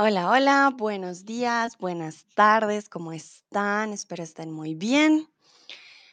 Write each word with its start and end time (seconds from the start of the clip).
Hola, 0.00 0.30
hola, 0.30 0.72
buenos 0.76 1.24
días, 1.24 1.76
buenas 1.76 2.24
tardes, 2.34 2.88
¿cómo 2.88 3.12
están? 3.12 3.92
Espero 3.92 4.22
estén 4.22 4.52
muy 4.52 4.76
bien. 4.76 5.28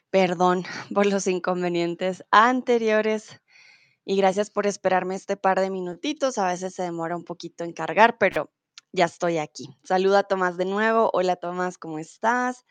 Perdón 0.09 0.63
por 0.95 1.05
los 1.05 1.27
inconvenientes 1.27 2.25
anteriores 2.31 3.39
y 4.03 4.17
gracias 4.17 4.49
por 4.49 4.65
esperarme 4.65 5.13
este 5.13 5.37
par 5.37 5.59
de 5.59 5.69
minutitos. 5.69 6.39
A 6.39 6.47
veces 6.47 6.73
se 6.73 6.81
demora 6.81 7.15
un 7.15 7.23
poquito 7.23 7.63
en 7.63 7.73
cargar, 7.73 8.17
pero 8.17 8.51
ya 8.91 9.05
estoy 9.05 9.37
aquí. 9.37 9.77
Saluda 9.83 10.19
a 10.21 10.23
Tomás 10.23 10.57
de 10.57 10.65
nuevo. 10.65 11.11
Hola 11.13 11.35
Tomás, 11.35 11.77
¿cómo 11.77 11.99
estás? 11.99 12.65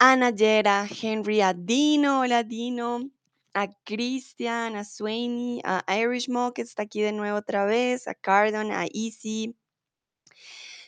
A 0.00 0.16
Nayera, 0.16 0.84
Henry, 1.00 1.42
a 1.42 1.54
Dino, 1.54 2.22
hola 2.22 2.42
Dino, 2.42 3.08
a 3.54 3.68
Cristian, 3.84 4.74
a 4.74 4.82
Swainy, 4.82 5.60
a 5.62 5.84
Irishmo 5.96 6.52
que 6.52 6.62
está 6.62 6.82
aquí 6.82 7.02
de 7.02 7.12
nuevo 7.12 7.38
otra 7.38 7.66
vez, 7.66 8.08
a 8.08 8.14
Cardon, 8.14 8.72
a 8.72 8.86
Easy, 8.86 9.54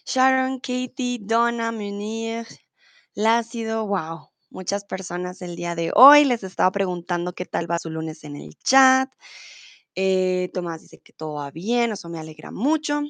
Sharon, 0.05 0.59
Katie, 0.61 1.19
Donna, 1.21 1.73
Munir, 1.73 2.47
Lácido, 3.15 3.87
wow, 3.87 4.31
muchas 4.51 4.85
personas 4.85 5.43
el 5.43 5.57
día 5.57 5.75
de 5.75 5.93
hoy. 5.95 6.25
Les 6.25 6.43
estaba 6.45 6.71
preguntando 6.73 7.35
qué 7.35 7.47
tal 7.47 7.71
va 7.71 7.79
su 7.79 7.91
lunes 7.91 8.25
en 8.25 8.37
el 8.37 8.57
chat. 8.59 9.13
Eh, 9.95 10.51
Tomás 10.55 10.83
dice 10.83 10.99
que 11.01 11.13
todo 11.13 11.35
va 11.35 11.51
bien, 11.51 11.93
eso 11.93 12.09
me 12.09 12.19
alegra 12.19 12.51
mucho. 12.51 13.03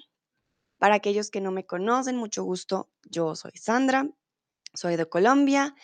Para 0.79 0.97
aquellos 0.97 1.31
que 1.31 1.41
no 1.41 1.53
me 1.53 1.67
conocen, 1.67 2.17
mucho 2.17 2.45
gusto. 2.45 2.91
Yo 3.11 3.37
soy 3.37 3.53
Sandra, 3.57 4.09
soy 4.75 4.97
de 4.97 5.07
Colombia. 5.09 5.75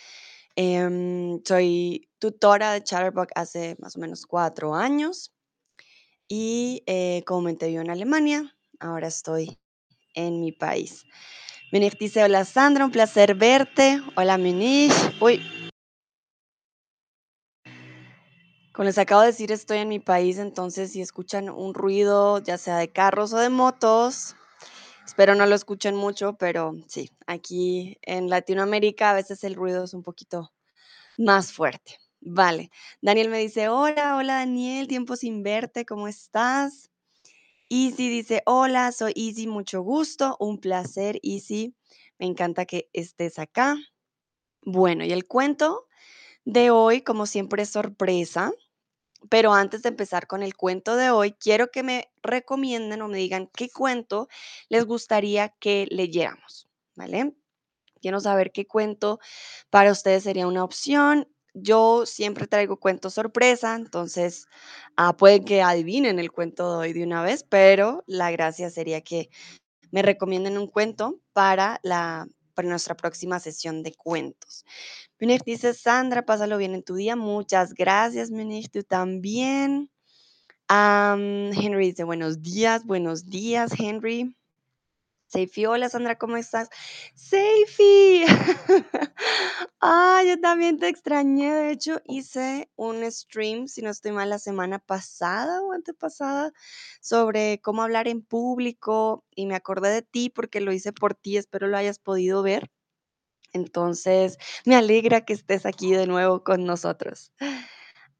em, 0.56 1.40
soy 1.44 2.10
tutora 2.18 2.72
de 2.72 2.82
Chatterbox 2.84 3.32
hace 3.36 3.76
más 3.80 3.96
o 3.96 4.00
menos 4.00 4.26
cuatro 4.26 4.74
años 4.74 5.32
y 6.28 6.82
eh, 6.86 7.22
comúnmente 7.26 7.68
vivo 7.68 7.82
en 7.82 7.90
Alemania. 7.90 8.56
Ahora 8.80 9.08
estoy 9.08 9.58
en 10.18 10.40
mi 10.40 10.52
país. 10.52 11.06
Munich 11.70 11.96
dice, 11.98 12.24
hola 12.24 12.44
Sandra, 12.44 12.84
un 12.84 12.90
placer 12.90 13.34
verte. 13.34 14.00
Hola 14.16 14.38
Munich. 14.38 14.92
Uy. 15.20 15.40
Como 18.72 18.86
les 18.86 18.98
acabo 18.98 19.22
de 19.22 19.28
decir, 19.28 19.50
estoy 19.50 19.78
en 19.78 19.88
mi 19.88 19.98
país, 19.98 20.38
entonces 20.38 20.92
si 20.92 21.00
escuchan 21.00 21.50
un 21.50 21.74
ruido, 21.74 22.40
ya 22.42 22.58
sea 22.58 22.76
de 22.78 22.92
carros 22.92 23.32
o 23.32 23.38
de 23.38 23.48
motos, 23.48 24.36
espero 25.04 25.34
no 25.34 25.46
lo 25.46 25.56
escuchen 25.56 25.96
mucho, 25.96 26.34
pero 26.34 26.76
sí, 26.86 27.10
aquí 27.26 27.98
en 28.02 28.30
Latinoamérica 28.30 29.10
a 29.10 29.14
veces 29.14 29.42
el 29.42 29.56
ruido 29.56 29.84
es 29.84 29.94
un 29.94 30.04
poquito 30.04 30.52
más 31.18 31.52
fuerte. 31.52 31.98
Vale. 32.20 32.70
Daniel 33.02 33.28
me 33.30 33.38
dice, 33.38 33.68
hola, 33.68 34.16
hola 34.16 34.36
Daniel, 34.36 34.86
tiempo 34.86 35.16
sin 35.16 35.42
verte, 35.42 35.84
¿cómo 35.84 36.06
estás? 36.08 36.87
Easy 37.70 38.08
dice, 38.08 38.42
hola, 38.46 38.92
soy 38.92 39.12
Easy, 39.14 39.46
mucho 39.46 39.82
gusto, 39.82 40.36
un 40.40 40.58
placer, 40.58 41.20
Easy. 41.22 41.74
Me 42.18 42.26
encanta 42.26 42.64
que 42.64 42.88
estés 42.94 43.38
acá. 43.38 43.76
Bueno, 44.62 45.04
y 45.04 45.12
el 45.12 45.26
cuento 45.26 45.86
de 46.44 46.70
hoy, 46.70 47.02
como 47.02 47.26
siempre, 47.26 47.62
es 47.64 47.70
sorpresa. 47.70 48.52
Pero 49.30 49.54
antes 49.54 49.82
de 49.82 49.90
empezar 49.90 50.26
con 50.28 50.42
el 50.42 50.56
cuento 50.56 50.96
de 50.96 51.10
hoy, 51.10 51.32
quiero 51.32 51.70
que 51.70 51.82
me 51.82 52.10
recomienden 52.22 53.02
o 53.02 53.08
me 53.08 53.18
digan 53.18 53.48
qué 53.56 53.70
cuento 53.70 54.28
les 54.68 54.86
gustaría 54.86 55.50
que 55.60 55.88
leyéramos, 55.90 56.68
¿vale? 56.96 57.34
Quiero 58.02 58.20
saber 58.20 58.52
qué 58.52 58.66
cuento 58.66 59.20
para 59.70 59.92
ustedes 59.92 60.24
sería 60.24 60.46
una 60.48 60.64
opción. 60.64 61.28
Yo 61.54 62.06
siempre 62.06 62.46
traigo 62.46 62.78
cuentos 62.78 63.14
sorpresa, 63.14 63.74
entonces 63.74 64.46
ah, 64.96 65.16
pueden 65.16 65.44
que 65.44 65.62
adivinen 65.62 66.18
el 66.18 66.30
cuento 66.30 66.72
de 66.72 66.78
hoy 66.78 66.92
de 66.92 67.04
una 67.04 67.22
vez, 67.22 67.44
pero 67.48 68.04
la 68.06 68.30
gracia 68.30 68.70
sería 68.70 69.00
que 69.00 69.30
me 69.90 70.02
recomienden 70.02 70.58
un 70.58 70.68
cuento 70.68 71.20
para, 71.32 71.80
la, 71.82 72.28
para 72.54 72.68
nuestra 72.68 72.96
próxima 72.96 73.40
sesión 73.40 73.82
de 73.82 73.94
cuentos. 73.94 74.64
Munich 75.20 75.42
dice, 75.44 75.74
Sandra, 75.74 76.24
pásalo 76.24 76.58
bien 76.58 76.74
en 76.74 76.82
tu 76.82 76.94
día. 76.94 77.16
Muchas 77.16 77.74
gracias, 77.74 78.30
Munich, 78.30 78.70
tú 78.70 78.82
también. 78.82 79.90
Am, 80.68 81.50
Henry 81.52 81.88
dice, 81.90 82.04
buenos 82.04 82.42
días, 82.42 82.84
buenos 82.84 83.26
días, 83.26 83.72
Henry. 83.78 84.37
Seifi, 85.28 85.66
hola 85.66 85.90
Sandra, 85.90 86.16
¿cómo 86.16 86.38
estás? 86.38 86.70
Seifi, 87.14 88.24
ah, 89.82 90.22
yo 90.26 90.40
también 90.40 90.78
te 90.78 90.88
extrañé. 90.88 91.54
De 91.54 91.70
hecho, 91.70 92.00
hice 92.06 92.70
un 92.76 93.04
stream, 93.12 93.68
si 93.68 93.82
no 93.82 93.90
estoy 93.90 94.12
mal, 94.12 94.30
la 94.30 94.38
semana 94.38 94.78
pasada 94.78 95.62
o 95.62 95.72
antepasada, 95.72 96.52
sobre 97.02 97.60
cómo 97.60 97.82
hablar 97.82 98.08
en 98.08 98.22
público 98.22 99.22
y 99.34 99.44
me 99.44 99.54
acordé 99.54 99.90
de 99.90 100.02
ti 100.02 100.30
porque 100.30 100.62
lo 100.62 100.72
hice 100.72 100.94
por 100.94 101.14
ti, 101.14 101.36
espero 101.36 101.66
lo 101.68 101.76
hayas 101.76 101.98
podido 101.98 102.42
ver. 102.42 102.70
Entonces, 103.52 104.38
me 104.64 104.76
alegra 104.76 105.26
que 105.26 105.34
estés 105.34 105.66
aquí 105.66 105.92
de 105.92 106.06
nuevo 106.06 106.42
con 106.44 106.64
nosotros. 106.64 107.32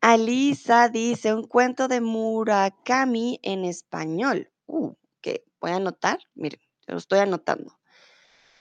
Alisa 0.03 0.89
dice 0.91 1.35
un 1.35 1.45
cuento 1.47 1.89
de 1.89 2.01
Murakami 2.01 3.41
en 3.43 3.65
español. 3.65 4.51
Uh, 4.67 4.95
que 5.21 5.45
voy 5.61 5.73
a 5.73 5.77
anotar. 5.77 6.21
Miren, 6.35 6.61
lo 6.93 6.99
estoy 6.99 7.21
anotando. 7.21 7.79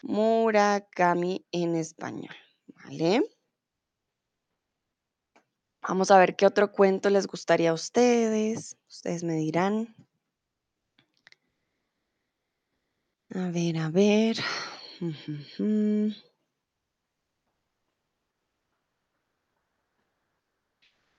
Murakami 0.04 1.46
en 1.52 1.76
español. 1.76 2.36
¿Vale? 2.68 3.24
Vamos 5.82 6.12
a 6.12 6.18
ver 6.18 6.36
qué 6.36 6.46
otro 6.46 6.72
cuento 6.72 7.10
les 7.10 7.28
gustaría 7.28 7.70
a 7.70 7.74
ustedes. 7.74 8.78
Ustedes 8.90 9.24
me 9.24 9.36
dirán. 9.36 9.96
A 13.34 13.50
ver, 13.52 13.78
a 13.78 13.90
ver. 13.90 14.38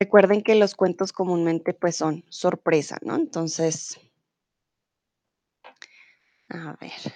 Recuerden 0.01 0.43
que 0.43 0.55
los 0.55 0.75
cuentos 0.75 1.13
comúnmente 1.13 1.75
pues 1.75 1.97
son 1.97 2.25
sorpresa, 2.29 2.99
¿no? 3.03 3.17
Entonces, 3.17 3.99
a 6.51 6.77
ver. 6.81 7.13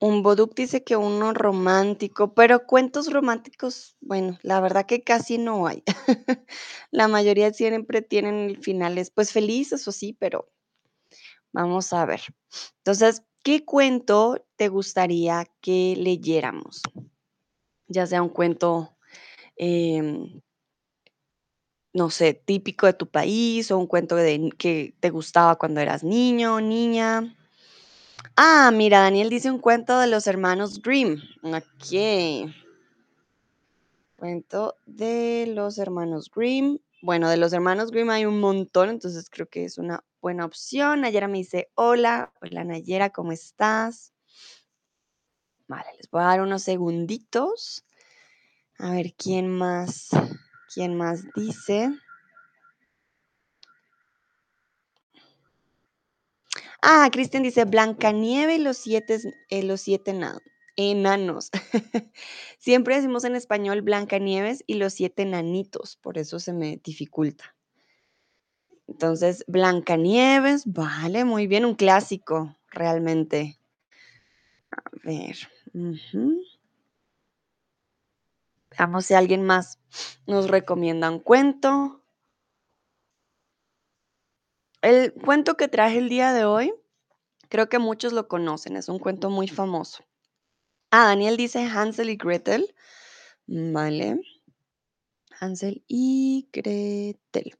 Un 0.00 0.22
Boduk 0.22 0.54
dice 0.54 0.84
que 0.84 0.96
uno 0.96 1.32
romántico, 1.32 2.34
pero 2.34 2.66
cuentos 2.66 3.10
románticos, 3.10 3.96
bueno, 4.00 4.38
la 4.42 4.60
verdad 4.60 4.86
que 4.86 5.02
casi 5.02 5.38
no 5.38 5.66
hay. 5.66 5.82
La 6.90 7.08
mayoría 7.08 7.52
siempre 7.52 8.02
tienen 8.02 8.60
finales, 8.60 9.10
pues 9.10 9.32
felices 9.32 9.86
o 9.88 9.92
sí, 9.92 10.14
pero 10.18 10.52
vamos 11.52 11.92
a 11.92 12.04
ver. 12.04 12.20
Entonces, 12.78 13.22
¿qué 13.42 13.64
cuento 13.64 14.44
te 14.56 14.68
gustaría 14.68 15.46
que 15.60 15.94
leyéramos? 15.96 16.82
Ya 17.86 18.06
sea 18.06 18.22
un 18.22 18.28
cuento, 18.28 18.96
em, 19.56 20.40
no 21.94 22.10
sé, 22.10 22.34
típico 22.34 22.86
de 22.86 22.92
tu 22.92 23.06
país 23.06 23.70
o 23.70 23.78
un 23.78 23.86
cuento 23.86 24.16
de, 24.16 24.52
que 24.58 24.94
te 25.00 25.10
gustaba 25.10 25.56
cuando 25.56 25.80
eras 25.80 26.02
niño 26.02 26.56
o 26.56 26.60
niña. 26.60 27.34
Ah, 28.36 28.70
mira, 28.74 29.00
Daniel 29.00 29.30
dice 29.30 29.50
un 29.50 29.60
cuento 29.60 29.98
de 30.00 30.08
los 30.08 30.26
hermanos 30.26 30.82
Grimm. 30.82 31.22
Ok. 31.42 32.50
Cuento 34.16 34.76
de 34.86 35.46
los 35.54 35.78
hermanos 35.78 36.30
Grimm. 36.34 36.78
Bueno, 37.00 37.28
de 37.28 37.36
los 37.36 37.52
hermanos 37.52 37.92
Grimm 37.92 38.10
hay 38.10 38.24
un 38.24 38.40
montón, 38.40 38.88
entonces 38.88 39.30
creo 39.30 39.46
que 39.48 39.64
es 39.64 39.78
una 39.78 40.02
buena 40.20 40.44
opción. 40.44 41.02
Nayera 41.02 41.28
me 41.28 41.38
dice, 41.38 41.70
hola, 41.74 42.32
hola 42.40 42.64
Nayera, 42.64 43.10
¿cómo 43.10 43.30
estás? 43.30 44.12
Vale, 45.68 45.90
les 45.96 46.10
voy 46.10 46.22
a 46.22 46.26
dar 46.26 46.40
unos 46.40 46.62
segunditos. 46.62 47.84
A 48.78 48.90
ver 48.90 49.14
quién 49.14 49.48
más, 49.48 50.08
quién 50.74 50.96
más 50.96 51.24
dice. 51.34 51.92
Ah, 56.82 57.08
Cristian 57.12 57.42
dice 57.42 57.64
Blancanieve 57.64 58.54
y 58.56 58.58
los 58.58 58.76
siete, 58.76 59.18
eh, 59.48 59.62
los 59.64 59.80
siete 59.80 60.12
na- 60.12 60.38
enanos. 60.76 61.50
Siempre 62.58 62.96
decimos 62.96 63.24
en 63.24 63.34
español 63.36 63.82
Blancanieves 63.82 64.62
y 64.66 64.74
los 64.74 64.92
siete 64.94 65.22
enanitos, 65.22 65.96
por 65.96 66.16
eso 66.18 66.38
se 66.38 66.52
me 66.52 66.76
dificulta. 66.84 67.54
Entonces, 68.88 69.44
Blancanieves, 69.46 70.62
vale, 70.64 71.26
muy 71.26 71.46
bien, 71.46 71.66
un 71.66 71.74
clásico, 71.74 72.56
realmente. 72.70 73.58
A 74.72 74.82
ver. 75.04 75.36
Veamos 78.78 79.06
si 79.06 79.14
alguien 79.14 79.44
más 79.44 79.78
nos 80.26 80.48
recomienda 80.48 81.10
un 81.10 81.20
cuento. 81.20 82.02
El 84.82 85.12
cuento 85.14 85.56
que 85.56 85.68
traje 85.68 85.98
el 85.98 86.08
día 86.08 86.32
de 86.32 86.44
hoy, 86.44 86.74
creo 87.48 87.68
que 87.68 87.78
muchos 87.78 88.12
lo 88.12 88.28
conocen, 88.28 88.76
es 88.76 88.88
un 88.88 88.98
cuento 88.98 89.30
muy 89.30 89.48
famoso. 89.48 90.04
Ah, 90.90 91.06
Daniel 91.06 91.36
dice 91.36 91.64
Hansel 91.64 92.10
y 92.10 92.16
Gretel. 92.16 92.74
Vale. 93.46 94.20
Hansel 95.40 95.84
y 95.88 96.48
Gretel. 96.52 97.58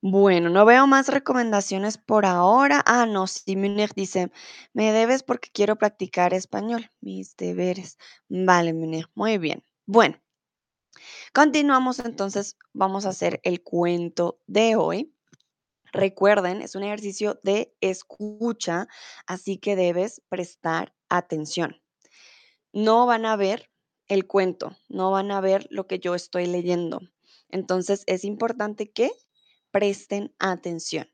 Bueno, 0.00 0.48
no 0.48 0.64
veo 0.64 0.86
más 0.86 1.08
recomendaciones 1.08 1.98
por 1.98 2.24
ahora. 2.24 2.82
Ah, 2.86 3.04
no, 3.06 3.26
sí, 3.26 3.56
Munir 3.56 3.90
dice, 3.96 4.30
me 4.72 4.92
debes 4.92 5.24
porque 5.24 5.50
quiero 5.52 5.76
practicar 5.76 6.34
español. 6.34 6.88
Mis 7.00 7.36
deberes. 7.36 7.98
Vale, 8.28 8.72
Munir, 8.74 9.10
muy 9.14 9.38
bien. 9.38 9.64
Bueno, 9.90 10.20
continuamos 11.32 11.98
entonces. 12.00 12.58
Vamos 12.74 13.06
a 13.06 13.08
hacer 13.08 13.40
el 13.42 13.62
cuento 13.62 14.38
de 14.46 14.76
hoy. 14.76 15.14
Recuerden, 15.92 16.60
es 16.60 16.74
un 16.74 16.82
ejercicio 16.82 17.40
de 17.42 17.74
escucha, 17.80 18.86
así 19.26 19.56
que 19.56 19.76
debes 19.76 20.20
prestar 20.28 20.94
atención. 21.08 21.80
No 22.70 23.06
van 23.06 23.24
a 23.24 23.36
ver 23.36 23.70
el 24.08 24.26
cuento, 24.26 24.76
no 24.90 25.10
van 25.10 25.30
a 25.30 25.40
ver 25.40 25.66
lo 25.70 25.86
que 25.86 25.98
yo 26.00 26.14
estoy 26.14 26.44
leyendo. 26.44 27.00
Entonces 27.48 28.04
es 28.06 28.24
importante 28.24 28.90
que 28.90 29.10
presten 29.70 30.34
atención. 30.38 31.08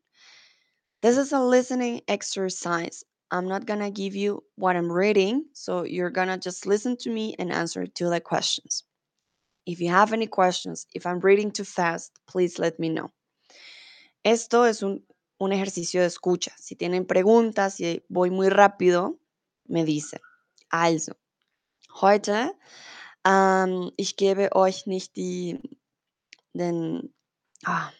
This 1.00 1.16
is 1.16 1.32
a 1.32 1.40
listening 1.40 2.02
exercise. 2.08 3.06
I'm 3.34 3.48
not 3.48 3.66
going 3.66 3.80
to 3.80 3.90
give 3.90 4.14
you 4.14 4.44
what 4.54 4.76
I'm 4.76 4.90
reading, 4.90 5.46
so 5.54 5.82
you're 5.82 6.10
going 6.10 6.28
to 6.28 6.38
just 6.38 6.66
listen 6.66 6.96
to 6.98 7.10
me 7.10 7.34
and 7.36 7.50
answer 7.50 7.84
to 7.84 8.08
the 8.08 8.20
questions. 8.20 8.84
If 9.66 9.80
you 9.80 9.88
have 9.88 10.12
any 10.12 10.28
questions, 10.28 10.86
if 10.94 11.04
I'm 11.04 11.18
reading 11.18 11.50
too 11.50 11.64
fast, 11.64 12.12
please 12.28 12.60
let 12.60 12.78
me 12.78 12.90
know. 12.90 13.10
Esto 14.24 14.62
es 14.62 14.84
un, 14.84 15.02
un 15.40 15.50
ejercicio 15.50 16.00
de 16.00 16.06
escucha. 16.06 16.52
Si 16.56 16.76
tienen 16.76 17.06
preguntas, 17.06 17.74
si 17.74 18.02
voy 18.08 18.30
muy 18.30 18.50
rápido, 18.50 19.18
me 19.68 19.84
dicen. 19.84 20.20
Also, 20.70 21.14
heute, 22.00 22.52
ähm, 23.24 23.90
ich 23.96 24.16
gebe 24.16 24.54
euch 24.54 24.86
nicht 24.86 25.16
die, 25.16 25.58
den, 26.52 27.12
ah, 27.64 27.90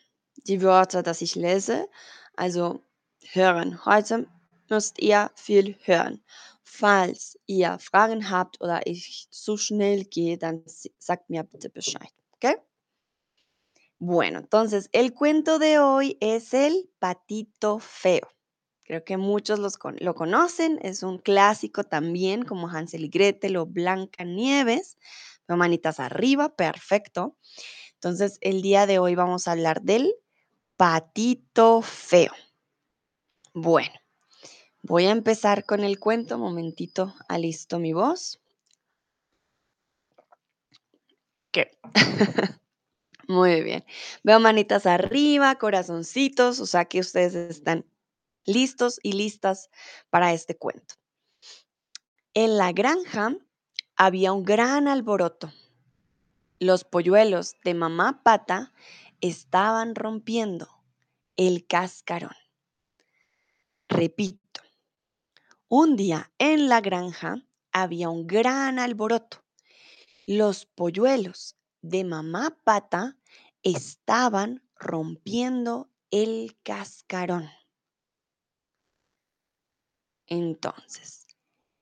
die 0.47 0.63
Wörter, 0.63 1.03
dass 1.03 1.23
ich 1.23 1.35
lese. 1.35 1.89
Also 2.37 2.85
hören. 3.33 3.85
Heute 3.85 4.29
müsst 4.71 4.99
ihr 5.01 5.31
viel 5.37 5.77
hören. 5.85 6.25
Falls 6.63 7.39
ihr 7.47 7.79
Fragen 7.79 8.31
habt 8.31 8.61
oder 8.61 8.87
ich 8.87 9.29
zu 9.31 9.57
schnell 9.57 10.05
gehe, 10.05 10.39
dann 10.39 10.65
sagt 10.99 11.31
mir 11.31 11.45
bitte 11.45 11.71
Bescheid. 11.71 12.11
¿Ok? 12.33 12.57
Bueno, 13.99 14.39
entonces 14.41 14.89
el 14.93 15.15
cuento 15.15 15.59
de 15.59 15.79
hoy 15.79 16.17
es 16.21 16.53
el 16.55 16.91
patito 16.99 17.79
feo. 17.79 18.29
Creo 18.85 19.05
que 19.05 19.17
muchos 19.17 19.59
los 19.59 19.79
con- 19.79 19.97
lo 20.01 20.15
conocen, 20.15 20.79
es 20.83 21.03
un 21.03 21.19
clásico 21.19 21.85
también 21.85 22.45
como 22.45 22.69
Hansel 22.69 23.05
y 23.05 23.09
Gretel 23.09 23.57
o 23.57 23.67
Blancanieves. 23.67 24.99
Veo 25.49 25.57
manitas 25.57 26.01
arriba, 26.01 26.55
perfecto. 26.55 27.37
Entonces 27.95 28.39
el 28.43 28.63
día 28.63 28.87
de 28.87 28.99
hoy 28.99 29.15
vamos 29.15 29.49
a 29.49 29.53
hablar 29.53 29.83
del 29.83 30.15
patito 30.77 31.83
feo. 31.83 32.33
Bueno, 33.55 33.95
voy 34.85 35.07
a 35.07 35.11
empezar 35.11 35.65
con 35.65 35.83
el 35.83 35.99
cuento. 35.99 36.39
Momentito, 36.39 37.15
alisto 37.29 37.79
mi 37.79 37.93
voz. 37.93 38.41
¿Qué? 41.51 41.79
Muy 43.29 43.63
bien. 43.63 43.85
Veo 44.23 44.39
manitas 44.41 44.87
arriba, 44.87 45.55
corazoncitos, 45.57 46.61
o 46.61 46.67
sea 46.67 46.85
que 46.85 47.01
ustedes 47.01 47.35
están 47.35 47.87
listos 48.45 49.01
y 49.03 49.13
listas 49.13 49.71
para 50.11 50.33
este 50.33 50.57
cuento. 50.57 50.97
En 52.35 52.59
la 52.59 52.73
granja 52.73 53.37
había 53.97 54.33
un 54.33 54.45
gran 54.45 54.89
alboroto. 54.89 55.53
Los 56.59 56.85
polluelos 56.85 57.55
de 57.65 57.75
mamá 57.75 58.23
pata 58.23 58.73
estaban 59.21 59.95
rompiendo 59.95 60.69
el 61.37 61.67
cascarón. 61.67 62.37
Repito, 63.89 64.44
un 65.77 65.97
día 65.97 66.31
en 66.39 66.69
la 66.69 66.81
granja 66.81 67.35
había 67.73 68.09
un 68.09 68.29
gran 68.29 68.79
alboroto. 68.79 69.45
Los 70.25 70.67
polluelos 70.67 71.57
de 71.83 72.05
mamá 72.05 72.57
pata 72.63 73.19
estaban 73.65 74.63
rompiendo 74.77 75.91
el 76.13 76.57
cascarón. 76.63 77.51
Entonces, 80.29 81.27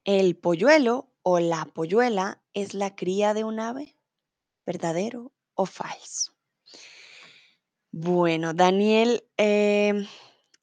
¿el 0.05 0.39
polluelo 0.39 1.13
o 1.21 1.39
la 1.39 1.67
polluela 1.67 2.43
es 2.55 2.73
la 2.73 2.97
cría 2.97 3.35
de 3.35 3.45
un 3.45 3.61
ave? 3.61 3.99
¿Verdadero 4.65 5.35
o 5.53 5.67
falso? 5.67 6.33
Bueno, 7.91 8.55
Daniel, 8.55 9.29
em, 9.37 10.07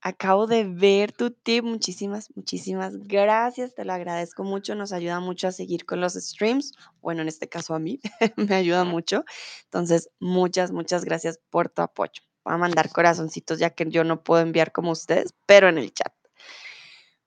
acabo 0.02 0.48
de 0.48 0.64
ver 0.66 1.12
tu 1.12 1.32
tip. 1.32 1.64
Muchísimas, 1.64 2.30
muchísimas 2.36 2.98
gracias. 3.08 3.76
Te 3.76 3.86
lo 3.86 3.94
agradezco 3.94 4.44
mucho. 4.44 4.76
Nos 4.76 4.92
ayuda 4.92 5.20
mucho 5.20 5.48
a 5.48 5.52
seguir 5.52 5.86
con 5.86 6.02
los 6.02 6.14
streams. 6.14 6.74
Bueno, 7.02 7.22
en 7.22 7.28
este 7.28 7.50
caso 7.50 7.74
a 7.74 7.80
mí 7.80 8.00
me 8.36 8.56
ayuda 8.56 8.84
mucho. 8.84 9.26
Entonces, 9.66 10.10
muchas, 10.20 10.72
muchas 10.72 11.06
gracias 11.06 11.40
por 11.50 11.70
tu 11.70 11.82
apoyo. 11.82 12.22
Voy 12.44 12.54
a 12.54 12.58
mandar 12.58 12.90
corazoncitos 12.90 13.60
ya 13.60 13.70
que 13.72 13.86
yo 13.90 14.04
no 14.04 14.24
puedo 14.24 14.42
enviar 14.42 14.72
como 14.72 14.92
ustedes, 14.92 15.34
pero 15.46 15.70
en 15.70 15.78
el 15.78 15.94
chat. 15.94 16.14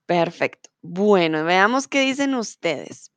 Perfecto. 0.07 0.71
Bueno, 0.83 1.45
veamos 1.45 1.89
qué 1.89 2.01
dicen 2.01 2.35
ustedes. 2.35 3.13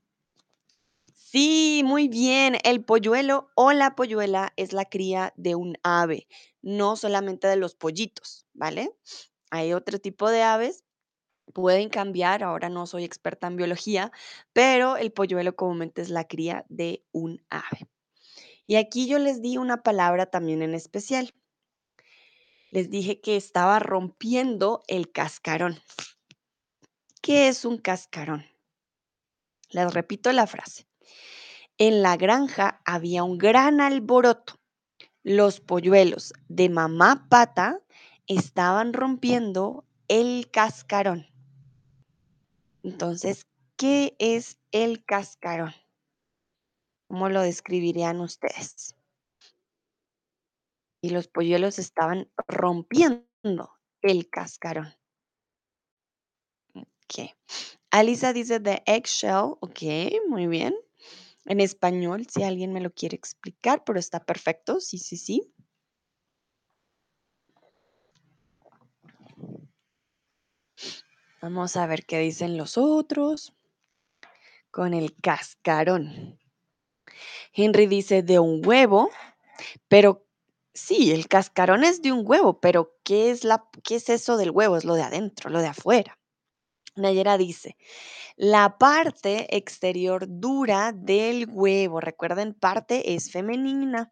Sí, 1.36 1.81
muy 1.84 2.07
bien. 2.07 2.57
El 2.63 2.86
polluelo 2.86 3.50
o 3.56 3.74
la 3.74 3.96
polluela 3.96 4.54
es 4.56 4.72
la 4.72 4.86
cría 4.86 5.34
de 5.36 5.56
un 5.56 5.78
ave, 5.84 6.28
no 6.62 6.96
solamente 6.96 7.48
de 7.48 7.57
los 7.57 7.75
pollitos, 7.75 8.46
¿vale? 8.54 8.92
Hay 9.56 9.74
otro 9.74 10.00
tipo 10.00 10.30
de 10.30 10.44
aves, 10.44 10.84
pueden 11.54 11.90
cambiar, 11.90 12.44
ahora 12.44 12.69
no 12.69 12.86
soy 12.88 13.06
experta 13.06 13.48
en 13.48 13.56
biología, 13.56 14.12
pero 14.52 14.98
el 14.98 15.12
polluelo 15.12 15.56
comúnmente 15.56 16.02
es 16.02 16.10
la 16.10 16.28
cría 16.28 16.66
de 16.68 17.06
un 17.12 17.42
ave. 17.50 17.88
Y 18.68 18.75
aquí 18.75 19.07
yo 19.07 19.18
les 19.18 19.42
di 19.42 19.57
una 19.57 19.81
palabra 19.81 20.25
también 20.25 20.62
en 20.62 20.74
especial. 20.74 21.34
Les 22.72 22.90
dije 22.90 23.22
que 23.22 23.38
estaba 23.38 23.80
rompiendo 23.80 24.84
el 24.88 25.12
cascarón. 25.12 25.80
¿Qué 27.22 27.48
es 27.48 27.63
un 27.63 27.78
cascarón? 27.78 28.46
Les 29.69 29.94
repito 29.94 30.31
la 30.34 30.48
frase. 30.48 30.86
En 31.78 32.02
la 32.02 32.18
granja 32.18 32.81
había 32.84 33.24
un 33.24 33.38
gran 33.38 33.80
alboroto. 33.80 34.60
Los 35.24 35.60
polluelos 35.60 36.34
de 36.50 36.69
mamá 36.69 37.28
pata 37.30 37.80
estaban 38.27 38.94
rompiendo 38.94 39.85
el 40.07 40.49
cascarón. 40.51 41.27
Entonces, 42.83 43.47
¿qué 43.77 44.15
es 44.19 44.59
el 44.71 45.03
cascarón? 45.05 45.73
¿Cómo 47.07 47.29
lo 47.29 47.41
describirían 47.41 48.19
ustedes? 48.19 48.95
Y 51.01 51.09
los 51.09 51.27
polluelos 51.27 51.79
estaban 51.79 52.31
rompiendo 52.47 53.71
el 54.01 54.29
cascarón. 54.29 54.94
Ok. 56.73 57.31
Alisa 57.91 58.33
dice 58.33 58.59
the 58.59 58.81
eggshell. 58.85 59.55
Ok, 59.61 59.81
muy 60.27 60.47
bien. 60.47 60.75
En 61.45 61.61
español, 61.61 62.25
si 62.27 62.44
alguien 62.44 62.73
me 62.73 62.81
lo 62.81 62.91
quiere 62.91 63.15
explicar, 63.15 63.83
pero 63.85 63.99
está 63.99 64.25
perfecto. 64.25 64.79
Sí, 64.79 64.97
sí, 64.97 65.15
sí. 65.15 65.53
Vamos 71.45 71.75
a 71.75 71.85
ver 71.85 72.07
qué 72.07 72.18
dicen 72.18 72.57
los 72.57 72.75
otros. 72.75 73.54
Con 74.71 74.95
el 74.95 75.16
cascarón. 75.21 76.40
Henry 77.54 77.85
dice 77.85 78.23
de 78.23 78.40
un 78.40 78.66
huevo, 78.66 79.11
pero 79.87 80.25
sí, 80.73 81.11
el 81.11 81.28
cascarón 81.28 81.83
es 81.83 82.02
de 82.02 82.11
un 82.11 82.23
huevo, 82.25 82.59
pero 82.59 82.95
¿qué 83.04 83.30
es, 83.30 83.44
la, 83.44 83.64
qué 83.83 83.97
es 83.97 84.09
eso 84.09 84.37
del 84.37 84.49
huevo? 84.49 84.75
Es 84.75 84.85
lo 84.85 84.95
de 84.95 85.04
adentro, 85.04 85.52
lo 85.52 85.61
de 85.61 85.68
afuera. 85.68 86.18
Nayera 86.95 87.37
dice, 87.37 87.78
la 88.37 88.80
parte 88.80 89.56
exterior 89.56 90.25
dura 90.28 90.94
del 90.94 91.47
huevo. 91.47 91.99
Recuerden, 91.99 92.56
parte 92.56 93.14
es 93.14 93.31
femenina. 93.31 94.11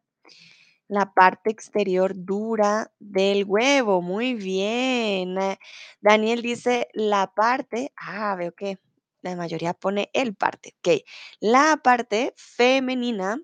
La 0.93 1.11
parte 1.11 1.49
exterior 1.49 2.13
dura 2.15 2.93
del 2.99 3.45
huevo. 3.45 4.03
Muy 4.03 4.35
bien. 4.35 5.39
Eh, 5.39 5.57
Daniel 6.01 6.43
dice 6.43 6.87
la 6.93 7.33
parte. 7.33 7.91
Ah, 7.97 8.35
veo 8.35 8.53
que 8.53 8.77
la 9.23 9.35
mayoría 9.35 9.73
pone 9.73 10.11
el 10.13 10.35
parte. 10.35 10.75
Ok. 10.77 11.03
La 11.39 11.81
parte 11.83 12.35
femenina, 12.37 13.41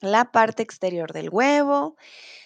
la 0.00 0.30
parte 0.30 0.62
exterior 0.62 1.12
del 1.12 1.28
huevo. 1.30 1.96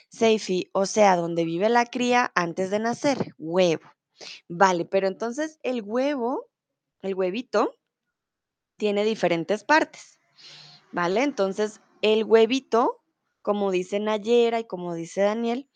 Seifi, 0.08 0.70
o 0.72 0.86
sea, 0.86 1.16
donde 1.16 1.44
vive 1.44 1.68
la 1.68 1.84
cría 1.84 2.32
antes 2.34 2.70
de 2.70 2.78
nacer. 2.78 3.34
Huevo. 3.36 3.84
Vale, 4.48 4.86
pero 4.86 5.06
entonces 5.06 5.58
el 5.62 5.82
huevo, 5.82 6.48
el 7.02 7.14
huevito, 7.14 7.76
tiene 8.78 9.04
diferentes 9.04 9.64
partes. 9.64 10.18
¿Vale? 10.92 11.24
Entonces, 11.24 11.82
el 12.00 12.24
huevito, 12.24 13.03
como 13.44 13.70
dice 13.70 14.00
Nayera 14.00 14.58
y 14.58 14.64
como 14.64 14.94
dice 14.94 15.20
Daniel, 15.20 15.68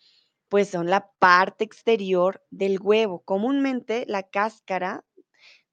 pues 0.48 0.70
son 0.70 0.88
la 0.88 1.12
parte 1.18 1.64
exterior 1.64 2.42
del 2.50 2.80
huevo. 2.80 3.22
Comúnmente 3.24 4.06
la 4.08 4.22
cáscara 4.22 5.04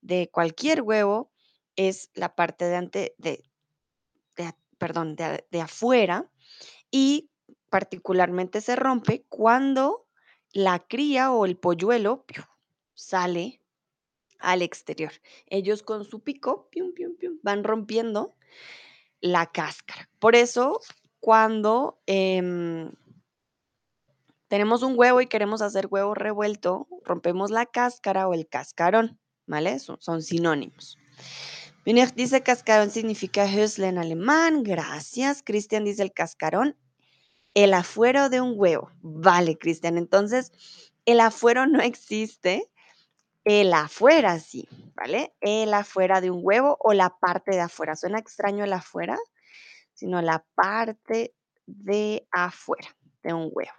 de 0.02 0.30
cualquier 0.30 0.82
huevo 0.82 1.32
es 1.78 2.12
la 2.14 2.36
parte 2.36 2.66
de, 2.66 2.76
ante, 2.76 3.16
de, 3.18 3.46
perdón, 4.78 5.16
de, 5.16 5.48
de 5.50 5.62
afuera 5.62 6.30
y 6.92 7.32
particularmente 7.70 8.60
se 8.60 8.76
rompe 8.76 9.26
cuando 9.30 10.06
la 10.52 10.80
cría 10.80 11.32
o 11.32 11.46
el 11.46 11.58
polluelo 11.58 12.26
sale 12.94 13.62
al 14.40 14.62
exterior. 14.62 15.14
Ellos 15.48 15.82
con 15.82 16.04
su 16.04 16.20
pico 16.20 16.70
van 17.42 17.64
rompiendo 17.64 18.36
la 19.22 19.46
cáscara. 19.46 20.10
Por 20.20 20.36
eso, 20.36 20.82
cuando 21.26 21.98
em, 22.06 22.92
tenemos 24.48 24.84
un 24.84 24.94
huevo 24.96 25.22
y 25.22 25.26
queremos 25.26 25.64
hacer 25.64 25.88
huevo 25.90 26.14
revuelto, 26.14 26.88
rompemos 27.04 27.50
la 27.50 27.66
cáscara 27.66 28.28
o 28.28 28.36
el 28.36 28.48
cascarón, 28.48 29.20
¿vale? 29.48 29.80
Son, 29.80 29.98
son 30.00 30.22
sinónimos. 30.22 31.00
dice 31.84 32.44
cascarón 32.44 32.92
significa 32.92 33.48
Hüsle 33.48 33.88
en 33.88 33.98
alemán. 33.98 34.62
Gracias. 34.62 35.42
Cristian 35.44 35.84
dice 35.84 36.04
el 36.04 36.14
cascarón. 36.14 36.78
El 37.56 37.74
afuero 37.74 38.30
de 38.30 38.42
un 38.42 38.54
huevo. 38.56 38.92
Vale, 39.02 39.58
Cristian. 39.58 39.98
Entonces, 39.98 40.52
el 41.06 41.20
afuero 41.22 41.66
no 41.66 41.82
existe. 41.82 42.70
El 43.46 43.74
afuera 43.74 44.40
sí, 44.40 44.68
¿vale? 44.94 45.34
El 45.42 45.74
afuera 45.74 46.22
de 46.22 46.30
un 46.30 46.42
huevo 46.44 46.78
o 46.82 46.94
la 46.94 47.18
parte 47.18 47.50
de 47.50 47.62
afuera. 47.62 47.96
Suena 47.96 48.20
extraño 48.20 48.64
el 48.64 48.74
afuera, 48.74 49.18
sino 49.96 50.22
la 50.22 50.46
parte 50.54 51.34
de 51.66 52.28
afuera 52.32 52.96
de 53.24 53.34
un 53.34 53.50
huevo. 53.52 53.72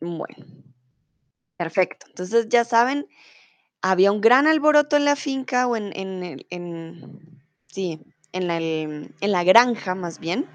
Bueno, 0.00 0.46
perfecto. 1.56 2.06
Entonces 2.08 2.48
ya 2.48 2.64
saben, 2.64 3.06
había 3.82 4.10
un 4.10 4.20
gran 4.20 4.46
alboroto 4.46 4.96
en 4.96 5.04
la 5.04 5.14
finca 5.14 5.68
o 5.68 5.76
en, 5.76 5.92
en, 5.94 7.44
sí, 7.68 8.00
en 8.32 8.46
la, 8.48 8.56
en 8.58 9.14
la 9.20 9.44
granja 9.44 9.94
más 9.94 10.18
bien. 10.18 10.48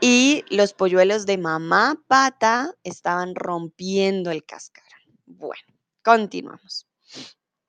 Y 0.00 0.44
los 0.50 0.74
polluelos 0.74 1.24
de 1.24 1.38
mamá 1.38 1.98
pata 2.08 2.74
estaban 2.82 3.34
rompiendo 3.34 4.30
el 4.30 4.44
cascarón. 4.44 5.00
Bueno, 5.24 5.64
continuamos. 6.02 6.86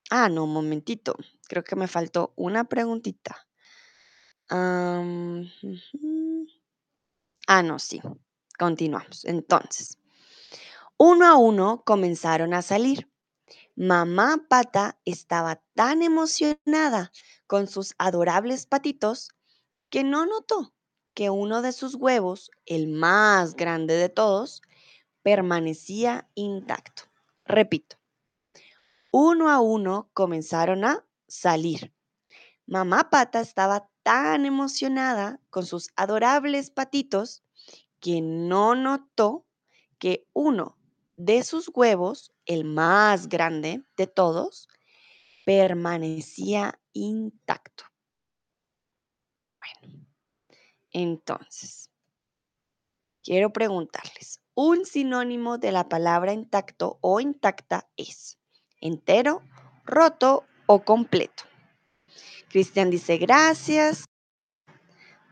Ah, 0.09 0.27
no, 0.27 0.43
un 0.43 0.53
momentito. 0.53 1.15
Creo 1.47 1.63
que 1.63 1.75
me 1.75 1.87
faltó 1.87 2.33
una 2.35 2.65
preguntita. 2.65 3.47
Ah, 4.49 5.03
no, 7.63 7.79
sí. 7.79 8.01
Continuamos. 8.57 9.25
Entonces, 9.25 9.97
uno 10.97 11.25
a 11.27 11.35
uno 11.35 11.83
comenzaron 11.85 12.53
a 12.53 12.61
salir. 12.61 13.09
Mamá 13.75 14.45
Pata 14.47 14.97
estaba 15.03 15.61
tan 15.73 16.01
emocionada 16.01 17.11
con 17.47 17.67
sus 17.67 17.93
adorables 17.97 18.65
patitos 18.65 19.29
que 19.89 20.03
no 20.03 20.25
notó 20.25 20.73
que 21.13 21.29
uno 21.29 21.61
de 21.61 21.71
sus 21.71 21.95
huevos, 21.95 22.51
el 22.65 22.87
más 22.87 23.55
grande 23.55 23.95
de 23.95 24.09
todos, 24.09 24.61
permanecía 25.23 26.29
intacto. 26.35 27.03
Repito, 27.45 27.97
uno 29.11 29.49
a 29.49 29.59
uno 29.61 30.09
comenzaron 30.13 30.83
a 30.83 31.05
salir. 31.27 31.93
Mamá 32.67 33.09
Pata 33.09 33.39
estaba 33.39 33.89
tan 34.05 34.45
emocionada 34.45 35.41
con 35.49 35.65
sus 35.65 35.89
adorables 35.95 36.69
patitos 36.69 37.43
que 37.99 38.21
no 38.21 38.75
notó 38.75 39.47
que 39.97 40.27
uno 40.31 40.77
de 41.17 41.43
sus 41.43 41.71
huevos, 41.73 42.31
el 42.45 42.65
más 42.65 43.27
grande 43.29 43.83
de 43.97 44.05
todos, 44.05 44.67
permanecía 45.43 46.79
intacto. 46.93 47.85
Bueno, 49.59 50.05
entonces, 50.91 51.89
quiero 53.23 53.51
preguntarles, 53.51 54.39
un 54.53 54.85
sinónimo 54.85 55.57
de 55.57 55.71
la 55.71 55.89
palabra 55.89 56.31
intacto 56.31 56.99
o 57.01 57.19
intacta 57.19 57.89
es 57.97 58.37
entero, 58.81 59.41
roto 59.83 60.45
o 60.67 60.83
completo. 60.83 61.45
Cristian 62.55 62.89
dice 62.89 63.17
gracias. 63.17 64.05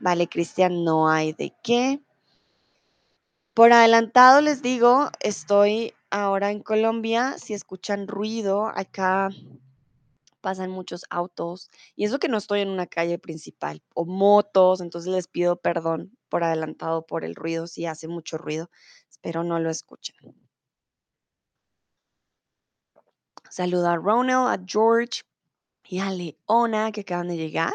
Vale, 0.01 0.27
Cristian, 0.27 0.83
no 0.83 1.09
hay 1.09 1.31
de 1.31 1.55
qué. 1.63 2.03
Por 3.53 3.71
adelantado 3.71 4.41
les 4.41 4.61
digo, 4.61 5.09
estoy 5.21 5.93
ahora 6.09 6.51
en 6.51 6.61
Colombia. 6.61 7.37
Si 7.37 7.53
escuchan 7.53 8.09
ruido, 8.09 8.65
acá 8.65 9.29
pasan 10.41 10.69
muchos 10.69 11.05
autos. 11.09 11.69
Y 11.95 12.03
eso 12.03 12.19
que 12.19 12.27
no 12.27 12.37
estoy 12.37 12.59
en 12.59 12.67
una 12.67 12.87
calle 12.87 13.17
principal 13.17 13.81
o 13.95 14.03
motos, 14.03 14.81
entonces 14.81 15.09
les 15.09 15.29
pido 15.29 15.55
perdón 15.55 16.17
por 16.27 16.43
adelantado 16.43 17.05
por 17.05 17.23
el 17.23 17.35
ruido 17.35 17.67
si 17.67 17.85
hace 17.85 18.09
mucho 18.09 18.37
ruido. 18.37 18.69
Espero 19.09 19.45
no 19.45 19.59
lo 19.59 19.69
escuchen. 19.69 20.17
Saludo 23.49 23.87
a 23.87 23.95
Ronald, 23.95 24.49
a 24.49 24.61
George 24.67 25.21
y 25.87 25.99
a 25.99 26.11
Leona 26.11 26.91
que 26.91 27.01
acaban 27.01 27.27
de 27.27 27.37
llegar. 27.37 27.73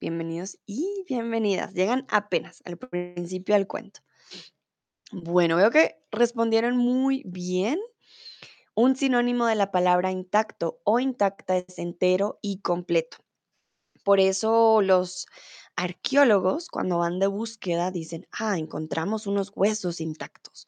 Bienvenidos 0.00 0.58
y 0.66 1.04
bienvenidas. 1.08 1.72
Llegan 1.72 2.06
apenas 2.08 2.62
al 2.64 2.76
principio 2.76 3.54
del 3.54 3.66
cuento. 3.66 4.00
Bueno, 5.12 5.56
veo 5.56 5.70
que 5.70 5.96
respondieron 6.10 6.76
muy 6.76 7.22
bien. 7.24 7.80
Un 8.74 8.96
sinónimo 8.96 9.46
de 9.46 9.54
la 9.54 9.70
palabra 9.70 10.10
intacto 10.10 10.80
o 10.84 10.98
intacta 10.98 11.56
es 11.56 11.78
entero 11.78 12.38
y 12.42 12.60
completo. 12.60 13.18
Por 14.02 14.20
eso 14.20 14.82
los 14.82 15.26
arqueólogos 15.76 16.68
cuando 16.68 16.98
van 16.98 17.18
de 17.18 17.28
búsqueda 17.28 17.90
dicen, 17.90 18.26
ah, 18.32 18.58
encontramos 18.58 19.26
unos 19.26 19.52
huesos 19.54 20.00
intactos. 20.00 20.66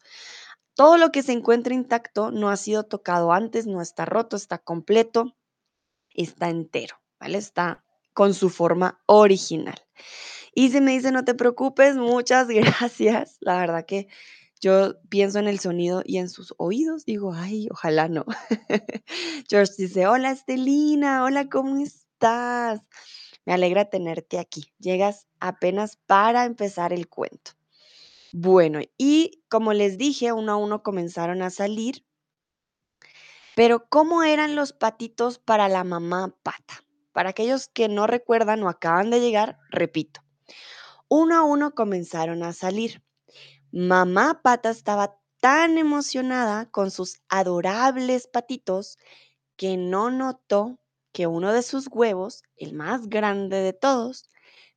Todo 0.75 0.97
lo 0.97 1.11
que 1.11 1.23
se 1.23 1.33
encuentra 1.33 1.75
intacto 1.75 2.31
no 2.31 2.49
ha 2.49 2.57
sido 2.57 2.85
tocado 2.85 3.33
antes, 3.33 3.67
no 3.67 3.83
está 3.83 4.05
roto, 4.05 4.37
está 4.37 4.59
completo, 4.59 5.35
está 6.17 6.49
entero, 6.49 6.97
¿vale? 7.21 7.39
Está 7.39 7.85
con 8.13 8.35
su 8.35 8.51
forma 8.51 9.03
original. 9.07 9.77
Y 10.55 10.71
se 10.71 10.81
me 10.81 10.93
dice, 10.93 11.13
no 11.13 11.25
te 11.25 11.35
preocupes, 11.35 11.97
muchas 11.97 12.49
gracias. 12.49 13.37
La 13.41 13.59
verdad 13.59 13.85
que 13.85 14.09
yo 14.59 14.95
pienso 15.11 15.39
en 15.39 15.49
el 15.49 15.61
sonido 15.61 16.03
y 16.05 16.17
en 16.17 16.31
sus 16.31 16.55
oídos, 16.57 17.05
digo, 17.05 17.35
ay, 17.35 17.69
ojalá 17.71 18.09
no. 18.09 18.25
George 19.51 19.75
dice, 19.77 20.07
hola 20.07 20.31
Estelina, 20.31 21.25
hola, 21.25 21.49
¿cómo 21.51 21.77
estás? 21.83 22.81
Me 23.45 23.53
alegra 23.53 23.85
tenerte 23.85 24.39
aquí. 24.39 24.73
Llegas 24.79 25.27
apenas 25.41 25.97
para 26.07 26.47
empezar 26.47 26.95
el 26.95 27.07
cuento. 27.09 27.53
Bueno, 28.33 28.81
y 28.97 29.43
como 29.49 29.75
les 29.75 29.99
dije, 29.99 30.33
uno 30.33 30.53
a 30.53 30.57
uno 30.57 30.83
comenzaron 30.83 31.43
a 31.43 31.51
salir. 31.51 32.06
Pero 33.57 33.89
¿cómo 33.89 34.23
eran 34.23 34.55
los 34.55 34.75
patitos 34.75 35.39
para 35.39 35.71
la 35.71 35.83
mamá 35.83 36.37
pata? 36.43 36.85
Para 37.13 37.31
aquellos 37.31 37.69
que 37.69 37.89
no 37.89 38.07
recuerdan 38.07 38.63
o 38.63 38.69
acaban 38.69 39.09
de 39.09 39.19
llegar, 39.19 39.59
repito. 39.71 40.21
Uno 41.09 41.37
a 41.37 41.43
uno 41.43 41.75
comenzaron 41.75 42.43
a 42.43 42.53
salir. 42.53 43.03
Mamá 43.73 44.43
pata 44.43 44.69
estaba 44.69 45.19
tan 45.41 45.79
emocionada 45.79 46.71
con 46.71 46.91
sus 46.91 47.23
adorables 47.31 48.27
patitos 48.27 48.99
que 49.57 49.79
no 49.79 50.11
notó 50.11 50.79
que 51.13 51.27
uno 51.27 51.55
de 51.55 51.63
sus 51.63 51.89
huevos, 51.91 52.43
el 52.57 52.75
más 52.75 53.09
grande 53.09 53.57
de 53.63 53.73
todos, 53.73 54.29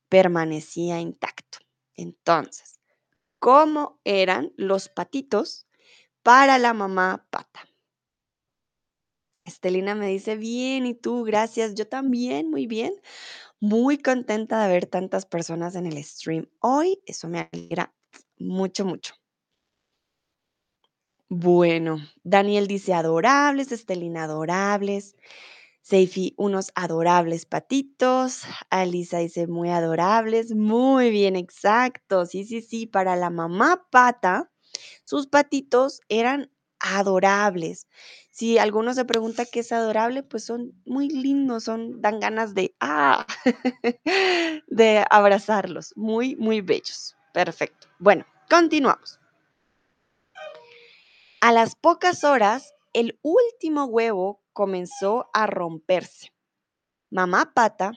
permanecía 0.08 1.00
intacto. 1.00 1.58
Entonces, 1.96 2.80
cómo 3.38 4.00
eran 4.04 4.54
los 4.56 4.88
patitos 4.88 5.66
para 6.22 6.56
la 6.56 6.72
mamá 6.72 7.26
pata. 7.28 7.69
Estelina 9.50 9.94
me 9.94 10.08
dice, 10.08 10.36
bien, 10.36 10.86
¿y 10.86 10.94
tú? 10.94 11.24
Gracias. 11.24 11.74
Yo 11.74 11.86
también, 11.88 12.50
muy 12.50 12.66
bien. 12.66 12.94
Muy 13.60 13.98
contenta 13.98 14.62
de 14.62 14.72
ver 14.72 14.86
tantas 14.86 15.26
personas 15.26 15.76
en 15.76 15.86
el 15.86 16.02
stream 16.04 16.46
hoy. 16.60 17.00
Eso 17.06 17.28
me 17.28 17.48
alegra 17.52 17.94
mucho, 18.38 18.84
mucho. 18.86 19.14
Bueno, 21.28 21.98
Daniel 22.24 22.66
dice 22.66 22.92
adorables, 22.94 23.72
Estelina 23.72 24.24
adorables. 24.24 25.14
Seifi, 25.82 26.34
unos 26.36 26.72
adorables 26.74 27.46
patitos. 27.46 28.42
Alisa 28.70 29.18
dice 29.18 29.46
muy 29.46 29.70
adorables. 29.70 30.54
Muy 30.54 31.10
bien, 31.10 31.36
exacto. 31.36 32.26
Sí, 32.26 32.44
sí, 32.44 32.62
sí. 32.62 32.86
Para 32.86 33.16
la 33.16 33.30
mamá 33.30 33.86
pata, 33.90 34.50
sus 35.04 35.26
patitos 35.28 36.00
eran 36.08 36.50
adorables. 36.80 37.86
Si 38.40 38.56
alguno 38.56 38.94
se 38.94 39.04
pregunta 39.04 39.44
qué 39.44 39.60
es 39.60 39.70
adorable, 39.70 40.22
pues 40.22 40.46
son 40.46 40.72
muy 40.86 41.10
lindos, 41.10 41.64
son, 41.64 42.00
dan 42.00 42.20
ganas 42.20 42.54
de, 42.54 42.74
ah, 42.80 43.26
de 44.66 45.04
abrazarlos. 45.10 45.92
Muy, 45.94 46.36
muy 46.36 46.62
bellos. 46.62 47.18
Perfecto. 47.34 47.88
Bueno, 47.98 48.24
continuamos. 48.48 49.20
A 51.42 51.52
las 51.52 51.76
pocas 51.76 52.24
horas, 52.24 52.72
el 52.94 53.18
último 53.20 53.84
huevo 53.84 54.40
comenzó 54.54 55.28
a 55.34 55.46
romperse. 55.46 56.32
Mamá 57.10 57.52
Pata, 57.52 57.92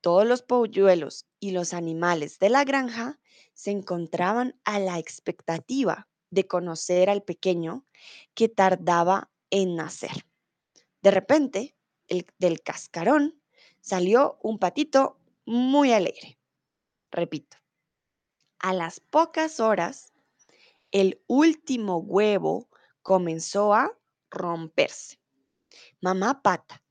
todos 0.00 0.26
los 0.26 0.40
polluelos 0.40 1.26
y 1.40 1.50
los 1.50 1.74
animales 1.74 2.38
de 2.38 2.48
la 2.48 2.64
granja 2.64 3.18
se 3.52 3.70
encontraban 3.70 4.58
a 4.64 4.78
la 4.80 4.98
expectativa 4.98 6.08
de 6.30 6.46
conocer 6.46 7.10
al 7.10 7.22
pequeño 7.22 7.84
que 8.32 8.48
tardaba 8.48 9.28
en 9.52 9.76
nacer. 9.76 10.26
De 11.02 11.12
repente, 11.12 11.76
el- 12.08 12.26
del 12.38 12.62
cascarón 12.62 13.40
salió 13.80 14.38
un 14.42 14.58
patito 14.58 15.20
muy 15.44 15.92
alegre. 15.92 16.40
Repito, 17.12 17.58
a 18.58 18.72
las 18.72 18.98
pocas 19.00 19.60
horas, 19.60 20.12
el 20.90 21.22
último 21.26 21.98
huevo 21.98 22.68
comenzó 23.02 23.74
a 23.74 23.92
romperse. 24.30 25.20
Mamá 26.00 26.42
Pata, 26.42 26.82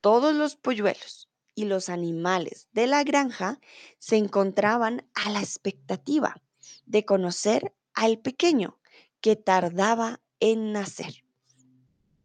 todos 0.00 0.34
los 0.34 0.56
polluelos 0.56 1.28
y 1.54 1.64
los 1.64 1.88
animales 1.88 2.68
de 2.72 2.86
la 2.86 3.04
granja 3.04 3.60
se 3.98 4.16
encontraban 4.16 5.08
a 5.14 5.30
la 5.30 5.40
expectativa 5.40 6.42
de 6.86 7.04
conocer 7.04 7.74
al 7.94 8.18
pequeño 8.18 8.80
que 9.20 9.36
tardaba 9.36 10.20
en 10.40 10.72
nacer. 10.72 11.24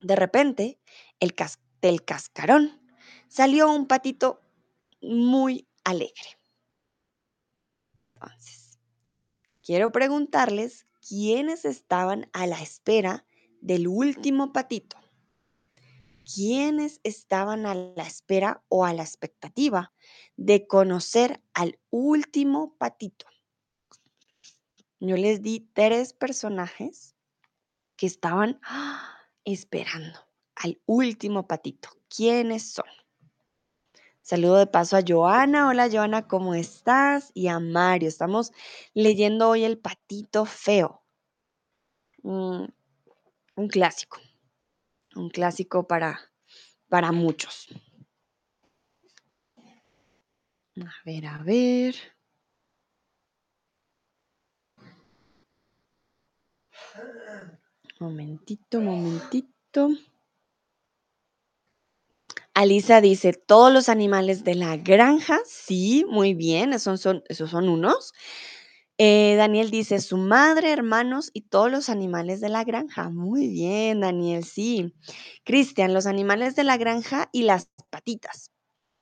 De 0.05 0.15
repente, 0.15 0.79
el 1.19 1.33
cas- 1.33 1.57
del 1.81 2.05
cascarón 2.05 2.79
salió 3.27 3.71
un 3.71 3.88
patito 3.88 4.39
muy 5.01 5.67
alegre. 5.83 6.39
Entonces, 8.13 8.77
quiero 9.63 9.91
preguntarles 9.91 10.85
quiénes 11.09 11.65
estaban 11.65 12.29
a 12.33 12.45
la 12.45 12.62
espera 12.62 13.25
del 13.62 13.88
último 13.88 14.53
patito. 14.53 14.95
¿Quiénes 16.35 17.00
estaban 17.03 17.65
a 17.65 17.74
la 17.74 18.03
espera 18.03 18.63
o 18.69 18.85
a 18.85 18.93
la 18.93 19.01
expectativa 19.01 19.91
de 20.35 20.67
conocer 20.67 21.41
al 21.55 21.79
último 21.89 22.75
patito? 22.77 23.25
Yo 25.00 25.17
les 25.17 25.41
di 25.41 25.62
tres 25.74 26.13
personajes 26.13 27.15
que 27.95 28.05
estaban 28.05 28.59
¡ah! 28.62 29.25
Esperando 29.45 30.19
al 30.55 30.81
último 30.85 31.47
patito. 31.47 31.89
¿Quiénes 32.09 32.71
son? 32.71 32.85
Saludo 34.21 34.57
de 34.57 34.67
paso 34.67 34.97
a 34.97 35.03
Joana. 35.07 35.69
Hola 35.69 35.87
Joana, 35.89 36.27
¿cómo 36.27 36.55
estás? 36.55 37.31
Y 37.35 37.47
a 37.47 37.59
Mario. 37.59 38.09
Estamos 38.09 38.51
leyendo 38.95 39.49
hoy 39.49 39.63
El 39.63 39.77
patito 39.77 40.45
feo. 40.45 41.03
Un, 42.23 42.73
un 43.55 43.67
clásico. 43.67 44.19
Un 45.15 45.29
clásico 45.29 45.87
para, 45.87 46.19
para 46.89 47.11
muchos. 47.11 47.67
A 50.77 50.93
ver, 51.05 51.27
a 51.27 51.37
ver. 51.43 51.95
Momentito, 57.99 58.81
momentito. 58.81 59.89
Alisa 62.53 62.99
dice, 62.99 63.33
todos 63.33 63.71
los 63.71 63.87
animales 63.87 64.43
de 64.43 64.55
la 64.55 64.75
granja. 64.77 65.39
Sí, 65.45 66.05
muy 66.09 66.33
bien, 66.33 66.73
esos 66.73 67.01
son, 67.01 67.23
unos. 67.69 68.13
Eh, 68.97 69.35
Daniel 69.37 69.71
dice, 69.71 69.99
su 69.99 70.17
madre, 70.17 70.71
hermanos 70.71 71.31
y 71.33 71.41
todos 71.41 71.71
los 71.71 71.89
animales 71.89 72.41
de 72.41 72.49
la 72.49 72.63
granja. 72.65 73.09
Muy 73.09 73.47
bien, 73.47 74.01
Daniel, 74.01 74.43
sí. 74.43 74.93
Cristian, 75.43 75.93
los 75.93 76.05
animales 76.05 76.55
de 76.55 76.65
la 76.65 76.77
granja 76.77 77.29
y 77.31 77.43
las 77.43 77.69
patitas. 77.89 78.51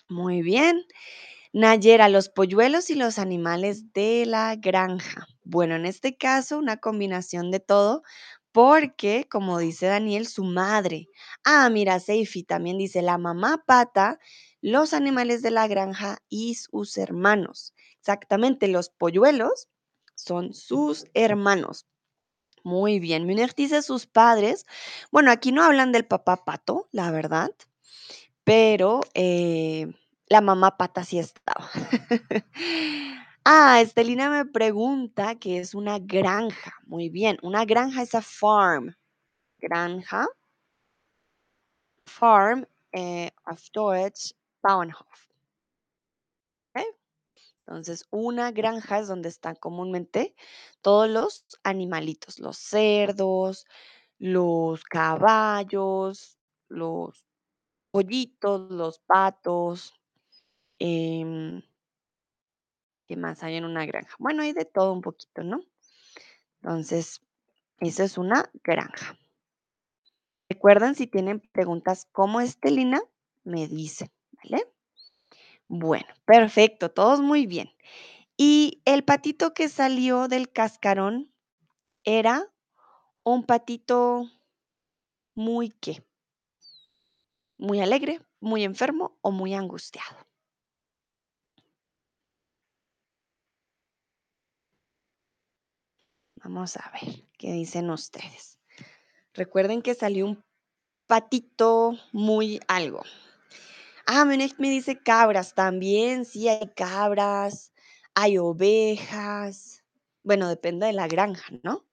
Muy 0.08 0.44
bien. 0.44 0.84
Nayera, 1.54 2.10
los 2.10 2.30
polluelos 2.30 2.90
y 2.90 2.96
los 2.96 3.20
animales 3.20 3.94
de 3.94 4.26
la 4.26 4.56
granja. 4.56 5.28
Bueno, 5.44 5.76
en 5.76 5.86
este 5.86 6.18
caso, 6.18 6.58
una 6.58 6.78
combinación 6.78 7.52
de 7.52 7.60
todo, 7.60 8.02
porque, 8.54 9.28
como 9.30 9.58
dice 9.58 9.88
Daniel, 9.88 10.28
su 10.28 10.46
madre. 10.46 11.10
Ah, 11.44 11.70
mira, 11.70 12.00
Seifi 12.00 12.44
también 12.44 12.78
dice 12.78 13.02
la 13.02 13.18
mamá 13.18 13.64
pata, 13.66 14.20
los 14.62 14.94
animales 14.94 15.42
de 15.42 15.52
la 15.52 15.68
granja 15.68 16.20
y 16.30 16.56
sus 16.56 16.98
hermanos. 16.98 17.74
Exactamente, 18.00 18.68
los 18.70 18.90
polluelos 18.90 19.68
son 20.16 20.54
sus 20.54 21.08
hermanos. 21.16 21.88
Muy 22.64 23.00
bien. 23.00 23.26
Munir 23.26 23.54
dice 23.56 23.82
sus 23.82 24.06
padres. 24.06 24.66
Bueno, 25.12 25.32
aquí 25.32 25.52
no 25.52 25.64
hablan 25.64 25.92
del 25.92 26.06
papá 26.06 26.46
pato, 26.46 26.88
la 26.92 27.12
verdad, 27.12 27.52
pero 28.44 29.02
eh, 29.16 29.88
la 30.28 30.42
mamá 30.42 30.78
pata 30.78 31.04
sí 31.04 31.20
estaba. 31.20 31.70
ah, 33.46 33.82
Estelina 33.82 34.30
me 34.30 34.46
pregunta 34.46 35.36
qué 35.36 35.60
es 35.60 35.74
una 35.76 36.00
granja. 36.00 36.74
Muy 36.86 37.10
bien, 37.10 37.38
una 37.42 37.66
granja 37.66 38.02
es 38.04 38.16
a 38.16 38.22
farm. 38.22 38.96
Granja. 39.60 40.28
Farm, 42.08 42.66
eh, 42.94 43.32
auf 43.46 43.70
Deutsch, 43.74 44.34
Bauernhof. 44.62 45.28
¿ok? 46.76 46.84
Entonces, 47.68 48.06
una 48.12 48.52
granja 48.52 49.00
es 49.00 49.08
donde 49.08 49.30
están 49.30 49.56
comúnmente 49.56 50.36
todos 50.82 51.10
los 51.10 51.46
animalitos, 51.64 52.40
los 52.40 52.58
cerdos, 52.58 53.66
los 54.20 54.84
caballos, 54.86 56.38
los 56.70 57.26
pollitos, 57.92 58.72
los 58.72 59.00
patos. 59.00 59.94
em, 60.80 61.62
¿qué 63.08 63.16
más 63.16 63.44
hay 63.44 63.56
en 63.56 63.66
una 63.66 63.86
granja? 63.86 64.16
Bueno, 64.20 64.44
hay 64.44 64.54
de 64.54 64.66
todo 64.66 64.94
un 64.94 65.02
poquito, 65.02 65.44
¿no? 65.44 65.62
Entonces, 66.62 67.22
eso 67.80 68.04
es 68.04 68.18
una 68.18 68.50
granja. 68.64 69.18
Recuerden, 70.50 70.96
si 70.96 71.08
tienen 71.08 71.40
preguntas 71.40 72.08
como 72.12 72.40
Estelina, 72.42 73.02
me 73.44 73.68
dicen, 73.68 74.12
¿vale? 74.32 74.66
Bueno, 75.68 76.08
perfecto, 76.26 76.92
todos 76.92 77.22
muy 77.22 77.48
bien. 77.48 77.70
Y 78.38 78.82
el 78.86 79.04
patito 79.04 79.54
que 79.54 79.70
salió 79.70 80.28
del 80.28 80.52
cascarón 80.52 81.32
era 82.04 82.52
un 83.24 83.46
patito 83.46 84.30
muy 85.36 85.70
qué, 85.70 86.04
muy 87.58 87.82
alegre, 87.82 88.22
muy 88.40 88.64
enfermo 88.64 89.18
o 89.22 89.32
muy 89.32 89.54
angustiado. 89.54 90.18
Vamos 96.44 96.76
a 96.76 96.92
ver 96.92 97.24
qué 97.38 97.54
dicen 97.54 97.90
ustedes. 97.90 98.60
Recuerden 99.34 99.82
que 99.82 99.96
salió 99.96 100.26
un 100.26 100.44
patito 101.08 101.98
muy 102.12 102.60
algo. 102.68 103.04
Ah, 104.06 104.26
Menex 104.26 104.60
me 104.60 104.70
dice 104.70 105.02
cabras 105.02 105.54
también. 105.54 106.26
Sí, 106.26 106.50
hay 106.50 106.70
cabras, 106.76 107.72
hay 108.14 108.38
ovejas. 108.38 109.84
Bueno, 110.24 110.50
depende 110.50 110.86
de 110.86 110.94
la 110.94 111.08
granja, 111.08 111.46
¿no? 111.64 111.86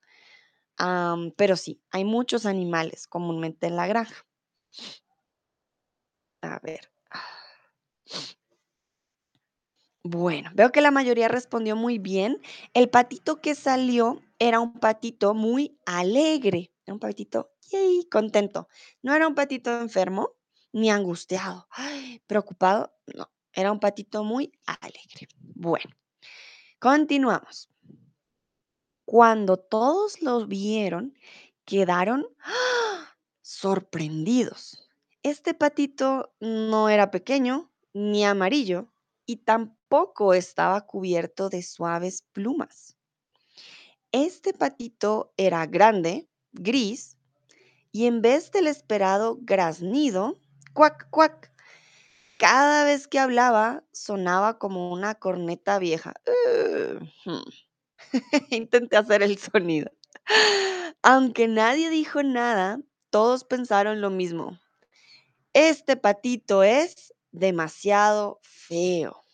Pero 1.37 1.57
sí, 1.57 1.81
hay 1.93 2.05
muchos 2.05 2.45
animales 2.47 3.07
comúnmente 3.07 3.69
en 3.69 3.77
la 3.77 3.87
granja. 3.87 4.27
A 6.43 6.59
ver. 6.63 6.91
Bueno, 10.03 10.51
veo 10.55 10.73
que 10.73 10.81
la 10.81 10.91
mayoría 10.91 11.29
respondió 11.29 11.77
muy 11.77 11.99
bien. 11.99 12.41
El 12.75 12.89
patito 12.89 13.41
que 13.41 13.55
salió 13.55 14.23
era 14.41 14.59
un 14.59 14.73
patito 14.73 15.35
muy 15.35 15.79
alegre, 15.85 16.73
era 16.85 16.95
un 16.95 16.99
patito 16.99 17.53
yay, 17.71 18.09
contento. 18.11 18.69
No 19.03 19.15
era 19.15 19.29
un 19.29 19.35
patito 19.35 19.71
enfermo 19.81 20.33
ni 20.73 20.91
angustiado, 20.91 21.69
preocupado, 22.27 22.93
no, 23.15 23.31
era 23.53 23.71
un 23.71 23.79
patito 23.79 24.25
muy 24.25 24.51
alegre. 24.67 25.29
Bueno, 25.55 25.95
continuamos. 26.79 27.69
Cuando 29.05 29.59
todos 29.59 30.23
los 30.23 30.49
vieron, 30.49 31.15
quedaron 31.65 32.27
¡ah! 32.43 33.17
sorprendidos. 33.43 34.89
Este 35.23 35.53
patito 35.53 36.33
no 36.41 36.89
era 36.89 37.11
pequeño 37.11 37.71
ni 37.93 38.25
amarillo 38.25 38.91
y 39.27 39.37
tampoco 39.39 40.33
estaba 40.33 40.87
cubierto 40.87 41.51
de 41.51 41.63
suaves 41.63 42.23
plumas. 42.33 42.97
Este 44.13 44.53
patito 44.53 45.33
era 45.37 45.67
grande, 45.67 46.29
gris, 46.53 47.17
y 47.93 48.07
en 48.07 48.23
vez 48.23 48.51
del 48.51 48.67
esperado 48.67 49.39
graznido, 49.41 50.39
cuac, 50.75 51.09
cuac, 51.11 51.53
cada 52.39 52.85
vez 52.85 53.07
que 53.07 53.19
hablaba 53.19 53.85
sonaba 53.93 54.59
como 54.59 54.93
una 54.93 55.15
corneta 55.15 55.79
vieja. 55.79 56.15
Intenté 58.51 58.97
hacer 58.97 59.23
el 59.23 59.39
sonido. 59.39 59.91
Aunque 61.03 61.49
nadie 61.49 61.91
dijo 61.91 62.23
nada, 62.23 62.81
todos 63.11 63.45
pensaron 63.45 64.01
lo 64.01 64.11
mismo. 64.11 64.59
Este 65.53 65.97
patito 65.97 66.63
es 66.63 67.15
demasiado 67.31 68.41
feo. 68.43 69.25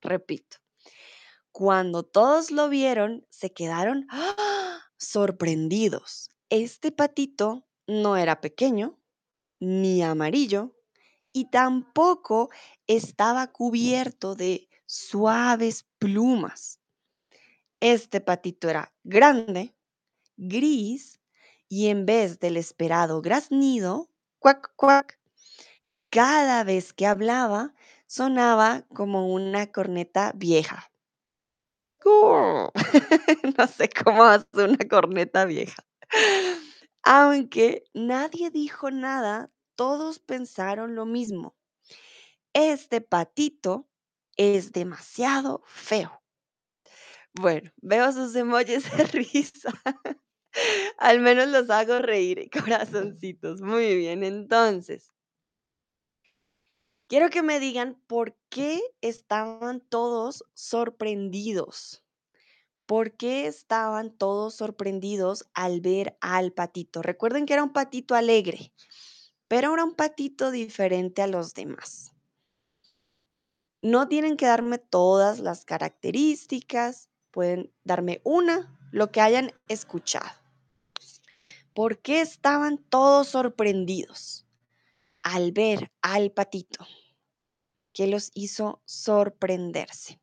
Repito. 0.00 0.63
Cuando 1.54 2.02
todos 2.02 2.50
lo 2.50 2.68
vieron, 2.68 3.24
se 3.30 3.52
quedaron 3.52 4.08
¡ah! 4.10 4.80
sorprendidos. 4.96 6.28
Este 6.50 6.90
patito 6.90 7.64
no 7.86 8.16
era 8.16 8.40
pequeño, 8.40 8.98
ni 9.60 10.02
amarillo, 10.02 10.74
y 11.32 11.50
tampoco 11.50 12.50
estaba 12.88 13.52
cubierto 13.52 14.34
de 14.34 14.68
suaves 14.86 15.86
plumas. 15.98 16.80
Este 17.78 18.20
patito 18.20 18.68
era 18.68 18.92
grande, 19.04 19.76
gris, 20.36 21.20
y 21.68 21.86
en 21.86 22.04
vez 22.04 22.40
del 22.40 22.56
esperado 22.56 23.22
graznido, 23.22 24.10
cuac, 24.40 24.74
cuac, 24.74 25.20
cada 26.10 26.64
vez 26.64 26.92
que 26.92 27.06
hablaba 27.06 27.74
sonaba 28.08 28.82
como 28.92 29.32
una 29.32 29.70
corneta 29.70 30.32
vieja. 30.34 30.90
No 33.58 33.66
sé 33.66 33.88
cómo 33.88 34.24
hace 34.24 34.46
una 34.54 34.78
corneta 34.88 35.44
vieja. 35.44 35.82
Aunque 37.02 37.84
nadie 37.94 38.50
dijo 38.50 38.90
nada, 38.90 39.50
todos 39.76 40.18
pensaron 40.18 40.94
lo 40.94 41.06
mismo. 41.06 41.54
Este 42.52 43.00
patito 43.00 43.88
es 44.36 44.72
demasiado 44.72 45.62
feo. 45.66 46.22
Bueno, 47.34 47.70
veo 47.82 48.12
sus 48.12 48.34
emojis 48.36 48.84
de 48.96 49.04
risa. 49.12 49.70
Al 50.98 51.20
menos 51.20 51.48
los 51.48 51.70
hago 51.70 51.98
reír, 52.00 52.48
corazoncitos. 52.50 53.60
Muy 53.60 53.96
bien, 53.96 54.24
entonces. 54.24 55.13
Quiero 57.14 57.30
que 57.30 57.44
me 57.44 57.60
digan 57.60 57.96
por 58.08 58.36
qué 58.48 58.82
estaban 59.00 59.78
todos 59.78 60.44
sorprendidos. 60.52 62.02
¿Por 62.86 63.12
qué 63.12 63.46
estaban 63.46 64.10
todos 64.10 64.56
sorprendidos 64.56 65.46
al 65.54 65.80
ver 65.80 66.18
al 66.20 66.50
patito? 66.50 67.02
Recuerden 67.02 67.46
que 67.46 67.52
era 67.52 67.62
un 67.62 67.72
patito 67.72 68.16
alegre, 68.16 68.72
pero 69.46 69.74
era 69.74 69.84
un 69.84 69.94
patito 69.94 70.50
diferente 70.50 71.22
a 71.22 71.28
los 71.28 71.54
demás. 71.54 72.10
No 73.80 74.08
tienen 74.08 74.36
que 74.36 74.46
darme 74.46 74.78
todas 74.78 75.38
las 75.38 75.64
características, 75.64 77.10
pueden 77.30 77.72
darme 77.84 78.22
una, 78.24 78.76
lo 78.90 79.12
que 79.12 79.20
hayan 79.20 79.52
escuchado. 79.68 80.32
¿Por 81.74 82.00
qué 82.00 82.22
estaban 82.22 82.78
todos 82.78 83.28
sorprendidos 83.28 84.48
al 85.22 85.52
ver 85.52 85.92
al 86.02 86.32
patito? 86.32 86.84
¿Qué 87.94 88.08
los 88.08 88.30
hizo 88.34 88.82
sorprenderse? 88.84 90.20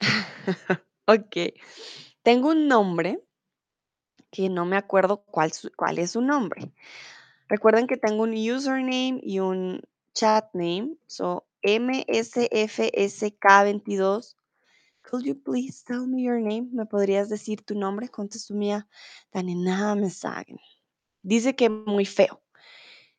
Ok. 1.06 1.36
Tengo 2.22 2.50
un 2.50 2.68
nombre 2.68 3.20
que 4.30 4.48
no 4.48 4.64
me 4.64 4.76
acuerdo 4.76 5.24
cuál, 5.24 5.52
su- 5.52 5.70
cuál 5.76 5.98
es 5.98 6.12
su 6.12 6.20
nombre. 6.20 6.72
Recuerden 7.48 7.86
que 7.86 7.96
tengo 7.96 8.22
un 8.24 8.32
username 8.34 9.20
y 9.22 9.38
un 9.40 9.80
chat 10.14 10.46
name. 10.54 10.96
So, 11.06 11.46
MSFSK22. 11.62 14.36
Could 15.02 15.24
you 15.24 15.34
please 15.34 15.82
tell 15.84 16.06
me 16.06 16.22
your 16.22 16.40
name? 16.40 16.68
¿Me 16.72 16.86
podrías 16.86 17.28
decir 17.28 17.62
tu 17.64 17.74
nombre? 17.74 18.08
Mía. 18.50 18.88
Nada 19.32 19.94
me 19.96 20.10
sagen. 20.10 20.58
Dice 21.22 21.56
que 21.56 21.70
muy 21.70 22.06
feo. 22.06 22.42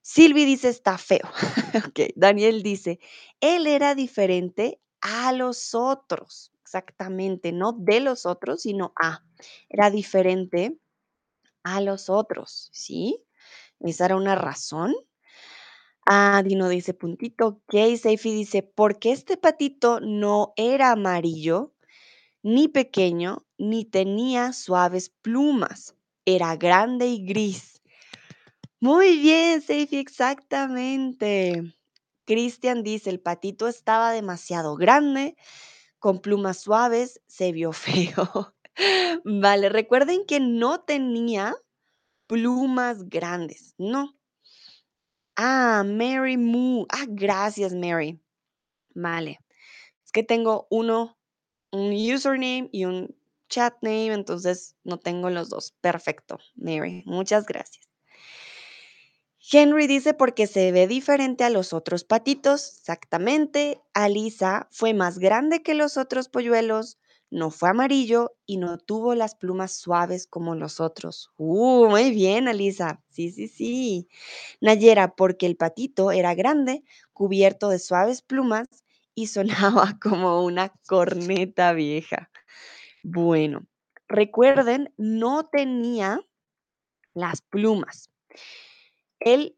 Silvi 0.05 0.45
dice 0.45 0.69
está 0.69 0.97
feo. 0.97 1.29
ok, 1.87 1.99
Daniel 2.15 2.63
dice, 2.63 2.99
él 3.39 3.67
era 3.67 3.93
diferente 3.95 4.79
a 5.01 5.31
los 5.31 5.75
otros. 5.75 6.51
Exactamente, 6.63 7.51
no 7.51 7.73
de 7.73 7.99
los 7.99 8.25
otros, 8.25 8.61
sino 8.63 8.93
a. 9.01 9.23
Era 9.69 9.89
diferente 9.91 10.77
a 11.63 11.81
los 11.81 12.09
otros, 12.09 12.69
¿sí? 12.73 13.23
Esa 13.81 14.05
era 14.05 14.17
una 14.17 14.35
razón. 14.35 14.95
Ah, 16.05 16.41
Dino 16.43 16.67
dice 16.69 16.93
puntito. 16.93 17.47
Ok, 17.47 17.73
Seifi 17.97 18.31
dice, 18.33 18.63
porque 18.63 19.11
este 19.11 19.37
patito 19.37 19.99
no 19.99 20.53
era 20.55 20.91
amarillo, 20.91 21.73
ni 22.43 22.67
pequeño, 22.69 23.45
ni 23.57 23.85
tenía 23.85 24.53
suaves 24.53 25.09
plumas. 25.09 25.95
Era 26.25 26.55
grande 26.57 27.07
y 27.07 27.25
gris. 27.25 27.80
Muy 28.83 29.19
bien, 29.19 29.61
Seifi, 29.61 29.97
exactamente. 29.97 31.61
Cristian 32.25 32.81
dice, 32.83 33.11
el 33.11 33.19
patito 33.19 33.67
estaba 33.67 34.11
demasiado 34.11 34.75
grande, 34.75 35.35
con 35.99 36.19
plumas 36.21 36.59
suaves, 36.61 37.21
se 37.27 37.51
vio 37.51 37.73
feo. 37.73 38.55
Vale, 39.25 39.69
recuerden 39.69 40.25
que 40.25 40.39
no 40.39 40.81
tenía 40.81 41.55
plumas 42.27 43.09
grandes, 43.09 43.75
no. 43.77 44.15
Ah, 45.35 45.83
Mary 45.85 46.37
Moo. 46.37 46.85
Ah, 46.89 47.05
gracias, 47.07 47.73
Mary. 47.73 48.19
Vale. 48.95 49.39
Es 50.05 50.11
que 50.13 50.23
tengo 50.23 50.67
uno, 50.71 51.17
un 51.71 51.93
username 51.93 52.69
y 52.73 52.85
un 52.85 53.15
chat 53.49 53.75
name, 53.83 54.13
entonces 54.13 54.75
no 54.85 54.99
tengo 54.99 55.29
los 55.31 55.49
dos. 55.49 55.73
Perfecto, 55.81 56.39
Mary. 56.55 57.03
Muchas 57.07 57.45
gracias. 57.47 57.90
Henry 59.51 59.87
dice 59.87 60.13
porque 60.13 60.47
se 60.47 60.71
ve 60.71 60.87
diferente 60.87 61.43
a 61.43 61.49
los 61.49 61.73
otros 61.73 62.03
patitos. 62.03 62.77
Exactamente. 62.79 63.81
Alisa 63.93 64.67
fue 64.71 64.93
más 64.93 65.19
grande 65.19 65.61
que 65.61 65.73
los 65.73 65.97
otros 65.97 66.29
polluelos, 66.29 66.97
no 67.29 67.49
fue 67.49 67.69
amarillo 67.69 68.33
y 68.45 68.57
no 68.57 68.77
tuvo 68.77 69.15
las 69.15 69.35
plumas 69.35 69.73
suaves 69.75 70.27
como 70.27 70.55
los 70.55 70.79
otros. 70.79 71.31
Uh, 71.37 71.87
muy 71.89 72.11
bien, 72.11 72.47
Alisa. 72.47 73.01
Sí, 73.09 73.31
sí, 73.31 73.47
sí. 73.47 74.07
Nayera, 74.61 75.15
porque 75.15 75.45
el 75.45 75.57
patito 75.57 76.11
era 76.11 76.33
grande, 76.35 76.83
cubierto 77.13 77.69
de 77.69 77.79
suaves 77.79 78.21
plumas 78.21 78.67
y 79.15 79.27
sonaba 79.27 79.97
como 80.01 80.43
una 80.43 80.73
corneta 80.87 81.73
vieja. 81.73 82.29
Bueno, 83.03 83.65
recuerden, 84.07 84.93
no 84.97 85.47
tenía 85.47 86.19
las 87.13 87.41
plumas. 87.41 88.09
Él 89.21 89.55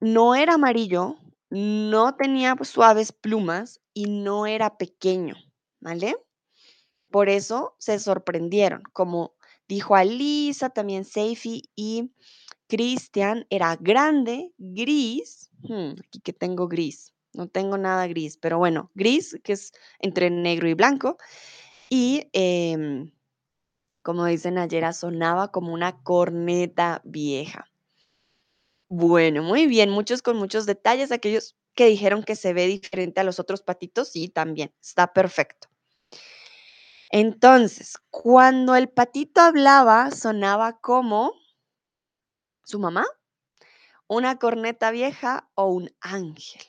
no 0.00 0.34
era 0.34 0.54
amarillo, 0.54 1.16
no 1.50 2.14
tenía 2.16 2.56
pues, 2.56 2.68
suaves 2.70 3.12
plumas 3.12 3.80
y 3.94 4.06
no 4.06 4.46
era 4.46 4.76
pequeño, 4.76 5.36
¿vale? 5.80 6.16
Por 7.10 7.28
eso 7.28 7.74
se 7.78 7.98
sorprendieron, 7.98 8.82
como 8.92 9.34
dijo 9.68 9.94
Alisa, 9.94 10.70
también 10.70 11.04
Seifi 11.04 11.62
y 11.74 12.12
Cristian, 12.68 13.46
era 13.50 13.76
grande, 13.76 14.52
gris, 14.58 15.50
hmm, 15.62 15.92
aquí 16.06 16.20
que 16.20 16.32
tengo 16.32 16.68
gris, 16.68 17.12
no 17.32 17.48
tengo 17.48 17.78
nada 17.78 18.06
gris, 18.06 18.36
pero 18.36 18.58
bueno, 18.58 18.90
gris, 18.94 19.38
que 19.42 19.54
es 19.54 19.72
entre 19.98 20.30
negro 20.30 20.68
y 20.68 20.74
blanco, 20.74 21.16
y 21.88 22.28
em, 22.32 23.12
como 24.02 24.26
dicen 24.26 24.58
ayer, 24.58 24.92
sonaba 24.94 25.52
como 25.52 25.72
una 25.72 26.02
corneta 26.02 27.02
vieja. 27.04 27.69
Bueno, 28.92 29.44
muy 29.44 29.66
bien, 29.68 29.88
muchos 29.90 30.20
con 30.20 30.36
muchos 30.36 30.66
detalles. 30.66 31.12
Aquellos 31.12 31.56
que 31.76 31.86
dijeron 31.86 32.24
que 32.24 32.34
se 32.34 32.52
ve 32.52 32.66
diferente 32.66 33.20
a 33.20 33.24
los 33.24 33.38
otros 33.38 33.62
patitos, 33.62 34.08
sí, 34.08 34.28
también, 34.28 34.74
está 34.82 35.12
perfecto. 35.12 35.68
Entonces, 37.12 37.98
cuando 38.10 38.74
el 38.76 38.88
patito 38.88 39.40
hablaba, 39.40 40.10
sonaba 40.12 40.80
como 40.80 41.32
su 42.64 42.78
mamá, 42.78 43.04
una 44.08 44.38
corneta 44.38 44.90
vieja 44.90 45.50
o 45.54 45.66
un 45.68 45.90
ángel. 46.00 46.62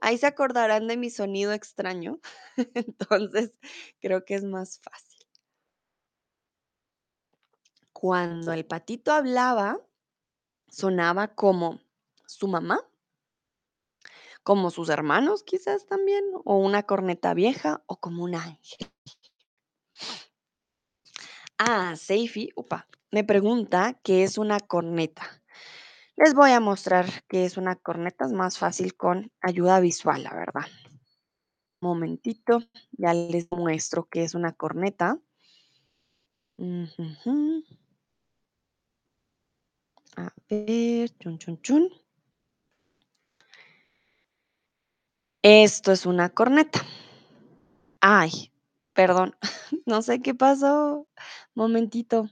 Ahí 0.00 0.18
se 0.18 0.26
acordarán 0.26 0.88
de 0.88 0.96
mi 0.96 1.10
sonido 1.10 1.52
extraño, 1.52 2.20
entonces 2.74 3.52
creo 4.00 4.24
que 4.24 4.34
es 4.34 4.44
más 4.44 4.80
fácil. 4.80 5.26
Cuando 7.92 8.52
el 8.52 8.66
patito 8.66 9.12
hablaba, 9.12 9.78
sonaba 10.70 11.28
como 11.28 11.80
su 12.26 12.48
mamá, 12.48 12.80
como 14.42 14.70
sus 14.70 14.88
hermanos 14.88 15.42
quizás 15.42 15.86
también, 15.86 16.24
o 16.44 16.56
una 16.56 16.84
corneta 16.84 17.34
vieja 17.34 17.82
o 17.86 18.00
como 18.00 18.24
un 18.24 18.34
ángel. 18.34 18.90
Ah, 21.58 21.94
Seifi, 21.96 22.50
upa, 22.56 22.88
me 23.10 23.22
pregunta 23.22 24.00
qué 24.02 24.22
es 24.22 24.38
una 24.38 24.60
corneta. 24.60 25.42
Les 26.16 26.34
voy 26.34 26.52
a 26.52 26.60
mostrar 26.60 27.06
qué 27.28 27.44
es 27.44 27.56
una 27.56 27.76
corneta, 27.76 28.24
es 28.24 28.32
más 28.32 28.58
fácil 28.58 28.96
con 28.96 29.32
ayuda 29.40 29.80
visual, 29.80 30.22
la 30.22 30.34
verdad. 30.34 30.66
Momentito, 31.80 32.60
ya 32.92 33.14
les 33.14 33.50
muestro 33.50 34.06
qué 34.10 34.24
es 34.24 34.34
una 34.34 34.52
corneta. 34.52 35.18
A 40.20 40.34
ver, 40.50 41.08
chun, 41.18 41.38
chun, 41.38 41.62
chun. 41.62 41.88
Esto 45.42 45.92
es 45.92 46.04
una 46.04 46.28
corneta. 46.28 46.84
Ay, 48.02 48.52
perdón, 48.92 49.34
no 49.86 50.02
sé 50.02 50.20
qué 50.20 50.34
pasó. 50.34 51.08
Momentito. 51.54 52.28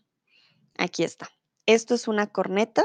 Aquí 0.76 1.02
está. 1.02 1.30
Esto 1.64 1.94
es 1.94 2.08
una 2.08 2.26
corneta 2.26 2.84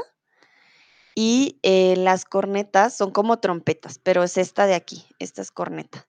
y 1.14 1.60
eh, 1.62 1.96
las 1.98 2.24
cornetas 2.24 2.96
son 2.96 3.10
como 3.10 3.40
trompetas, 3.40 3.98
pero 3.98 4.22
es 4.22 4.38
esta 4.38 4.66
de 4.66 4.74
aquí. 4.74 5.04
Esta 5.18 5.42
es 5.42 5.50
corneta. 5.50 6.08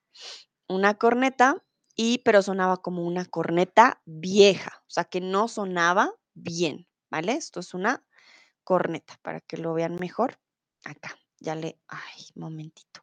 Una 0.70 0.94
corneta 0.94 1.62
y 1.98 2.20
pero 2.20 2.42
sonaba 2.42 2.78
como 2.78 3.06
una 3.06 3.26
corneta 3.26 4.02
vieja, 4.06 4.84
o 4.88 4.90
sea, 4.90 5.04
que 5.04 5.20
no 5.20 5.50
sonaba 5.50 6.14
bien, 6.34 6.88
¿vale? 7.10 7.34
Esto 7.34 7.60
es 7.60 7.74
una 7.74 8.06
corneta 8.66 9.18
para 9.22 9.40
que 9.40 9.56
lo 9.56 9.74
vean 9.74 9.96
mejor. 9.96 10.38
Acá, 10.84 11.18
ya 11.40 11.56
le, 11.56 11.80
ay, 11.88 12.26
momentito. 12.36 13.02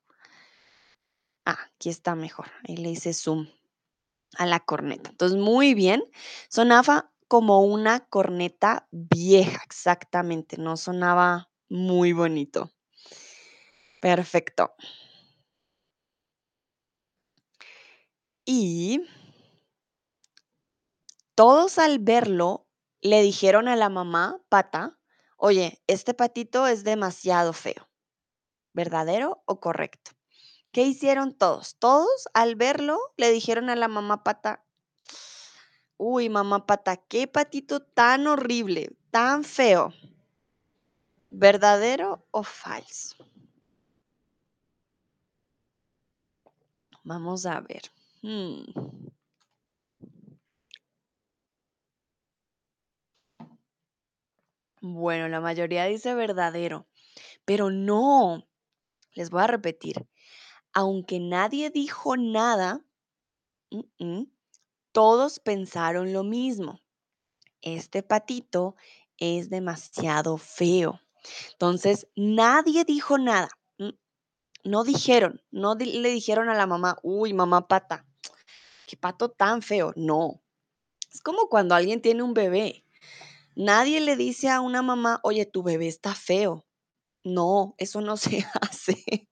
Ah, 1.47 1.59
aquí 1.75 1.89
está 1.89 2.15
mejor. 2.15 2.49
Ahí 2.69 2.77
le 2.77 2.91
hice 2.91 3.15
zoom 3.15 3.49
a 4.37 4.45
la 4.45 4.61
corneta. 4.61 5.11
Entonces, 5.11 5.39
muy 5.39 5.73
bien. 5.73 6.05
Sonaba 6.51 7.13
como 7.29 7.61
una 7.65 8.01
corneta 8.07 8.87
vieja, 8.91 9.63
exactamente. 9.65 10.59
No 10.59 10.77
sonaba 10.77 11.51
muy 11.71 12.13
bonito. 12.13 12.71
Perfecto. 14.03 14.75
Y 18.45 19.01
todos 21.35 21.79
al 21.79 21.99
verlo 22.01 22.67
le 23.01 23.23
dijeron 23.23 23.69
a 23.69 23.77
la 23.77 23.89
mamá 23.89 24.41
pata, 24.49 24.99
oye, 25.45 25.83
este 25.89 26.15
patito 26.15 26.69
es 26.69 26.85
demasiado 26.85 27.53
feo. 27.53 27.89
¿Verdadero 28.75 29.43
o 29.45 29.59
correcto? 29.59 30.13
¿Qué 30.71 30.83
hicieron 30.83 31.37
todos? 31.37 31.77
Todos 31.81 32.29
al 32.33 32.55
verlo 32.55 32.97
le 33.17 33.33
dijeron 33.33 33.69
a 33.69 33.75
la 33.75 33.89
mamá 33.89 34.23
pata, 34.23 34.65
uy, 35.97 36.29
mamá 36.29 36.65
pata, 36.65 36.97
qué 36.97 37.27
patito 37.27 37.83
tan 37.83 38.29
horrible, 38.29 38.97
tan 39.11 39.43
feo. 39.43 39.93
¿Verdadero 41.31 42.25
o 42.31 42.45
falso? 42.45 43.17
Vamos 47.03 47.47
a 47.47 47.61
ver. 47.61 47.83
Hmm. 48.23 48.63
Bueno, 54.83 55.29
la 55.29 55.41
mayoría 55.41 55.85
dice 55.85 56.13
verdadero, 56.13 56.89
pero 57.45 57.71
no. 57.71 58.49
Les 59.15 59.31
voy 59.31 59.43
a 59.43 59.47
repetir. 59.47 60.09
Aunque 60.73 61.21
nadie 61.21 61.71
dijo 61.71 62.17
nada, 62.17 62.85
mm, 63.71 64.25
todos 64.93 65.39
pensaron 65.39 66.13
lo 66.13 66.25
mismo. 66.25 66.81
Este 67.61 68.03
patito 68.03 68.75
es 69.19 69.51
demasiado 69.51 70.37
feo. 70.37 71.01
Entonces, 71.53 72.09
nadie 72.17 72.85
dijo 72.85 73.19
nada. 73.19 73.51
mm, 73.79 73.91
No 74.65 74.85
dijeron, 74.85 75.41
no 75.53 75.77
le 75.77 76.11
dijeron 76.11 76.49
a 76.49 76.55
la 76.55 76.67
mamá, 76.67 76.99
uy, 77.05 77.35
mamá 77.35 77.69
pata, 77.69 78.05
qué 78.89 78.97
pato 78.97 79.31
tan 79.31 79.63
feo. 79.63 79.93
No. 79.97 80.43
Es 81.13 81.21
como 81.23 81.49
cuando 81.49 81.75
alguien 81.77 82.03
tiene 82.03 82.23
un 82.25 82.35
bebé. 82.35 82.82
Nadie 83.57 84.01
le 84.01 84.17
dice 84.17 84.49
a 84.51 84.61
una 84.61 84.83
mamá, 84.83 85.21
oye, 85.23 85.47
tu 85.47 85.63
bebé 85.63 85.89
está 85.89 86.15
feo. 86.15 86.65
No, 87.25 87.75
eso 87.79 88.01
no 88.03 88.17
se 88.19 88.47
hace. 88.63 89.29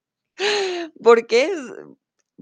Porque 1.03 1.51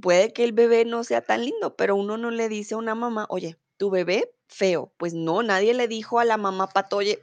puede 0.02 0.34
que 0.34 0.44
el 0.44 0.54
bebé 0.54 0.86
no 0.86 1.04
sea 1.04 1.22
tan 1.22 1.46
lindo, 1.46 1.76
pero 1.76 1.96
uno 1.96 2.18
no 2.18 2.32
le 2.32 2.50
dice 2.50 2.76
a 2.76 2.78
una 2.78 2.96
mamá, 2.96 3.26
oye, 3.30 3.58
tu 3.78 3.90
bebé 3.90 4.32
feo. 4.48 4.94
Pues 4.98 5.14
no, 5.14 5.44
nadie 5.44 5.74
le 5.74 5.88
dijo 5.88 6.20
a 6.20 6.26
la 6.26 6.38
mamá 6.38 6.68
pato, 6.68 6.98
oye, 6.98 7.22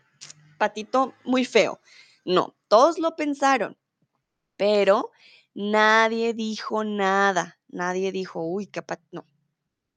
patito 0.59 1.15
muy 1.25 1.45
feo. 1.45 1.81
No, 2.25 2.57
todos 2.69 2.99
lo 2.99 3.17
pensaron, 3.17 3.79
pero 4.57 5.13
nadie 5.55 6.35
dijo 6.35 6.85
nada. 6.85 7.61
Nadie 7.69 8.13
dijo, 8.13 8.43
uy, 8.43 8.67
qué 8.69 8.83
pat-". 8.83 9.03
No, 9.13 9.27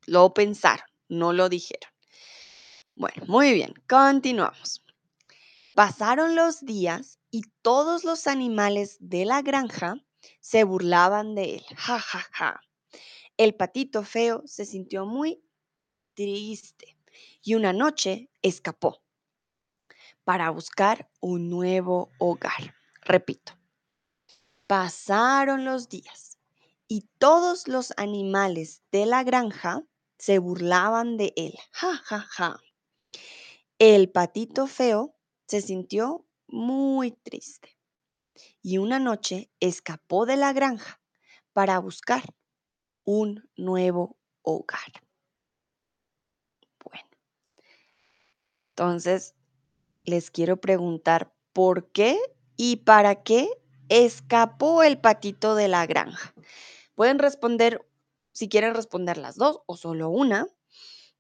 lo 0.07 0.33
pensaron, 0.33 0.85
no 1.09 1.33
lo 1.33 1.49
dijeron. 1.49 1.91
Bueno, 2.99 3.23
muy 3.27 3.53
bien, 3.53 3.73
continuamos. 3.87 4.83
Pasaron 5.73 6.35
los 6.35 6.65
días 6.65 7.17
y 7.31 7.43
todos 7.61 8.03
los 8.03 8.27
animales 8.27 8.97
de 8.99 9.23
la 9.23 9.41
granja 9.41 9.95
se 10.41 10.65
burlaban 10.65 11.33
de 11.33 11.55
él. 11.55 11.65
Ja, 11.77 11.97
ja, 11.97 12.27
ja. 12.33 12.61
El 13.37 13.55
patito 13.55 14.03
feo 14.03 14.43
se 14.45 14.65
sintió 14.65 15.05
muy 15.05 15.41
triste 16.13 16.97
y 17.41 17.55
una 17.55 17.71
noche 17.71 18.29
escapó 18.41 19.01
para 20.25 20.49
buscar 20.49 21.09
un 21.21 21.49
nuevo 21.49 22.11
hogar. 22.17 22.75
Repito, 23.03 23.53
pasaron 24.67 25.63
los 25.63 25.87
días 25.87 26.37
y 26.89 27.07
todos 27.17 27.69
los 27.69 27.93
animales 27.95 28.83
de 28.91 29.05
la 29.05 29.23
granja 29.23 29.85
se 30.17 30.37
burlaban 30.39 31.15
de 31.15 31.31
él. 31.37 31.53
Ja, 31.71 31.95
ja, 31.95 32.19
ja. 32.19 32.59
El 33.79 34.11
patito 34.11 34.67
feo 34.67 35.15
se 35.47 35.61
sintió 35.61 36.27
muy 36.47 37.11
triste 37.11 37.77
y 38.61 38.77
una 38.77 38.99
noche 38.99 39.49
escapó 39.61 40.25
de 40.25 40.35
la 40.35 40.51
granja 40.51 41.01
para 41.53 41.79
buscar 41.79 42.21
un 43.05 43.49
nuevo 43.55 44.17
hogar. 44.41 44.91
Bueno, 46.83 47.07
entonces 48.71 49.33
les 50.03 50.29
quiero 50.29 50.59
preguntar 50.59 51.33
por 51.53 51.89
qué 51.93 52.19
y 52.57 52.77
para 52.83 53.23
qué 53.23 53.47
escapó 53.87 54.83
el 54.83 54.99
patito 54.99 55.55
de 55.55 55.69
la 55.69 55.85
granja. 55.85 56.33
Pueden 56.95 57.17
responder, 57.17 57.87
si 58.33 58.49
quieren 58.49 58.73
responder 58.73 59.17
las 59.17 59.37
dos 59.37 59.61
o 59.67 59.77
solo 59.77 60.09
una, 60.09 60.47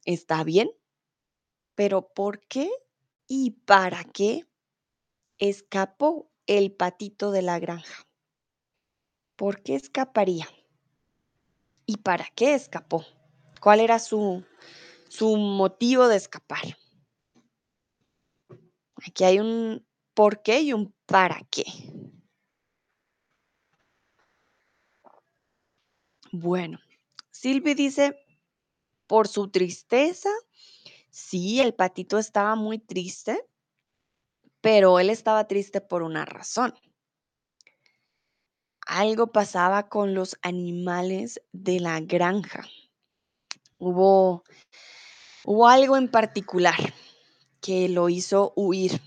está 0.03 0.43
bien, 0.43 0.69
pero 1.79 2.09
¿por 2.13 2.41
qué 2.41 2.69
y 3.25 3.51
para 3.51 4.03
qué 4.03 4.45
escapó 5.37 6.29
el 6.45 6.73
patito 6.73 7.31
de 7.31 7.41
la 7.41 7.57
granja? 7.57 8.05
¿Por 9.37 9.63
qué 9.63 9.75
escaparía? 9.75 10.45
¿Y 11.85 11.95
para 11.99 12.25
qué 12.35 12.53
escapó? 12.53 13.05
¿Cuál 13.61 13.79
era 13.79 13.97
su, 13.99 14.43
su 15.07 15.37
motivo 15.37 16.09
de 16.09 16.17
escapar? 16.17 16.77
Aquí 19.07 19.23
hay 19.23 19.39
un 19.39 19.87
por 20.13 20.41
qué 20.41 20.59
y 20.59 20.73
un 20.73 20.93
para 21.05 21.39
qué. 21.49 21.63
Bueno, 26.33 26.77
Silvi 27.31 27.73
dice, 27.73 28.19
por 29.07 29.29
su 29.29 29.49
tristeza, 29.49 30.29
sí, 31.09 31.59
el 31.61 31.73
patito 31.73 32.17
estaba 32.17 32.55
muy 32.55 32.79
triste, 32.79 33.45
pero 34.61 34.99
él 34.99 35.09
estaba 35.09 35.47
triste 35.47 35.81
por 35.81 36.03
una 36.03 36.25
razón. 36.25 36.73
Algo 38.85 39.27
pasaba 39.27 39.87
con 39.87 40.13
los 40.13 40.37
animales 40.41 41.41
de 41.51 41.79
la 41.79 41.99
granja. 41.99 42.67
Hubo, 43.77 44.43
algo 45.67 45.95
en 45.95 46.09
particular 46.09 46.75
que 47.61 47.87
lo 47.87 48.09
hizo 48.09 48.51
huir. 48.55 48.99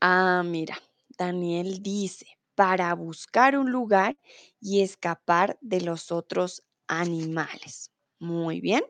Ah, 0.00 0.42
mira, 0.44 0.78
Daniel 1.18 1.82
dice, 1.82 2.26
para 2.54 2.94
buscar 2.94 3.58
un 3.58 3.70
lugar 3.70 4.16
y 4.60 4.82
escapar 4.82 5.58
de 5.60 5.80
los 5.80 6.12
otros 6.12 6.62
animales. 6.88 7.92
Muy 8.18 8.60
bien. 8.60 8.84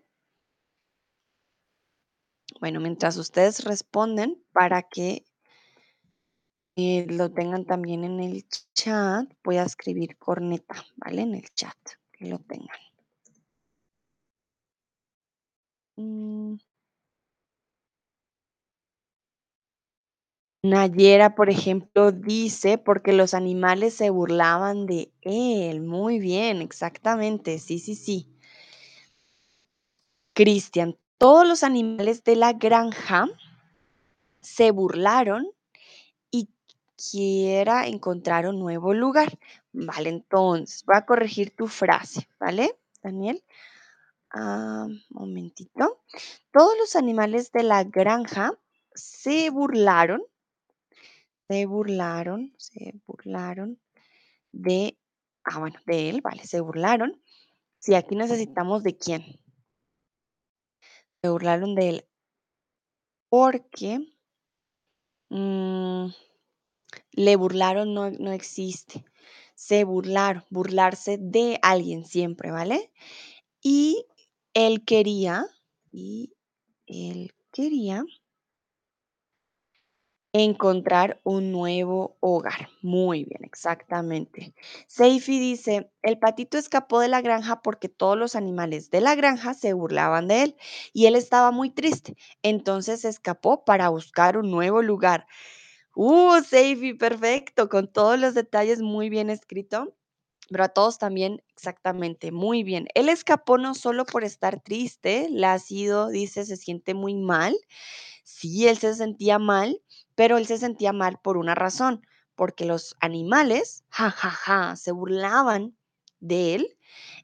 Bueno, 2.60 2.80
mientras 2.80 3.16
ustedes 3.16 3.64
responden, 3.64 4.42
para 4.52 4.82
que 4.82 5.26
eh, 6.76 7.06
lo 7.08 7.32
tengan 7.32 7.64
también 7.64 8.04
en 8.04 8.20
el 8.20 8.46
chat, 8.74 9.26
voy 9.42 9.56
a 9.56 9.64
escribir 9.64 10.16
corneta, 10.18 10.76
¿vale? 10.96 11.22
En 11.22 11.34
el 11.34 11.48
chat, 11.54 11.76
que 12.12 12.26
lo 12.26 12.38
tengan. 12.38 12.78
Mm. 15.98 16.56
Nayera, 20.70 21.34
por 21.34 21.50
ejemplo, 21.50 22.12
dice: 22.12 22.78
"Porque 22.78 23.12
los 23.12 23.34
animales 23.34 23.94
se 23.94 24.10
burlaban 24.10 24.86
de 24.86 25.12
él". 25.22 25.80
Muy 25.82 26.18
bien, 26.18 26.62
exactamente. 26.62 27.58
Sí, 27.58 27.78
sí, 27.78 27.94
sí. 27.94 28.26
Cristian: 30.36 30.98
"Todos 31.16 31.48
los 31.48 31.62
animales 31.64 32.22
de 32.22 32.36
la 32.36 32.52
granja 32.52 33.26
se 34.42 34.70
burlaron 34.70 35.48
y 36.30 36.50
quiera 37.10 37.86
encontrar 37.88 38.48
un 38.48 38.60
nuevo 38.60 38.94
lugar". 38.94 39.38
Vale, 39.72 40.10
entonces, 40.10 40.84
voy 40.86 40.96
a 40.96 41.06
corregir 41.06 41.54
tu 41.56 41.68
frase, 41.68 42.28
¿vale, 42.40 42.76
Daniel? 43.02 43.44
Ah, 44.32 44.88
momentito. 45.10 46.00
Todos 46.52 46.76
los 46.78 46.96
animales 46.96 47.52
de 47.52 47.64
la 47.64 47.84
granja 47.84 48.52
se 48.94 49.50
burlaron 49.50 50.22
se 51.48 51.66
burlaron 51.66 52.54
se 52.58 52.94
burlaron 53.06 53.80
de 54.52 54.98
ah, 55.46 55.58
bueno, 55.60 55.78
de 55.86 56.10
él, 56.10 56.20
vale, 56.20 56.44
se 56.44 56.60
burlaron. 56.60 57.20
Sí, 57.78 57.94
aquí 57.94 58.16
necesitamos 58.16 58.82
de 58.82 58.96
quién. 58.96 59.40
Se 61.22 61.30
burlaron 61.30 61.74
de 61.74 61.88
él. 61.88 62.08
Porque 63.28 64.00
mm, 65.30 66.06
le 67.12 67.36
burlaron 67.36 67.94
no 67.94 68.10
no 68.10 68.32
existe. 68.32 69.04
Se 69.54 69.84
burlaron, 69.84 70.44
burlarse 70.50 71.18
de 71.18 71.58
alguien 71.62 72.04
siempre, 72.04 72.50
¿vale? 72.50 72.92
Y 73.62 74.06
él 74.54 74.84
quería 74.84 75.46
y 75.92 76.34
él 76.86 77.32
quería 77.52 78.04
encontrar 80.44 81.20
un 81.24 81.52
nuevo 81.52 82.16
hogar. 82.20 82.68
Muy 82.82 83.24
bien, 83.24 83.44
exactamente. 83.44 84.54
Seifi 84.88 85.38
dice: 85.38 85.90
"El 86.02 86.18
patito 86.18 86.58
escapó 86.58 87.00
de 87.00 87.08
la 87.08 87.20
granja 87.22 87.62
porque 87.62 87.88
todos 87.88 88.16
los 88.18 88.34
animales 88.36 88.90
de 88.90 89.00
la 89.00 89.14
granja 89.14 89.54
se 89.54 89.72
burlaban 89.72 90.28
de 90.28 90.42
él 90.44 90.56
y 90.92 91.06
él 91.06 91.16
estaba 91.16 91.50
muy 91.52 91.70
triste. 91.70 92.16
Entonces 92.42 93.04
escapó 93.04 93.64
para 93.64 93.88
buscar 93.90 94.36
un 94.38 94.50
nuevo 94.50 94.82
lugar". 94.82 95.26
Uh, 95.94 96.40
Seifi, 96.42 96.94
perfecto, 96.94 97.68
con 97.68 97.92
todos 97.92 98.18
los 98.18 98.34
detalles 98.34 98.80
muy 98.82 99.08
bien 99.10 99.30
escrito, 99.30 99.94
pero 100.50 100.64
a 100.64 100.68
todos 100.68 100.98
también 100.98 101.42
exactamente, 101.56 102.32
muy 102.32 102.62
bien. 102.64 102.88
Él 102.94 103.08
escapó 103.08 103.58
no 103.58 103.74
solo 103.74 104.04
por 104.06 104.24
estar 104.24 104.60
triste, 104.60 105.28
Lácido 105.30 106.08
dice: 106.08 106.44
"Se 106.44 106.56
siente 106.56 106.94
muy 106.94 107.14
mal". 107.14 107.56
Sí, 108.24 108.68
él 108.68 108.78
se 108.78 108.94
sentía 108.94 109.38
mal, 109.38 109.82
pero 110.14 110.38
él 110.38 110.46
se 110.46 110.58
sentía 110.58 110.92
mal 110.92 111.18
por 111.22 111.36
una 111.38 111.54
razón, 111.54 112.06
porque 112.34 112.64
los 112.66 112.96
animales, 113.00 113.84
ja, 113.90 114.10
ja, 114.10 114.30
ja, 114.30 114.76
se 114.76 114.92
burlaban 114.92 115.76
de 116.20 116.54
él. 116.56 116.78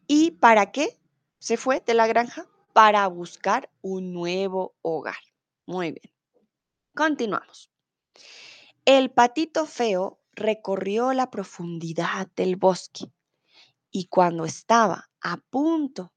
¿Y 0.06 0.32
para 0.32 0.72
qué 0.72 0.98
se 1.40 1.56
fue 1.56 1.82
de 1.86 1.94
la 1.94 2.06
granja? 2.08 2.46
Para 2.74 3.06
buscar 3.08 3.70
un 3.82 4.12
nuevo 4.12 4.74
hogar. 4.82 5.16
Muy 5.66 5.92
bien. 5.92 6.12
Continuamos. 6.94 7.70
El 8.84 9.10
patito 9.12 9.64
feo 9.66 10.18
recorrió 10.34 11.12
la 11.12 11.30
profundidad 11.30 12.28
del 12.34 12.56
bosque 12.56 13.11
y 13.92 14.06
cuando 14.06 14.44
estaba 14.44 15.10
a 15.20 15.36
punto 15.36 16.12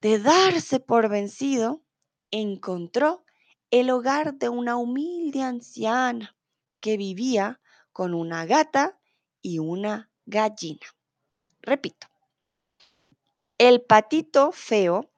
de 0.00 0.20
darse 0.20 0.80
por 0.80 1.08
vencido, 1.08 1.82
encontró 2.30 3.24
el 3.70 3.90
hogar 3.90 4.34
de 4.34 4.48
una 4.48 4.76
humilde 4.76 5.42
anciana 5.42 6.36
que 6.80 6.96
vivía 6.96 7.60
con 7.92 8.14
una 8.14 8.46
gata 8.46 8.98
y 9.42 9.58
una 9.58 10.10
gallina. 10.24 10.86
Repito, 11.60 12.06
el 13.58 13.82
patito 13.82 14.52
feo 14.52 15.10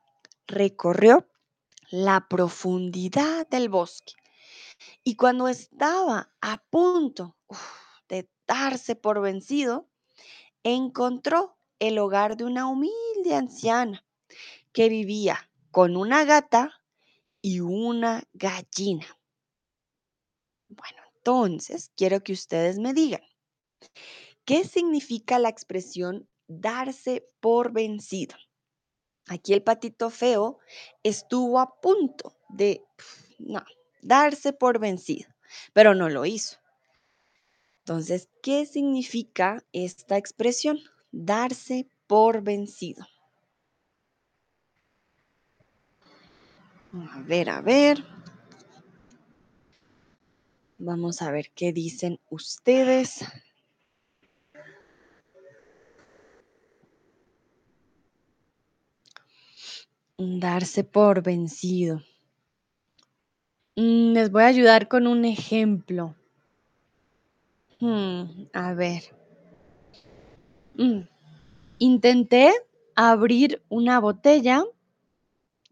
recorrió 0.47 1.29
la 1.91 2.27
profundidad 2.29 3.47
del 3.49 3.69
bosque 3.69 4.15
y 5.05 5.17
cuando 5.17 5.49
estaba 5.49 6.33
a 6.41 6.63
punto 6.71 7.37
de 8.09 8.29
darse 8.47 8.97
por 8.97 9.21
vencido, 9.21 9.89
encontró 10.63 11.56
el 11.79 11.99
hogar 11.99 12.37
de 12.37 12.45
una 12.45 12.69
humilde 12.69 13.35
anciana 13.35 14.05
que 14.73 14.89
vivía 14.89 15.51
con 15.71 15.97
una 15.97 16.25
gata 16.25 16.81
y 17.43 17.61
una 17.61 18.25
gallina. 18.33 19.07
Bueno, 20.69 21.03
entonces 21.17 21.93
quiero 21.97 22.23
que 22.23 22.33
ustedes 22.33 22.79
me 22.79 22.93
digan, 22.93 23.23
¿qué 24.45 24.65
significa 24.65 25.39
la 25.39 25.49
expresión 25.49 26.29
darse 26.47 27.29
por 27.41 27.73
vencido? 27.73 28.37
Aquí 29.29 29.53
el 29.53 29.63
patito 29.63 30.11
feo 30.11 30.59
estuvo 31.03 31.59
a 31.59 31.81
punto 31.81 32.37
de, 32.49 32.85
no, 33.39 33.65
darse 34.03 34.53
por 34.53 34.79
vencido, 34.79 35.29
pero 35.73 35.95
no 35.95 36.09
lo 36.09 36.25
hizo. 36.27 36.59
Entonces, 37.79 38.29
¿qué 38.43 38.67
significa 38.67 39.65
esta 39.73 40.17
expresión? 40.17 40.79
Darse 41.19 41.89
por 42.07 42.43
vencido. 42.43 43.07
A 46.93 47.23
ver, 47.23 47.49
a 47.49 47.63
ver. 47.63 48.05
Vamos 50.77 51.23
a 51.23 51.31
ver 51.31 51.51
qué 51.55 51.73
dicen 51.73 52.21
ustedes. 52.29 53.25
Darse 60.19 60.85
por 60.85 61.23
vencido. 61.23 62.03
Mm, 63.75 64.13
les 64.13 64.31
voy 64.31 64.43
a 64.43 64.49
ayudar 64.49 64.87
con 64.87 65.07
un 65.07 65.25
ejemplo. 65.25 66.15
Hmm, 67.81 68.49
a 68.53 68.75
ver. 68.75 69.26
Mm, 70.77 71.09
Intenté 71.79 72.55
abrir 72.95 73.63
una 73.69 74.01
botella 74.01 74.65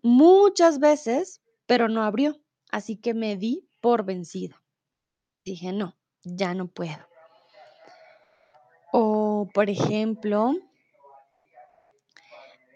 muchas 0.02 0.78
veces, 0.78 1.40
pero 1.66 1.88
no 1.88 2.02
abrió. 2.02 2.36
Así 2.70 2.96
que 2.96 3.14
me 3.14 3.36
di 3.36 3.66
por 3.80 4.04
vencida. 4.04 4.62
Dije, 5.44 5.72
no, 5.72 5.96
ya 6.22 6.54
no 6.54 6.68
puedo. 6.68 7.08
O, 8.92 9.48
por 9.52 9.70
ejemplo, 9.70 10.54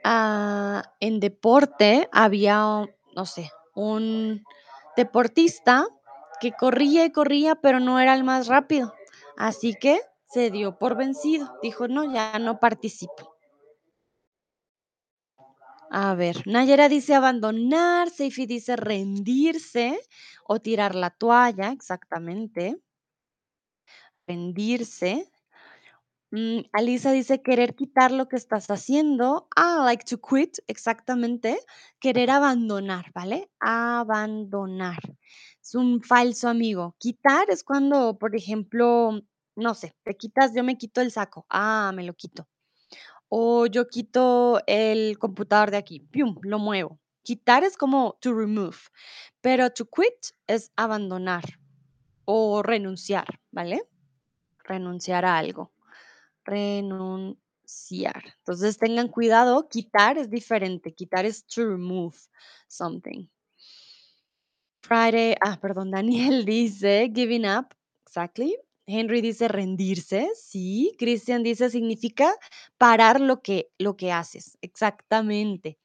ah, 0.04 0.82
en 1.00 1.20
deporte 1.20 2.08
había, 2.12 2.86
no 3.14 3.26
sé, 3.26 3.50
un 3.74 4.42
deportista 4.96 5.86
que 6.40 6.52
corría 6.52 7.04
y 7.04 7.12
corría, 7.12 7.56
pero 7.56 7.78
no 7.78 8.00
era 8.00 8.14
el 8.14 8.24
más 8.24 8.46
rápido. 8.46 8.94
Así 9.36 9.74
que 9.74 10.00
se 10.30 10.50
dio 10.50 10.78
por 10.78 10.96
vencido. 10.96 11.58
Dijo, 11.62 11.88
no, 11.88 12.12
ya 12.12 12.38
no 12.38 12.60
participo. 12.60 13.38
A 15.90 16.14
ver, 16.14 16.46
Nayera 16.46 16.88
dice 16.88 17.14
abandonar, 17.14 18.10
Seifi 18.10 18.44
dice 18.46 18.76
rendirse 18.76 19.98
o 20.46 20.60
tirar 20.60 20.94
la 20.94 21.10
toalla, 21.10 21.72
exactamente. 21.72 22.78
Rendirse. 24.26 25.30
Mm, 26.30 26.60
Alisa 26.72 27.10
dice 27.12 27.40
querer 27.40 27.74
quitar 27.74 28.12
lo 28.12 28.28
que 28.28 28.36
estás 28.36 28.70
haciendo. 28.70 29.48
Ah, 29.56 29.82
like 29.86 30.04
to 30.04 30.20
quit, 30.20 30.58
exactamente. 30.66 31.58
Querer 32.00 32.30
abandonar, 32.30 33.06
¿vale? 33.14 33.50
Abandonar. 33.60 35.00
Es 35.62 35.74
un 35.74 36.02
falso 36.02 36.50
amigo. 36.50 36.96
Quitar 36.98 37.48
es 37.50 37.64
cuando, 37.64 38.18
por 38.18 38.36
ejemplo, 38.36 39.22
no 39.58 39.74
sé, 39.74 39.94
te 40.04 40.16
quitas, 40.16 40.54
yo 40.54 40.64
me 40.64 40.78
quito 40.78 41.00
el 41.00 41.10
saco. 41.10 41.44
Ah, 41.50 41.92
me 41.94 42.04
lo 42.04 42.14
quito. 42.14 42.48
O 43.28 43.66
yo 43.66 43.88
quito 43.88 44.60
el 44.66 45.18
computador 45.18 45.70
de 45.70 45.76
aquí, 45.76 46.00
pium, 46.00 46.36
lo 46.42 46.58
muevo. 46.58 46.98
Quitar 47.22 47.64
es 47.64 47.76
como 47.76 48.16
to 48.20 48.32
remove, 48.32 48.78
pero 49.42 49.70
to 49.70 49.84
quit 49.84 50.14
es 50.46 50.72
abandonar 50.76 51.44
o 52.24 52.62
renunciar, 52.62 53.40
¿vale? 53.50 53.82
Renunciar 54.64 55.24
a 55.24 55.36
algo. 55.36 55.72
Renunciar. 56.44 58.34
Entonces 58.38 58.78
tengan 58.78 59.08
cuidado, 59.08 59.68
quitar 59.68 60.16
es 60.16 60.30
diferente. 60.30 60.94
Quitar 60.94 61.26
es 61.26 61.44
to 61.46 61.66
remove 61.66 62.16
something. 62.68 63.28
Friday, 64.82 65.34
ah, 65.40 65.58
perdón, 65.60 65.90
Daniel 65.92 66.44
dice 66.46 67.10
giving 67.14 67.44
up, 67.44 67.74
exactly. 68.06 68.56
Henry 68.88 69.20
dice 69.22 69.48
rendirse, 69.48 70.30
sí. 70.36 70.94
Christian 70.98 71.42
dice 71.44 71.70
significa 71.70 72.34
parar 72.78 73.20
lo 73.20 73.42
que, 73.42 73.70
lo 73.78 73.96
que 73.96 74.12
haces, 74.12 74.58
exactamente. 74.62 75.78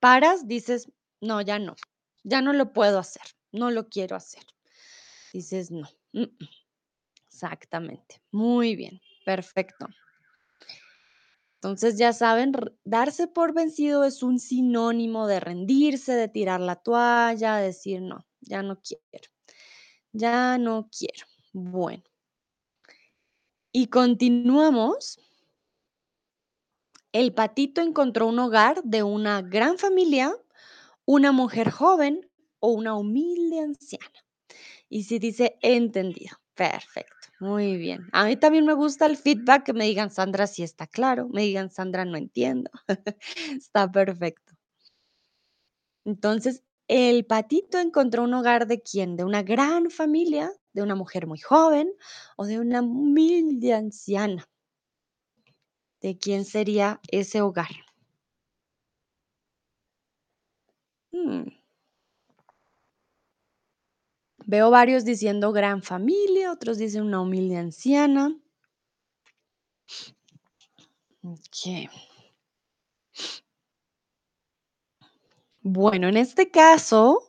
Paras, 0.00 0.48
dices, 0.48 0.90
no, 1.20 1.40
ya 1.42 1.58
no, 1.60 1.76
ya 2.24 2.42
no 2.42 2.52
lo 2.54 2.72
puedo 2.74 2.98
hacer, 2.98 3.22
no 3.52 3.70
lo 3.70 3.88
quiero 3.88 4.16
hacer. 4.16 4.44
Dices, 5.32 5.70
no, 5.70 5.88
Mm, 6.14 6.22
mm, 6.22 6.48
exactamente. 7.28 8.22
Muy 8.32 8.76
bien, 8.76 9.00
perfecto. 9.24 9.86
Entonces, 11.62 11.98
ya 11.98 12.12
saben, 12.12 12.52
darse 12.84 13.26
por 13.26 13.52
vencido 13.52 14.04
es 14.04 14.22
un 14.22 14.38
sinónimo 14.38 15.26
de 15.26 15.40
rendirse, 15.40 16.12
de 16.14 16.28
tirar 16.28 16.60
la 16.60 16.76
toalla, 16.76 17.56
decir: 17.56 18.00
"No, 18.00 18.26
ya 18.40 18.62
no 18.62 18.80
quiero, 18.80 19.28
ya 20.12 20.58
no 20.58 20.88
quiero". 20.96 21.26
Bueno, 21.52 22.04
y 23.72 23.86
continuamos. 23.88 25.18
El 27.12 27.32
patito 27.34 27.80
encontró 27.80 28.26
un 28.26 28.38
hogar 28.38 28.82
de 28.82 29.02
una 29.02 29.42
gran 29.42 29.78
familia, 29.78 30.34
una 31.06 31.32
mujer 31.32 31.70
joven 31.70 32.28
o 32.60 32.70
una 32.72 32.94
humilde 32.96 33.60
anciana. 33.60 34.06
Y 34.88 35.04
si 35.04 35.18
dice 35.18 35.58
entendido. 35.62 36.38
Perfecto, 36.54 37.28
muy 37.40 37.76
bien. 37.78 38.08
A 38.12 38.26
mí 38.26 38.36
también 38.36 38.66
me 38.66 38.74
gusta 38.74 39.06
el 39.06 39.16
feedback, 39.16 39.64
que 39.64 39.72
me 39.74 39.86
digan: 39.86 40.10
"Sandra, 40.10 40.46
sí 40.46 40.62
está 40.64 40.86
claro", 40.86 41.28
me 41.32 41.42
digan: 41.42 41.70
"Sandra, 41.70 42.04
no 42.04 42.18
entiendo". 42.18 42.70
Está 43.62 43.90
perfecto. 43.92 44.54
Entonces, 46.06 46.62
el 46.88 47.26
patito 47.26 47.78
encontró 47.78 48.24
un 48.24 48.34
hogar 48.34 48.66
de 48.66 48.80
quién, 48.80 49.16
de 49.16 49.24
una 49.24 49.42
gran 49.42 49.90
familia, 49.90 50.50
de 50.72 50.82
una 50.82 50.94
mujer 50.94 51.26
muy 51.26 51.38
joven 51.40 51.92
o 52.36 52.46
de 52.46 52.58
una 52.58 52.80
humilde 52.82 53.74
anciana. 53.74 54.48
¿De 56.00 56.18
quién 56.18 56.44
sería 56.44 57.00
ese 57.10 57.40
hogar? 57.42 57.70
Mm, 61.12 61.48
veo 64.46 64.70
varios 64.70 65.04
diciendo 65.04 65.52
gran 65.52 65.82
familia, 65.82 66.50
otros 66.52 66.78
dicen 66.78 67.02
una 67.02 67.20
humilde 67.20 67.56
anciana. 67.56 68.34
Ok. 71.22 71.90
Bueno, 75.62 76.08
en 76.08 76.16
este 76.16 76.50
caso, 76.50 77.20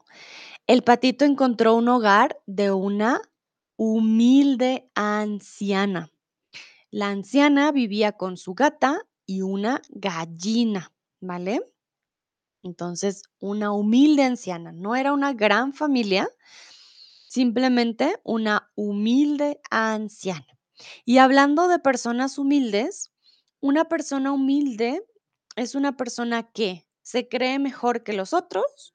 el 0.68 0.84
patito 0.84 1.26
encontró 1.26 1.76
un 1.76 1.90
hogar 1.90 2.40
de 2.46 2.72
una 2.72 3.22
humilde 3.82 4.92
anciana. 4.94 6.12
La 6.92 7.08
anciana 7.08 7.72
vivía 7.72 8.12
con 8.12 8.36
su 8.36 8.54
gata 8.54 9.08
y 9.26 9.42
una 9.42 9.82
gallina, 9.88 10.92
¿vale? 11.22 11.62
Entonces, 12.62 13.24
una 13.40 13.72
humilde 13.72 14.24
anciana, 14.24 14.74
no 14.74 14.98
era 14.98 15.14
una 15.14 15.32
gran 15.32 15.72
familia, 15.72 16.30
simplemente 17.30 18.20
una 18.26 18.70
humilde 18.76 19.62
anciana. 19.72 20.60
Y 21.06 21.20
hablando 21.20 21.70
de 21.70 21.80
personas 21.80 22.38
humildes, 22.38 23.14
una 23.62 23.86
persona 23.86 24.34
humilde 24.34 25.06
es 25.56 25.74
una 25.74 25.96
persona 25.96 26.52
que 26.52 26.86
se 27.02 27.30
cree 27.30 27.60
mejor 27.60 28.04
que 28.04 28.12
los 28.12 28.34
otros, 28.34 28.94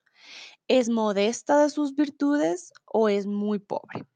es 0.69 0.91
modesta 0.91 1.63
de 1.63 1.71
sus 1.71 1.95
virtudes 1.95 2.71
o 2.85 3.09
es 3.09 3.25
muy 3.25 3.61
pobre. 3.61 4.07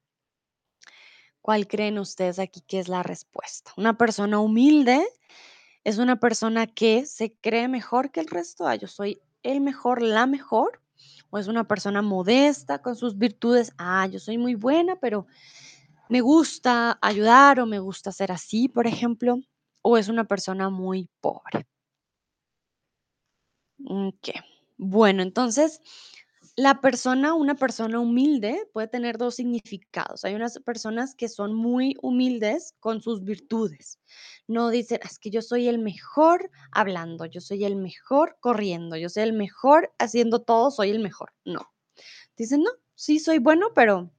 ¿Cuál 1.49 1.67
creen 1.67 1.99
ustedes 1.99 2.39
aquí 2.39 2.61
que 2.61 2.79
es 2.79 2.89
la 2.89 3.03
respuesta? 3.03 3.73
Una 3.79 3.97
persona 3.97 4.39
humilde 4.39 5.03
es 5.83 5.97
una 5.97 6.21
persona 6.21 6.67
que 6.67 7.07
se 7.07 7.39
cree 7.41 7.69
mejor 7.69 8.11
que 8.11 8.21
el 8.21 8.27
resto. 8.27 8.67
Ah, 8.67 8.75
yo 8.75 8.87
soy 8.87 9.23
el 9.43 9.63
mejor, 9.63 10.03
la 10.03 10.27
mejor. 10.27 10.83
O 11.31 11.39
es 11.39 11.49
una 11.49 11.67
persona 11.67 12.03
modesta 12.03 12.83
con 12.83 12.97
sus 12.97 13.17
virtudes. 13.17 13.73
Ah, 13.79 14.07
yo 14.09 14.19
soy 14.19 14.37
muy 14.37 14.57
buena, 14.57 14.97
pero 14.97 15.27
me 16.11 16.21
gusta 16.21 16.99
ayudar 17.01 17.61
o 17.61 17.65
me 17.65 17.79
gusta 17.79 18.13
ser 18.13 18.31
así, 18.31 18.69
por 18.69 18.87
ejemplo. 18.87 19.41
O 19.81 19.97
es 19.97 20.09
una 20.09 20.25
persona 20.25 20.69
muy 20.69 21.09
pobre. 21.23 21.67
Ok. 23.87 24.29
Bueno, 24.77 25.23
entonces 25.23 25.81
la 26.59 26.81
persona, 26.81 27.35
una 27.35 27.55
persona 27.55 28.01
humilde 28.01 28.69
puede 28.73 28.89
tener 28.89 29.17
dos 29.17 29.37
significados. 29.37 30.25
Hay 30.25 30.35
unas 30.35 30.59
personas 30.59 31.15
que 31.15 31.29
son 31.29 31.55
muy 31.55 31.95
humildes 32.03 32.75
con 32.81 33.01
sus 33.01 33.23
virtudes. 33.23 34.01
No 34.49 34.69
dicen, 34.69 34.99
es 35.05 35.21
que 35.21 35.31
yo 35.31 35.41
soy 35.41 35.69
el 35.69 35.79
mejor 35.79 36.51
hablando, 36.73 37.27
yo 37.27 37.41
soy 37.41 37.65
el 37.65 37.77
mejor 37.77 38.39
corriendo, 38.41 38.97
yo 38.97 39.09
soy 39.09 39.23
el 39.23 39.35
mejor 39.35 39.95
haciendo 40.01 40.41
todo, 40.41 40.73
soy 40.73 40.91
el 40.91 40.99
mejor. 40.99 41.33
No. 41.45 41.61
Dicen, 42.37 42.65
no, 42.65 42.71
sí 42.97 43.21
soy 43.21 43.39
bueno, 43.39 43.69
pero 43.73 44.11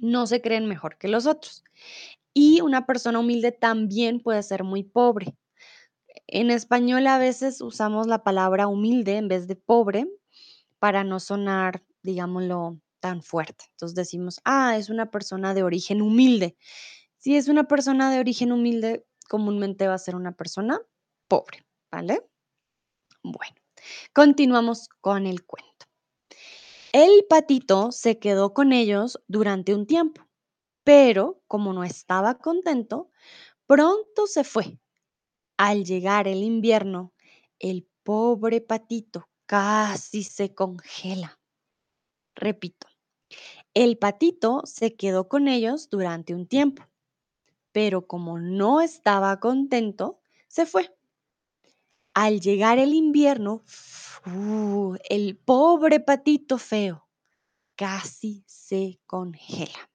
no 0.00 0.26
se 0.26 0.42
creen 0.42 0.66
mejor 0.66 0.98
que 0.98 1.06
los 1.06 1.26
otros. 1.26 1.62
Y 2.34 2.60
una 2.60 2.86
persona 2.86 3.20
humilde 3.20 3.52
también 3.52 4.18
puede 4.18 4.42
ser 4.42 4.64
muy 4.64 4.82
pobre. 4.82 5.36
En 6.26 6.50
español 6.50 7.06
a 7.06 7.18
veces 7.18 7.60
usamos 7.60 8.08
la 8.08 8.24
palabra 8.24 8.66
humilde 8.66 9.16
en 9.16 9.28
vez 9.28 9.46
de 9.46 9.54
pobre 9.54 10.08
para 10.78 11.04
no 11.04 11.20
sonar, 11.20 11.82
digámoslo, 12.02 12.80
tan 13.00 13.22
fuerte. 13.22 13.64
Entonces 13.72 13.94
decimos, 13.94 14.40
ah, 14.44 14.76
es 14.76 14.90
una 14.90 15.10
persona 15.10 15.54
de 15.54 15.62
origen 15.62 16.02
humilde. 16.02 16.56
Si 17.18 17.36
es 17.36 17.48
una 17.48 17.64
persona 17.64 18.10
de 18.10 18.20
origen 18.20 18.52
humilde, 18.52 19.06
comúnmente 19.28 19.86
va 19.86 19.94
a 19.94 19.98
ser 19.98 20.16
una 20.16 20.32
persona 20.32 20.80
pobre, 21.28 21.66
¿vale? 21.90 22.22
Bueno, 23.22 23.56
continuamos 24.12 24.88
con 25.00 25.26
el 25.26 25.44
cuento. 25.44 25.86
El 26.92 27.26
patito 27.28 27.92
se 27.92 28.18
quedó 28.18 28.54
con 28.54 28.72
ellos 28.72 29.20
durante 29.28 29.74
un 29.74 29.86
tiempo, 29.86 30.26
pero 30.84 31.42
como 31.46 31.72
no 31.72 31.84
estaba 31.84 32.38
contento, 32.38 33.10
pronto 33.66 34.26
se 34.26 34.44
fue. 34.44 34.80
Al 35.58 35.84
llegar 35.84 36.28
el 36.28 36.42
invierno, 36.42 37.12
el 37.58 37.86
pobre 38.04 38.60
patito 38.60 39.28
casi 39.48 40.24
se 40.24 40.54
congela. 40.54 41.40
Repito, 42.36 42.86
el 43.72 43.96
patito 43.96 44.62
se 44.66 44.94
quedó 44.94 45.26
con 45.28 45.48
ellos 45.48 45.88
durante 45.88 46.34
un 46.34 46.46
tiempo, 46.46 46.84
pero 47.72 48.06
como 48.06 48.38
no 48.38 48.82
estaba 48.82 49.40
contento, 49.40 50.20
se 50.48 50.66
fue. 50.66 50.94
Al 52.12 52.40
llegar 52.40 52.78
el 52.78 52.92
invierno, 52.92 53.62
el 55.08 55.36
pobre 55.38 56.00
patito 56.00 56.58
feo 56.58 57.08
casi 57.74 58.44
se 58.46 59.00
congela. 59.06 59.90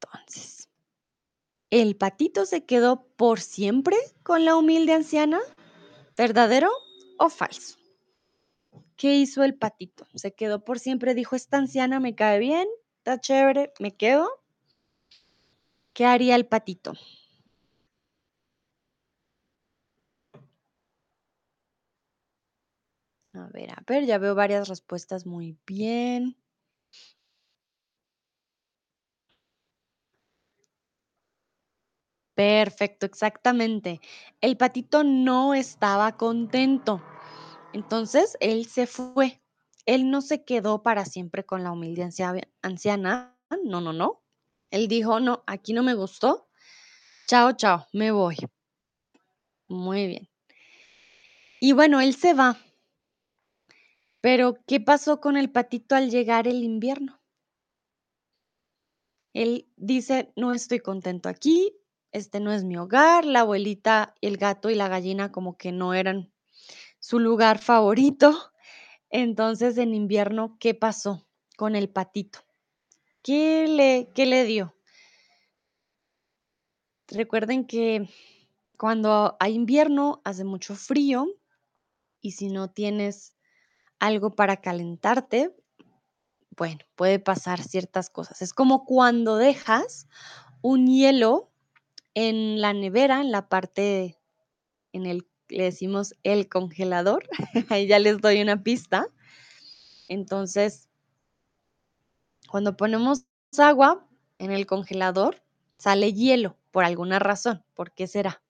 Entonces, 0.00 0.68
¿el 1.70 1.96
patito 1.96 2.44
se 2.44 2.64
quedó 2.64 3.06
por 3.14 3.38
siempre 3.40 3.96
con 4.24 4.44
la 4.44 4.56
humilde 4.56 4.94
anciana? 4.94 5.38
¿Verdadero 6.16 6.72
o 7.24 7.28
falso? 7.30 7.76
¿Qué 8.96 9.16
hizo 9.16 9.42
el 9.44 9.54
patito? 9.54 10.06
Se 10.14 10.32
quedó 10.34 10.64
por 10.64 10.78
siempre, 10.78 11.14
dijo, 11.14 11.36
esta 11.36 11.58
anciana 11.58 12.00
me 12.00 12.14
cae 12.14 12.38
bien, 12.38 12.66
está 12.98 13.20
chévere, 13.20 13.72
me 13.78 13.94
quedo. 13.96 14.28
¿Qué 15.94 16.04
haría 16.06 16.36
el 16.36 16.46
patito? 16.46 16.94
A 23.34 23.46
ver, 23.52 23.70
a 23.72 23.82
ver, 23.86 24.04
ya 24.06 24.16
veo 24.18 24.34
varias 24.34 24.68
respuestas 24.68 25.26
muy 25.26 25.58
bien. 25.66 26.36
Perfecto, 32.34 33.06
exactamente. 33.06 34.00
El 34.40 34.56
patito 34.56 35.04
no 35.04 35.54
estaba 35.54 36.16
contento. 36.16 37.02
Entonces, 37.72 38.36
él 38.40 38.66
se 38.66 38.86
fue. 38.86 39.42
Él 39.86 40.10
no 40.10 40.20
se 40.20 40.44
quedó 40.44 40.82
para 40.82 41.04
siempre 41.04 41.44
con 41.44 41.64
la 41.64 41.72
humilde 41.72 42.02
ancia- 42.02 42.48
anciana. 42.62 43.36
No, 43.64 43.80
no, 43.80 43.92
no. 43.92 44.22
Él 44.70 44.88
dijo, 44.88 45.20
no, 45.20 45.42
aquí 45.46 45.72
no 45.72 45.82
me 45.82 45.94
gustó. 45.94 46.48
Chao, 47.26 47.52
chao, 47.52 47.86
me 47.92 48.10
voy. 48.12 48.36
Muy 49.68 50.06
bien. 50.06 50.28
Y 51.60 51.72
bueno, 51.72 52.00
él 52.00 52.14
se 52.14 52.34
va. 52.34 52.58
Pero, 54.20 54.54
¿qué 54.66 54.80
pasó 54.80 55.20
con 55.20 55.36
el 55.36 55.50
patito 55.50 55.94
al 55.94 56.10
llegar 56.10 56.46
el 56.46 56.62
invierno? 56.62 57.20
Él 59.34 59.68
dice, 59.76 60.32
no 60.36 60.52
estoy 60.52 60.80
contento 60.80 61.28
aquí, 61.28 61.74
este 62.12 62.38
no 62.38 62.52
es 62.52 62.64
mi 62.64 62.76
hogar, 62.76 63.24
la 63.24 63.40
abuelita, 63.40 64.14
el 64.20 64.36
gato 64.36 64.68
y 64.68 64.74
la 64.74 64.88
gallina 64.88 65.32
como 65.32 65.56
que 65.56 65.72
no 65.72 65.94
eran 65.94 66.32
su 67.02 67.18
lugar 67.18 67.58
favorito. 67.58 68.52
Entonces, 69.10 69.76
en 69.76 69.92
invierno, 69.92 70.56
¿qué 70.60 70.72
pasó 70.74 71.26
con 71.58 71.74
el 71.76 71.90
patito? 71.90 72.38
¿Qué 73.22 73.66
le, 73.68 74.10
qué 74.14 74.24
le 74.24 74.44
dio? 74.44 74.74
Recuerden 77.08 77.66
que 77.66 78.08
cuando 78.78 79.36
hay 79.40 79.54
invierno 79.54 80.22
hace 80.24 80.44
mucho 80.44 80.76
frío 80.76 81.26
y 82.20 82.32
si 82.32 82.48
no 82.48 82.70
tienes 82.70 83.36
algo 83.98 84.30
para 84.30 84.58
calentarte, 84.60 85.54
Bueno, 86.56 86.80
puede 86.96 87.18
pasar 87.18 87.62
ciertas 87.62 88.10
cosas. 88.10 88.42
Es 88.42 88.52
como 88.52 88.84
cuando 88.84 89.36
dejas 89.36 90.06
un 90.60 90.86
hielo 90.86 91.50
en 92.14 92.60
la 92.60 92.74
nevera, 92.74 93.20
en 93.20 93.32
la 93.32 93.48
parte 93.48 94.18
en 94.92 95.06
el 95.06 95.26
le 95.52 95.64
decimos 95.64 96.14
el 96.22 96.48
congelador, 96.48 97.28
ahí 97.70 97.86
ya 97.86 97.98
les 97.98 98.20
doy 98.20 98.42
una 98.42 98.62
pista. 98.62 99.06
Entonces, 100.08 100.88
cuando 102.50 102.76
ponemos 102.76 103.24
agua 103.58 104.06
en 104.38 104.50
el 104.50 104.66
congelador, 104.66 105.42
sale 105.78 106.12
hielo 106.12 106.56
por 106.70 106.84
alguna 106.84 107.18
razón. 107.18 107.64
¿Por 107.74 107.92
qué 107.92 108.06
será? 108.06 108.42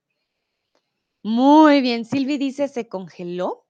Muy 1.23 1.81
bien, 1.81 2.05
Silvi 2.05 2.39
dice 2.39 2.69
se 2.69 2.89
congeló. 2.89 3.67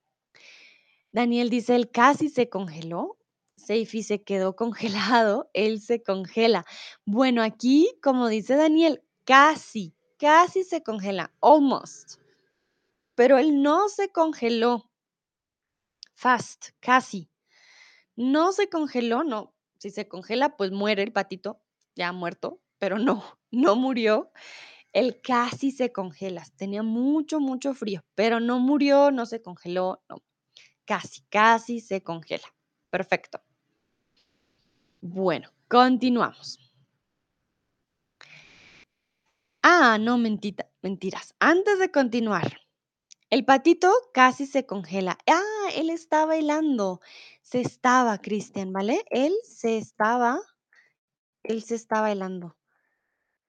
Daniel 1.13 1.51
dice 1.51 1.75
él 1.75 1.91
casi 1.91 2.29
se 2.29 2.49
congeló. 2.49 3.19
Seifi 3.57 4.03
se 4.03 4.23
quedó 4.23 4.57
congelado, 4.57 5.51
él 5.53 5.81
se 5.81 6.03
congela. 6.03 6.65
Bueno, 7.05 7.43
aquí, 7.43 7.93
como 8.03 8.29
dice 8.29 8.57
Daniel, 8.57 9.03
casi, 9.25 9.95
casi 10.19 10.65
se 10.65 10.83
congela, 10.83 11.33
almost. 11.41 12.22
Pero 13.15 13.39
él 13.39 13.63
no 13.63 13.89
se 13.89 14.11
congeló. 14.11 14.91
Fast, 16.15 16.69
casi. 16.81 17.31
No 18.17 18.53
se 18.53 18.69
congeló, 18.69 19.25
no. 19.25 19.55
Si 19.79 19.91
se 19.91 20.07
congela, 20.07 20.57
pues 20.57 20.71
muere 20.71 21.03
el 21.03 21.13
patito, 21.13 21.61
ya 21.97 22.13
muerto, 22.13 22.61
pero 22.79 22.99
no, 22.99 23.25
no 23.51 23.77
murió. 23.77 24.31
Él 24.93 25.21
casi 25.23 25.71
se 25.71 25.93
congela. 25.93 26.45
Tenía 26.57 26.83
mucho, 26.83 27.41
mucho 27.41 27.75
frío, 27.75 28.03
pero 28.15 28.41
no 28.41 28.61
murió, 28.61 29.11
no 29.11 29.27
se 29.27 29.43
congeló, 29.43 30.03
no. 30.09 30.23
Casi, 30.85 31.23
casi 31.31 31.81
se 31.81 32.03
congela. 32.03 32.47
Perfecto. 32.91 33.43
Bueno, 35.01 35.51
continuamos. 35.69 36.59
Ah, 39.63 39.99
no, 39.99 40.19
mentita, 40.19 40.69
mentiras. 40.83 41.35
Antes 41.41 41.79
de 41.79 41.91
continuar, 41.91 42.62
el 43.33 43.47
patito 43.47 43.91
casi 44.13 44.45
se 44.45 44.67
congela. 44.67 45.17
Ah, 45.27 45.71
él 45.75 45.89
está 45.89 46.27
bailando. 46.27 47.01
Se 47.41 47.63
estaba, 47.63 48.19
Cristian, 48.19 48.75
¿vale? 48.75 49.07
Él 49.09 49.33
se 49.43 49.79
estaba, 49.79 50.39
él 51.43 51.63
se 51.63 51.77
está 51.77 52.03
bailando. 52.03 52.59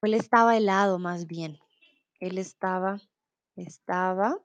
Él 0.02 0.14
estaba 0.14 0.56
helado 0.56 1.00
más 1.00 1.28
bien. 1.28 1.60
Él 2.22 2.38
estaba, 2.38 3.02
estaba 3.58 4.40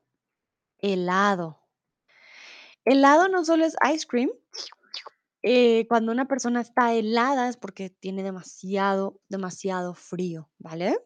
helado. 0.80 1.60
Helado 2.84 3.28
no 3.28 3.44
solo 3.44 3.64
es 3.64 3.76
ice 3.94 4.08
cream. 4.08 4.30
eh, 5.42 5.86
cuando 5.86 6.10
una 6.10 6.26
persona 6.26 6.60
está 6.60 6.94
helada 6.94 7.48
es 7.48 7.56
porque 7.56 7.90
tiene 7.90 8.24
demasiado, 8.24 9.20
demasiado 9.28 9.94
frío, 9.94 10.50
¿vale? 10.58 10.98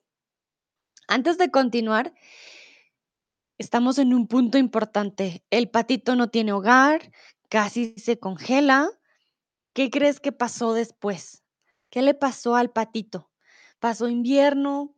Antes 1.06 1.36
de 1.36 1.50
continuar, 1.50 2.14
estamos 3.62 3.98
en 3.98 4.12
un 4.14 4.26
punto 4.26 4.58
importante. 4.58 5.44
El 5.50 5.70
patito 5.70 6.16
no 6.16 6.28
tiene 6.28 6.52
hogar, 6.52 7.12
casi 7.48 7.94
se 7.96 8.18
congela. 8.18 8.90
¿Qué 9.74 9.90
crees 9.90 10.20
que 10.20 10.32
pasó 10.32 10.74
después? 10.74 11.44
¿Qué 11.90 12.02
le 12.02 12.14
pasó 12.14 12.56
al 12.56 12.70
patito? 12.72 13.30
Pasó 13.80 14.08
invierno, 14.08 14.96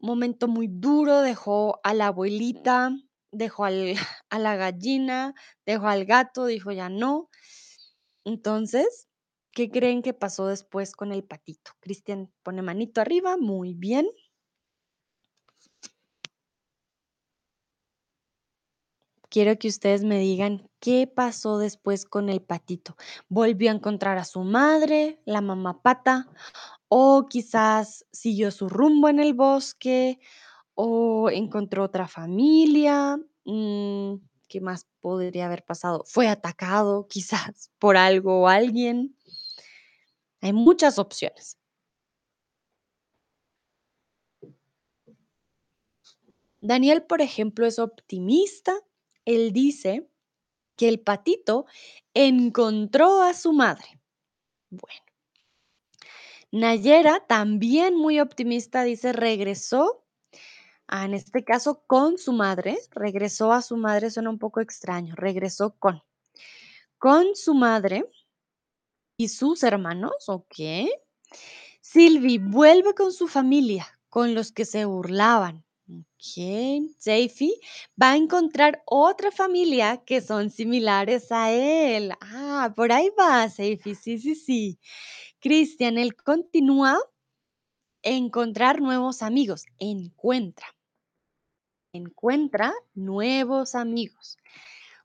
momento 0.00 0.48
muy 0.48 0.68
duro, 0.68 1.22
dejó 1.22 1.80
a 1.84 1.94
la 1.94 2.08
abuelita, 2.08 2.92
dejó 3.32 3.64
al- 3.66 3.94
a 4.30 4.38
la 4.38 4.56
gallina, 4.56 5.34
dejó 5.66 5.88
al 5.88 6.04
gato, 6.06 6.46
dijo 6.46 6.72
ya 6.72 6.88
no. 6.90 7.30
Entonces, 8.24 9.08
¿qué 9.52 9.70
creen 9.70 10.02
que 10.02 10.14
pasó 10.14 10.46
después 10.48 10.92
con 10.92 11.12
el 11.12 11.24
patito? 11.24 11.72
Cristian 11.80 12.32
pone 12.42 12.62
manito 12.62 13.00
arriba, 13.00 13.36
muy 13.38 13.74
bien. 13.74 14.06
Quiero 19.34 19.58
que 19.58 19.66
ustedes 19.66 20.04
me 20.04 20.20
digan 20.20 20.70
qué 20.78 21.08
pasó 21.08 21.58
después 21.58 22.04
con 22.04 22.28
el 22.28 22.40
patito. 22.40 22.96
¿Volvió 23.28 23.68
a 23.72 23.74
encontrar 23.74 24.16
a 24.16 24.24
su 24.24 24.44
madre, 24.44 25.20
la 25.24 25.40
mamá 25.40 25.82
pata? 25.82 26.30
¿O 26.86 27.26
quizás 27.28 28.06
siguió 28.12 28.52
su 28.52 28.68
rumbo 28.68 29.08
en 29.08 29.18
el 29.18 29.34
bosque? 29.34 30.20
¿O 30.74 31.30
encontró 31.30 31.82
otra 31.82 32.06
familia? 32.06 33.18
Mm, 33.44 34.18
¿Qué 34.46 34.60
más 34.60 34.86
podría 35.00 35.46
haber 35.46 35.64
pasado? 35.64 36.04
¿Fue 36.06 36.28
atacado 36.28 37.08
quizás 37.10 37.72
por 37.80 37.96
algo 37.96 38.42
o 38.42 38.46
alguien? 38.46 39.16
Hay 40.42 40.52
muchas 40.52 40.96
opciones. 40.96 41.58
Daniel, 46.60 47.02
por 47.02 47.20
ejemplo, 47.20 47.66
es 47.66 47.80
optimista. 47.80 48.78
Él 49.24 49.52
dice 49.52 50.08
que 50.76 50.88
el 50.88 51.00
patito 51.00 51.66
encontró 52.14 53.22
a 53.22 53.34
su 53.34 53.52
madre. 53.52 54.00
Bueno. 54.70 55.00
Nayera, 56.52 57.24
también 57.26 57.96
muy 57.96 58.20
optimista, 58.20 58.84
dice, 58.84 59.12
regresó, 59.12 60.04
en 60.88 61.14
este 61.14 61.44
caso 61.44 61.82
con 61.86 62.16
su 62.16 62.32
madre, 62.32 62.78
regresó 62.92 63.52
a 63.52 63.60
su 63.60 63.76
madre, 63.76 64.10
suena 64.10 64.30
un 64.30 64.38
poco 64.38 64.60
extraño, 64.60 65.16
regresó 65.16 65.74
con, 65.78 66.02
con 66.98 67.34
su 67.34 67.54
madre 67.54 68.08
y 69.16 69.28
sus 69.28 69.64
hermanos, 69.64 70.28
ok. 70.28 70.54
Silvi 71.80 72.38
vuelve 72.38 72.94
con 72.94 73.12
su 73.12 73.26
familia, 73.26 73.86
con 74.08 74.34
los 74.34 74.52
que 74.52 74.64
se 74.64 74.84
burlaban. 74.84 75.64
Ok, 76.24 76.88
Seifi 76.98 77.52
va 78.00 78.12
a 78.12 78.16
encontrar 78.16 78.82
otra 78.86 79.30
familia 79.30 80.02
que 80.06 80.22
son 80.22 80.48
similares 80.50 81.30
a 81.30 81.52
él. 81.52 82.12
Ah, 82.22 82.72
por 82.74 82.92
ahí 82.92 83.10
va, 83.18 83.46
Seifi, 83.50 83.94
sí, 83.94 84.18
sí, 84.18 84.34
sí. 84.34 84.78
Cristian, 85.38 85.98
él 85.98 86.16
continúa 86.16 86.98
encontrar 88.02 88.80
nuevos 88.80 89.22
amigos. 89.22 89.66
Encuentra. 89.78 90.66
Encuentra 91.92 92.72
nuevos 92.94 93.74
amigos. 93.74 94.38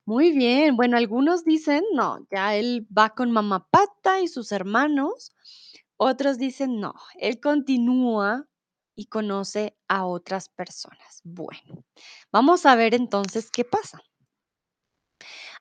Muy 0.05 0.31
bien. 0.31 0.77
Bueno, 0.77 0.95
algunos 0.95 1.43
dicen, 1.43 1.83
no, 1.93 2.25
ya 2.31 2.55
él 2.55 2.87
va 2.97 3.09
con 3.09 3.31
mamá 3.31 3.67
pata 3.69 4.21
y 4.21 4.29
sus 4.29 4.53
hermanos. 4.53 5.33
Otros 5.97 6.37
dicen, 6.37 6.79
no, 6.79 6.93
él 7.19 7.41
continúa 7.41 8.47
y 8.99 9.05
conoce 9.05 9.77
a 9.87 10.05
otras 10.05 10.49
personas. 10.49 11.21
Bueno, 11.23 11.85
vamos 12.33 12.65
a 12.65 12.75
ver 12.75 12.93
entonces 12.93 13.49
qué 13.49 13.63
pasa. 13.63 14.03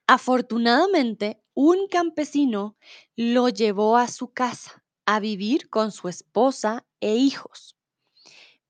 Afortunadamente, 0.09 1.41
un 1.55 1.87
campesino 1.87 2.77
lo 3.15 3.49
llevó 3.49 3.97
a 3.97 4.09
su 4.09 4.33
casa 4.33 4.85
a 5.07 5.21
vivir 5.21 5.71
con 5.71 5.93
su 5.93 6.09
esposa 6.09 6.85
e 7.01 7.15
hijos. 7.15 7.77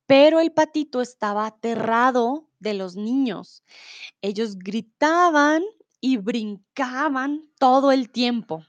Pero 0.04 0.38
el 0.38 0.52
patito 0.52 1.00
estaba 1.00 1.46
aterrado 1.46 2.50
de 2.58 2.74
los 2.74 2.94
niños. 2.94 3.64
Ellos 4.20 4.58
gritaban 4.58 5.64
y 6.02 6.18
brincaban 6.18 7.48
todo 7.58 7.90
el 7.90 8.10
tiempo. 8.10 8.66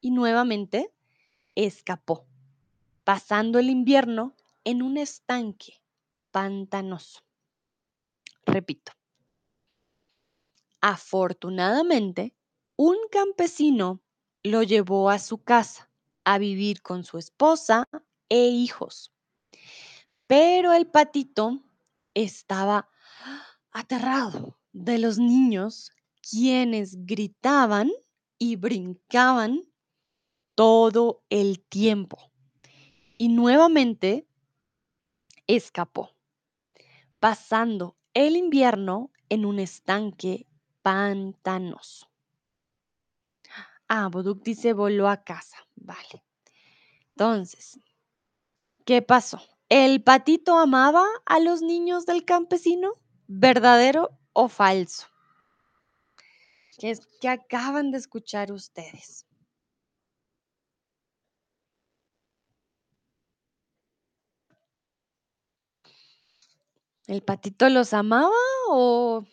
Y 0.00 0.10
nuevamente 0.10 0.92
escapó, 1.54 2.26
pasando 3.04 3.60
el 3.60 3.70
invierno 3.70 4.35
en 4.66 4.82
un 4.82 4.98
estanque 4.98 5.80
pantanoso. 6.32 7.20
Repito. 8.44 8.92
Afortunadamente, 10.80 12.34
un 12.74 12.96
campesino 13.10 14.02
lo 14.42 14.64
llevó 14.64 15.08
a 15.08 15.20
su 15.20 15.38
casa 15.38 15.88
a 16.24 16.38
vivir 16.38 16.82
con 16.82 17.04
su 17.04 17.16
esposa 17.16 17.88
e 18.28 18.48
hijos. 18.48 19.12
Pero 20.26 20.72
el 20.72 20.88
patito 20.88 21.62
estaba 22.14 22.88
aterrado 23.70 24.58
de 24.72 24.98
los 24.98 25.18
niños 25.18 25.92
quienes 26.28 27.06
gritaban 27.06 27.92
y 28.36 28.56
brincaban 28.56 29.62
todo 30.56 31.22
el 31.30 31.60
tiempo. 31.60 32.32
Y 33.16 33.28
nuevamente 33.28 34.26
escapó, 35.46 36.12
pasando 37.20 37.96
el 38.14 38.36
invierno 38.36 39.10
en 39.28 39.44
un 39.44 39.58
estanque 39.58 40.46
pantanoso. 40.82 42.08
Ah, 43.88 44.08
Boduk 44.08 44.42
dice 44.42 44.72
voló 44.72 45.08
a 45.08 45.22
casa. 45.22 45.56
Vale. 45.76 46.24
Entonces, 47.10 47.78
¿qué 48.84 49.02
pasó? 49.02 49.40
¿El 49.68 50.02
patito 50.02 50.58
amaba 50.58 51.04
a 51.24 51.40
los 51.40 51.62
niños 51.62 52.06
del 52.06 52.24
campesino? 52.24 52.94
¿Verdadero 53.26 54.18
o 54.32 54.48
falso? 54.48 55.06
¿Qué 56.78 56.90
es 56.90 57.06
que 57.20 57.28
acaban 57.28 57.90
de 57.90 57.98
escuchar 57.98 58.52
ustedes? 58.52 59.25
¿El 67.06 67.22
patito 67.22 67.68
los 67.68 67.94
amaba 67.94 68.30
o 68.68 69.24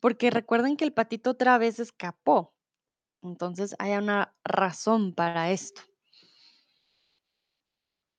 porque 0.00 0.30
recuerden 0.30 0.76
que 0.76 0.84
el 0.84 0.92
patito 0.92 1.30
otra 1.30 1.58
vez 1.58 1.78
escapó? 1.78 2.54
Entonces 3.22 3.74
hay 3.78 3.92
una 3.92 4.34
razón 4.44 5.14
para 5.14 5.50
esto. 5.50 5.80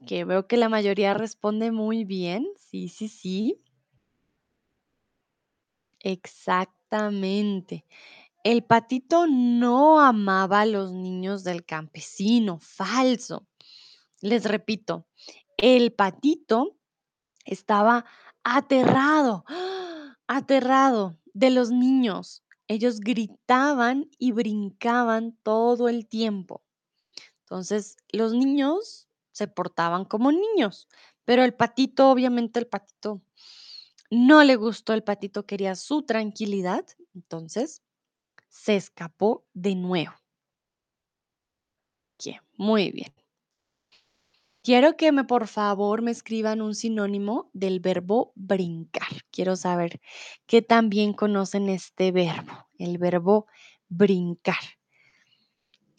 Que 0.08 0.24
veo 0.24 0.48
que 0.48 0.58
la 0.58 0.70
mayoría 0.70 1.14
responde 1.14 1.72
muy 1.72 2.06
bien. 2.06 2.48
Sí, 2.58 2.88
sí, 2.90 3.08
sí. 3.08 3.62
Exactamente. 6.00 7.86
El 8.44 8.64
patito 8.64 9.26
no 9.28 10.00
amaba 10.00 10.62
a 10.62 10.66
los 10.66 10.92
niños 10.92 11.44
del 11.44 11.66
campesino. 11.66 12.60
Falso. 12.60 13.48
Les 14.22 14.46
repito, 14.46 15.08
el 15.58 15.94
patito 15.94 16.78
estaba 17.44 18.06
aterrado, 18.46 19.44
aterrado 20.28 21.18
de 21.34 21.50
los 21.50 21.72
niños. 21.72 22.44
Ellos 22.68 23.00
gritaban 23.00 24.10
y 24.18 24.32
brincaban 24.32 25.38
todo 25.44 25.90
el 25.90 26.08
tiempo. 26.08 26.64
Entonces, 27.42 27.98
los 28.12 28.34
niños 28.34 29.10
se 29.32 29.48
portaban 29.48 30.06
como 30.06 30.32
niños, 30.32 30.88
pero 31.26 31.44
el 31.44 31.54
patito, 31.54 32.10
obviamente 32.10 32.60
el 32.60 32.68
patito 32.68 33.22
no 34.10 34.44
le 34.44 34.56
gustó, 34.56 34.94
el 34.94 35.04
patito 35.04 35.46
quería 35.46 35.76
su 35.76 36.04
tranquilidad, 36.04 36.86
entonces 37.14 37.82
se 38.48 38.76
escapó 38.76 39.46
de 39.54 39.76
nuevo. 39.76 40.14
Muy 42.58 42.92
bien. 42.92 43.14
Quiero 44.66 44.98
que 44.98 45.12
me, 45.12 45.26
por 45.26 45.48
favor, 45.48 46.02
me 46.02 46.10
escriban 46.10 46.60
un 46.60 46.74
sinónimo 46.74 47.52
del 47.54 47.80
verbo 47.80 48.34
brincar. 48.34 49.08
Quiero 49.30 49.56
saber 49.56 50.02
qué 50.48 50.64
también 50.64 51.14
conocen 51.14 51.70
este 51.70 52.12
verbo, 52.12 52.68
el 52.80 52.98
verbo 52.98 53.46
brincar. 53.90 54.56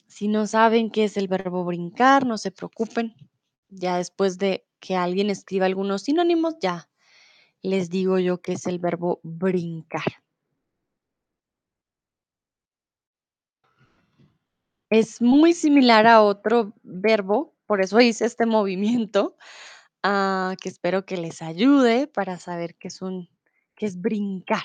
Si 0.09 0.27
no 0.27 0.49
saben 0.49 0.91
qué 0.91 1.05
es 1.05 1.17
el 1.17 1.29
verbo 1.29 1.65
brincar, 1.65 2.27
no 2.27 2.39
se 2.39 2.51
preocupen. 2.51 3.15
Ya 3.69 3.99
después 3.99 4.37
de 4.37 4.67
que 4.81 4.97
alguien 4.97 5.31
escriba 5.31 5.67
algunos 5.67 6.03
sinónimos, 6.03 6.57
ya 6.61 6.91
les 7.63 7.89
digo 7.89 8.19
yo 8.19 8.43
qué 8.43 8.55
es 8.55 8.67
el 8.67 8.81
verbo 8.81 9.21
brincar. 9.23 10.25
Es 14.91 15.23
muy 15.23 15.53
similar 15.53 16.09
a 16.09 16.21
otro 16.21 16.75
verbo, 16.83 17.56
por 17.67 17.81
eso 17.83 18.01
hice 18.01 18.25
este 18.27 18.47
movimiento, 18.47 19.37
ah, 20.05 20.55
que 20.63 20.69
espero 20.71 21.07
que 21.07 21.17
les 21.19 21.43
ayude 21.43 22.09
para 22.09 22.39
saber 22.39 22.77
qué 22.77 22.89
es 22.89 23.03
un 23.03 23.29
qué 23.77 23.87
es 23.87 24.01
brincar. 24.01 24.65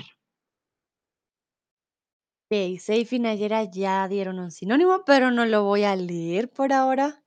Okey, 2.52 2.80
Seif 2.80 3.14
y 3.14 3.20
Nayera 3.20 3.64
ya 3.64 4.06
dieron 4.10 4.38
un 4.38 4.52
sinónimo, 4.52 5.06
pero 5.06 5.32
no 5.32 5.46
lo 5.46 5.64
voy 5.64 5.86
a 5.86 5.96
leer 5.96 6.50
por 6.52 6.74
ahora, 6.74 7.24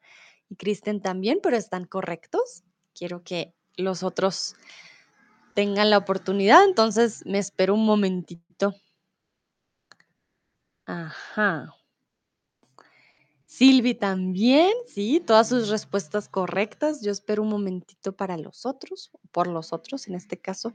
y 0.51 0.57
Kristen 0.57 1.01
también, 1.01 1.41
pero 1.43 1.57
están 1.57 1.87
correctos. 1.87 2.62
Quiero 2.95 3.22
que 3.22 3.55
los 3.79 4.03
otros 4.03 4.55
tengan 5.55 5.89
la 5.91 5.99
oportunidad, 5.99 6.64
entonces 6.64 7.22
me 7.27 7.39
espero 7.39 7.75
un 7.75 7.87
momentito. 7.87 8.75
Ajá. 10.87 11.75
Silvi 13.55 13.95
también, 13.95 14.73
sí, 14.89 15.23
todas 15.25 15.49
sus 15.49 15.69
respuestas 15.69 16.29
correctas. 16.29 17.03
Yo 17.03 17.13
espero 17.13 17.45
un 17.45 17.51
momentito 17.51 18.11
para 18.11 18.37
los 18.37 18.67
otros, 18.67 19.13
por 19.31 19.47
los 19.47 19.73
otros 19.73 20.09
en 20.09 20.17
este 20.17 20.37
caso. 20.37 20.73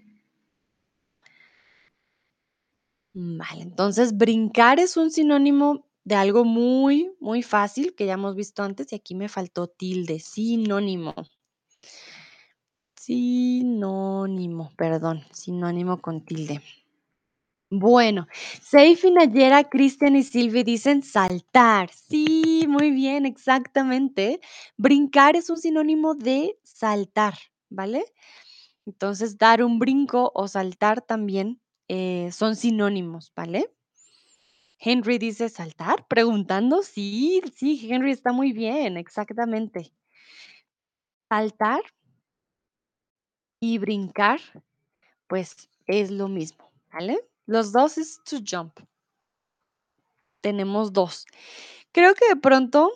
Vale, 3.14 3.64
entonces 3.64 4.16
brincar 4.16 4.80
es 4.80 4.96
un 4.96 5.12
sinónimo 5.12 5.90
de 6.06 6.16
algo 6.16 6.46
muy, 6.46 7.12
muy 7.20 7.44
fácil 7.44 7.96
que 7.96 8.06
ya 8.06 8.14
hemos 8.14 8.38
visto 8.38 8.64
antes 8.64 8.94
y 8.94 8.96
aquí 8.96 9.14
me 9.14 9.28
faltó 9.28 9.68
tilde, 9.68 10.22
sinónimo. 10.22 11.14
Sinónimo, 12.96 14.72
perdón, 14.78 15.26
sinónimo 15.34 16.00
con 16.00 16.24
tilde. 16.24 16.62
Bueno, 17.72 18.28
Seif 18.62 19.04
y 19.06 19.12
Nayera, 19.12 19.64
Cristian 19.70 20.16
y 20.16 20.24
Silvi 20.24 20.64
dicen 20.64 21.04
saltar. 21.04 21.92
Sí, 21.94 22.66
muy 22.68 22.90
bien, 22.92 23.26
exactamente. 23.28 24.40
Brincar 24.78 25.36
es 25.36 25.50
un 25.52 25.58
sinónimo 25.58 26.16
de 26.16 26.58
saltar, 26.64 27.36
¿vale? 27.70 28.06
Entonces, 28.86 29.38
dar 29.38 29.64
un 29.64 29.80
brinco 29.80 30.32
o 30.36 30.48
saltar 30.48 31.02
también 31.02 31.62
eh, 31.90 32.32
son 32.32 32.56
sinónimos, 32.56 33.34
¿vale? 33.36 33.72
Henry 34.80 35.20
dice 35.20 35.48
saltar, 35.48 36.08
preguntando. 36.08 36.82
Sí, 36.82 37.42
sí, 37.56 37.88
Henry 37.92 38.12
está 38.12 38.32
muy 38.34 38.52
bien, 38.52 38.98
exactamente. 38.98 39.92
Saltar 41.30 41.82
y 43.62 43.78
brincar, 43.78 44.40
pues 45.28 45.70
es 45.88 46.12
lo 46.12 46.28
mismo, 46.28 46.72
¿vale? 46.92 47.20
Los 47.50 47.72
dos 47.72 47.98
es 47.98 48.22
to 48.26 48.38
jump. 48.48 48.80
Tenemos 50.42 50.94
dos. 50.94 51.26
Creo 51.92 52.14
que 52.16 52.28
de 52.30 52.36
pronto 52.36 52.92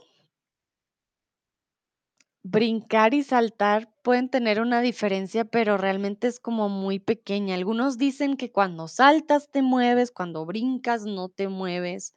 brincar 2.43 3.13
y 3.13 3.23
saltar 3.23 3.89
pueden 4.03 4.29
tener 4.29 4.61
una 4.61 4.81
diferencia, 4.81 5.45
pero 5.45 5.77
realmente 5.77 6.27
es 6.27 6.39
como 6.39 6.69
muy 6.69 6.99
pequeña. 6.99 7.55
Algunos 7.55 7.97
dicen 7.97 8.35
que 8.37 8.51
cuando 8.51 8.87
saltas 8.87 9.49
te 9.49 9.61
mueves, 9.61 10.11
cuando 10.11 10.45
brincas 10.45 11.03
no 11.05 11.29
te 11.29 11.47
mueves, 11.47 12.13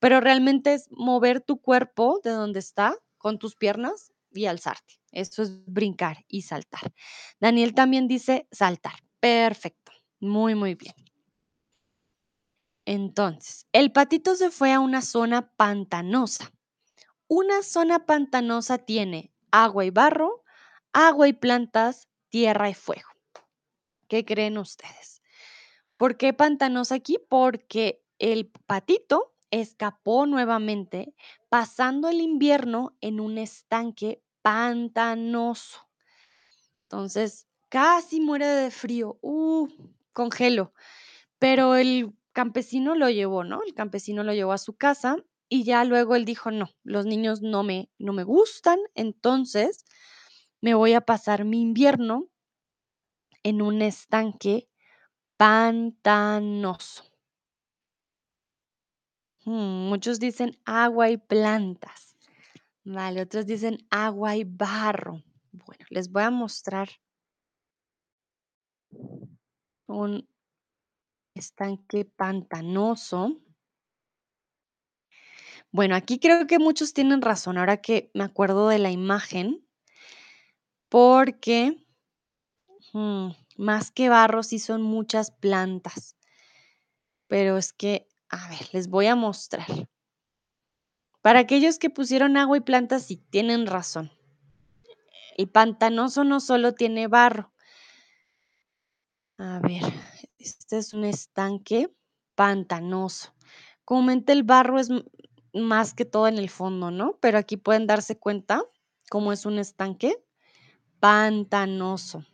pero 0.00 0.20
realmente 0.20 0.74
es 0.74 0.88
mover 0.90 1.40
tu 1.42 1.60
cuerpo 1.60 2.20
de 2.24 2.30
donde 2.30 2.60
está 2.60 2.96
con 3.18 3.38
tus 3.38 3.56
piernas 3.56 4.12
y 4.32 4.46
alzarte. 4.46 4.94
Eso 5.12 5.42
es 5.42 5.64
brincar 5.66 6.24
y 6.28 6.42
saltar. 6.42 6.92
Daniel 7.40 7.74
también 7.74 8.08
dice 8.08 8.48
saltar. 8.50 8.94
Perfecto. 9.20 9.92
Muy, 10.20 10.54
muy 10.54 10.74
bien. 10.74 10.94
Entonces, 12.84 13.66
el 13.72 13.92
patito 13.92 14.34
se 14.34 14.50
fue 14.50 14.72
a 14.72 14.80
una 14.80 15.02
zona 15.02 15.50
pantanosa. 15.56 16.52
Una 17.28 17.62
zona 17.62 18.06
pantanosa 18.06 18.78
tiene 18.78 19.32
agua 19.50 19.84
y 19.84 19.90
barro, 19.90 20.44
agua 20.92 21.28
y 21.28 21.32
plantas, 21.32 22.08
tierra 22.28 22.68
y 22.68 22.74
fuego. 22.74 23.08
¿Qué 24.08 24.24
creen 24.24 24.58
ustedes? 24.58 25.22
¿Por 25.96 26.16
qué 26.16 26.32
pantanosa 26.32 26.96
aquí? 26.96 27.18
Porque 27.28 28.04
el 28.18 28.50
patito 28.66 29.34
escapó 29.50 30.26
nuevamente 30.26 31.14
pasando 31.48 32.08
el 32.08 32.20
invierno 32.20 32.96
en 33.00 33.20
un 33.20 33.38
estanque 33.38 34.22
pantanoso. 34.42 35.88
Entonces, 36.82 37.46
casi 37.68 38.20
muere 38.20 38.46
de 38.46 38.70
frío. 38.70 39.18
Uh, 39.22 39.68
congelo. 40.12 40.74
Pero 41.38 41.76
el 41.76 42.12
campesino 42.32 42.94
lo 42.94 43.10
llevó, 43.10 43.44
¿no? 43.44 43.62
El 43.66 43.74
campesino 43.74 44.24
lo 44.24 44.32
llevó 44.34 44.52
a 44.52 44.58
su 44.58 44.74
casa 44.74 45.16
y 45.48 45.64
ya 45.64 45.84
luego 45.84 46.16
él 46.16 46.24
dijo, 46.24 46.50
no, 46.50 46.70
los 46.82 47.06
niños 47.06 47.42
no 47.42 47.62
me, 47.62 47.90
no 47.98 48.12
me 48.12 48.24
gustan, 48.24 48.78
entonces 48.94 49.84
me 50.60 50.74
voy 50.74 50.94
a 50.94 51.02
pasar 51.02 51.44
mi 51.44 51.60
invierno 51.60 52.28
en 53.42 53.62
un 53.62 53.82
estanque 53.82 54.68
pantanoso. 55.36 57.04
Mm, 59.44 59.88
muchos 59.88 60.20
dicen 60.20 60.56
agua 60.64 61.10
y 61.10 61.16
plantas. 61.16 62.16
Vale, 62.84 63.22
otros 63.22 63.46
dicen 63.46 63.78
agua 63.90 64.36
y 64.36 64.44
barro. 64.44 65.22
Bueno, 65.52 65.84
les 65.90 66.10
voy 66.10 66.22
a 66.22 66.30
mostrar 66.30 66.88
un 69.86 70.26
estanque 71.34 72.04
pantanoso. 72.04 73.40
Bueno, 75.70 75.96
aquí 75.96 76.18
creo 76.18 76.46
que 76.46 76.58
muchos 76.58 76.92
tienen 76.92 77.22
razón, 77.22 77.58
ahora 77.58 77.78
que 77.78 78.10
me 78.14 78.24
acuerdo 78.24 78.68
de 78.68 78.78
la 78.78 78.90
imagen, 78.90 79.66
porque 80.88 81.82
mm, 82.92 83.30
más 83.56 83.90
que 83.90 84.08
barro 84.08 84.42
sí 84.42 84.58
son 84.58 84.82
muchas 84.82 85.30
plantas. 85.30 86.16
Pero 87.26 87.56
es 87.56 87.72
que, 87.72 88.08
a 88.28 88.48
ver, 88.48 88.68
les 88.72 88.88
voy 88.88 89.06
a 89.06 89.16
mostrar. 89.16 89.66
Para 91.22 91.38
aquellos 91.38 91.78
que 91.78 91.88
pusieron 91.88 92.36
agua 92.36 92.58
y 92.58 92.60
plantas, 92.60 93.04
sí 93.04 93.16
tienen 93.16 93.66
razón. 93.66 94.10
El 95.36 95.48
pantanoso 95.48 96.24
no 96.24 96.40
solo 96.40 96.74
tiene 96.74 97.06
barro. 97.06 97.52
A 99.38 99.60
ver, 99.60 99.82
este 100.42 100.78
es 100.78 100.94
un 100.94 101.04
estanque 101.04 101.92
pantanoso. 102.34 103.32
Comúnmente 103.84 104.32
el 104.32 104.42
barro 104.42 104.78
es 104.78 104.88
más 105.52 105.94
que 105.94 106.04
todo 106.04 106.28
en 106.28 106.38
el 106.38 106.48
fondo, 106.48 106.90
¿no? 106.90 107.18
Pero 107.20 107.38
aquí 107.38 107.56
pueden 107.56 107.86
darse 107.86 108.18
cuenta 108.18 108.62
cómo 109.10 109.32
es 109.32 109.44
un 109.44 109.58
estanque 109.58 110.16
pantanoso. 111.00 112.24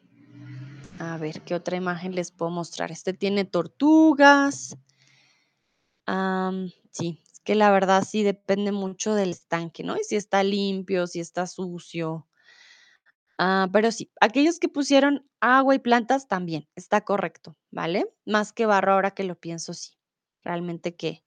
A 1.01 1.17
ver, 1.19 1.43
¿qué 1.43 1.55
otra 1.55 1.77
imagen 1.77 2.15
les 2.15 2.31
puedo 2.31 2.51
mostrar? 2.51 2.93
Este 2.93 3.13
tiene 3.13 3.45
tortugas. 3.45 4.77
Sí, 6.93 7.23
es 7.25 7.41
que 7.41 7.55
la 7.55 7.71
verdad 7.71 8.05
sí 8.09 8.23
depende 8.23 8.73
mucho 8.73 9.15
del 9.15 9.31
estanque, 9.31 9.83
¿no? 9.83 9.97
Y 9.97 10.05
si 10.05 10.17
está 10.17 10.45
limpio, 10.45 11.07
si 11.07 11.21
está 11.21 11.47
sucio. 11.47 12.28
Ah, 13.39 13.69
pero 13.73 13.93
sí, 13.93 14.11
aquellos 14.21 14.59
que 14.59 14.69
pusieron 14.69 15.25
agua 15.41 15.75
y 15.75 15.79
plantas 15.79 16.27
también, 16.29 16.69
está 16.75 17.03
correcto, 17.03 17.57
¿vale? 17.71 18.07
Más 18.27 18.53
que 18.53 18.67
barro, 18.67 18.93
ahora 18.95 19.13
que 19.13 19.25
lo 19.25 19.37
pienso, 19.39 19.75
sí. 19.75 19.93
Realmente 20.43 20.97
que 20.97 21.25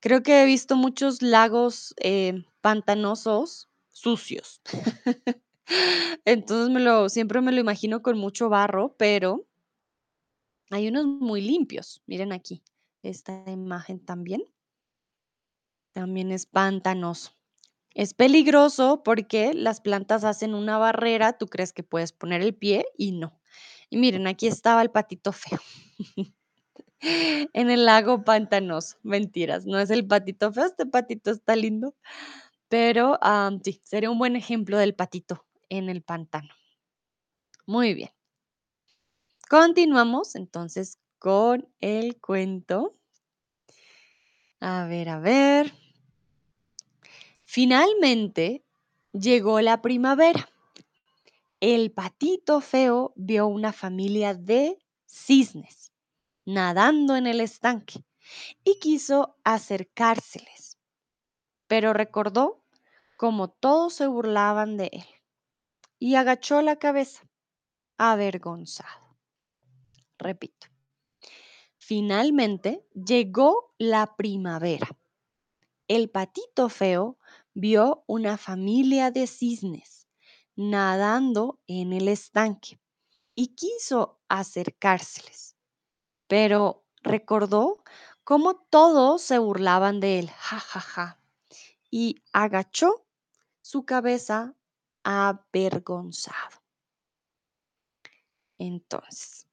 creo 0.00 0.22
que 0.22 0.42
he 0.42 0.46
visto 0.46 0.76
muchos 0.76 1.22
lagos 1.22 1.94
eh, 2.02 2.44
pantanosos 2.60 3.70
sucios. 3.90 4.60
Entonces 6.24 6.70
me 6.70 6.80
lo, 6.80 7.08
siempre 7.08 7.40
me 7.40 7.52
lo 7.52 7.60
imagino 7.60 8.02
con 8.02 8.18
mucho 8.18 8.48
barro, 8.48 8.94
pero 8.98 9.46
hay 10.70 10.88
unos 10.88 11.06
muy 11.06 11.40
limpios. 11.42 12.02
Miren 12.06 12.32
aquí, 12.32 12.64
esta 13.02 13.44
imagen 13.50 14.04
también, 14.04 14.42
también 15.92 16.32
es 16.32 16.46
pantanoso. 16.46 17.30
Es 18.00 18.14
peligroso 18.14 19.02
porque 19.02 19.52
las 19.52 19.82
plantas 19.82 20.24
hacen 20.24 20.54
una 20.54 20.78
barrera, 20.78 21.36
tú 21.36 21.48
crees 21.48 21.74
que 21.74 21.82
puedes 21.82 22.12
poner 22.12 22.40
el 22.40 22.54
pie 22.54 22.86
y 22.96 23.12
no. 23.12 23.38
Y 23.90 23.98
miren, 23.98 24.26
aquí 24.26 24.46
estaba 24.46 24.80
el 24.80 24.90
patito 24.90 25.32
feo 25.32 25.58
en 27.02 27.70
el 27.70 27.84
lago 27.84 28.24
pantanoso. 28.24 28.96
Mentiras, 29.02 29.66
no 29.66 29.78
es 29.78 29.90
el 29.90 30.06
patito 30.06 30.50
feo, 30.50 30.64
este 30.64 30.86
patito 30.86 31.30
está 31.30 31.54
lindo, 31.56 31.94
pero 32.70 33.18
sí, 33.62 33.82
sería 33.84 34.10
un 34.10 34.18
buen 34.18 34.34
ejemplo 34.34 34.78
del 34.78 34.94
patito 34.94 35.44
en 35.68 35.90
el 35.90 36.00
pantano. 36.00 36.54
Muy 37.66 37.92
bien. 37.92 38.12
Continuamos 39.50 40.36
entonces 40.36 40.98
con 41.18 41.68
el 41.80 42.18
cuento. 42.18 42.96
A 44.58 44.86
ver, 44.86 45.10
a 45.10 45.18
ver. 45.18 45.89
Finalmente 47.52 48.64
llegó 49.10 49.60
la 49.60 49.82
primavera. 49.82 50.48
El 51.58 51.90
patito 51.90 52.60
feo 52.60 53.12
vio 53.16 53.48
una 53.48 53.72
familia 53.72 54.34
de 54.34 54.78
cisnes 55.04 55.92
nadando 56.44 57.16
en 57.16 57.26
el 57.26 57.40
estanque 57.40 58.04
y 58.62 58.78
quiso 58.78 59.36
acercárseles, 59.42 60.78
pero 61.66 61.92
recordó 61.92 62.62
cómo 63.16 63.50
todos 63.50 63.94
se 63.94 64.06
burlaban 64.06 64.76
de 64.76 64.90
él 64.92 65.06
y 65.98 66.14
agachó 66.14 66.62
la 66.62 66.76
cabeza, 66.76 67.28
avergonzado. 67.98 69.18
Repito. 70.18 70.68
Finalmente 71.78 72.86
llegó 72.94 73.74
la 73.76 74.14
primavera. 74.14 74.96
El 75.88 76.10
patito 76.10 76.68
feo 76.68 77.16
vio 77.54 78.04
una 78.06 78.38
familia 78.38 79.10
de 79.10 79.26
cisnes 79.26 80.08
nadando 80.56 81.60
en 81.66 81.92
el 81.92 82.08
estanque 82.08 82.80
y 83.34 83.54
quiso 83.54 84.20
acercárseles, 84.28 85.56
pero 86.26 86.84
recordó 87.02 87.82
cómo 88.24 88.56
todos 88.70 89.22
se 89.22 89.38
burlaban 89.38 90.00
de 90.00 90.18
él, 90.20 90.30
ja, 90.30 90.60
ja, 90.60 90.80
ja, 90.80 91.20
y 91.90 92.22
agachó 92.32 93.06
su 93.62 93.84
cabeza 93.84 94.54
avergonzado. 95.02 96.60
Entonces, 98.58 99.48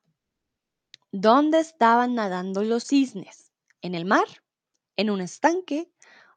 ¿dónde 1.11 1.59
estaban 1.59 2.15
nadando 2.15 2.63
los 2.63 2.83
cisnes? 2.85 3.53
¿En 3.81 3.95
el 3.95 4.05
mar? 4.05 4.27
¿En 4.97 5.09
un 5.09 5.21
estanque? 5.21 5.91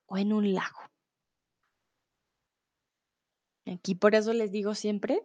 ¿O 0.06 0.16
en 0.18 0.32
un 0.32 0.54
lago? 0.54 0.89
Aquí 3.70 3.94
por 3.94 4.16
eso 4.16 4.32
les 4.32 4.50
digo 4.50 4.74
siempre, 4.74 5.22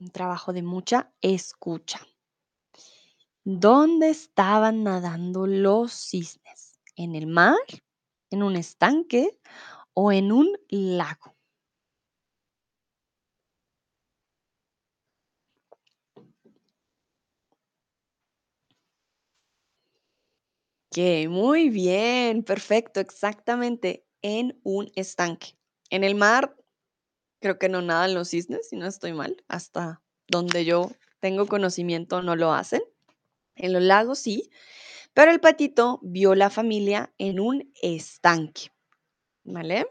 un 0.00 0.10
trabajo 0.10 0.54
de 0.54 0.62
mucha 0.62 1.12
escucha. 1.20 2.00
¿Dónde 3.44 4.08
estaban 4.08 4.82
nadando 4.82 5.46
los 5.46 5.92
cisnes? 5.92 6.78
¿En 6.96 7.14
el 7.14 7.26
mar? 7.26 7.58
¿En 8.30 8.42
un 8.42 8.56
estanque? 8.56 9.38
¿O 9.92 10.10
en 10.10 10.32
un 10.32 10.56
lago? 10.70 11.36
Que 20.90 21.28
muy 21.28 21.68
bien, 21.68 22.42
perfecto, 22.42 23.00
exactamente, 23.00 24.06
en 24.22 24.58
un 24.64 24.90
estanque. 24.94 25.58
En 25.90 26.04
el 26.04 26.14
mar, 26.14 26.56
creo 27.46 27.58
que 27.60 27.68
no 27.68 27.80
nadan 27.80 28.12
los 28.12 28.30
cisnes, 28.30 28.68
si 28.68 28.76
no 28.76 28.86
estoy 28.86 29.12
mal, 29.12 29.36
hasta 29.46 30.02
donde 30.26 30.64
yo 30.64 30.90
tengo 31.20 31.46
conocimiento 31.46 32.20
no 32.20 32.34
lo 32.34 32.52
hacen. 32.52 32.82
En 33.54 33.72
los 33.72 33.82
lagos 33.82 34.18
sí, 34.18 34.50
pero 35.14 35.30
el 35.30 35.38
patito 35.38 36.00
vio 36.02 36.34
la 36.34 36.50
familia 36.50 37.14
en 37.18 37.38
un 37.38 37.72
estanque, 37.80 38.72
¿vale? 39.44 39.86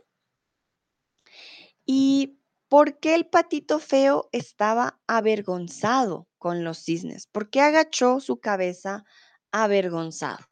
¿Y 1.86 2.42
por 2.68 3.00
qué 3.00 3.16
el 3.16 3.26
patito 3.26 3.80
feo 3.80 4.28
estaba 4.34 5.00
avergonzado 5.08 6.28
con 6.38 6.66
los 6.66 6.80
cisnes? 6.80 7.26
¿Por 7.28 7.50
qué 7.50 7.62
agachó 7.62 8.20
su 8.20 8.42
cabeza 8.42 9.06
avergonzado? 9.54 10.46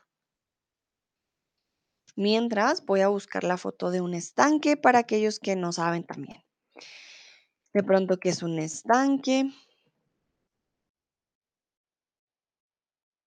Mientras 2.15 2.85
voy 2.85 3.01
a 3.01 3.09
buscar 3.09 3.43
la 3.43 3.57
foto 3.57 3.91
de 3.91 3.99
un 3.99 4.13
estanque 4.13 4.77
para 4.77 4.99
aquellos 4.99 5.39
que 5.39 5.57
no 5.57 5.73
saben 5.73 6.05
también. 6.05 6.42
De 7.73 7.83
pronto, 7.83 8.19
¿qué 8.19 8.29
es 8.29 8.43
un 8.43 8.59
estanque? 8.59 9.51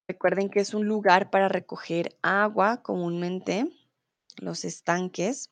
Recuerden 0.09 0.51
que 0.51 0.61
es 0.61 0.73
un 0.73 0.87
lugar 0.87 1.31
para 1.31 1.49
recoger 1.49 2.17
agua 2.23 2.81
comúnmente, 2.83 3.69
los 4.37 4.65
estanques. 4.65 5.51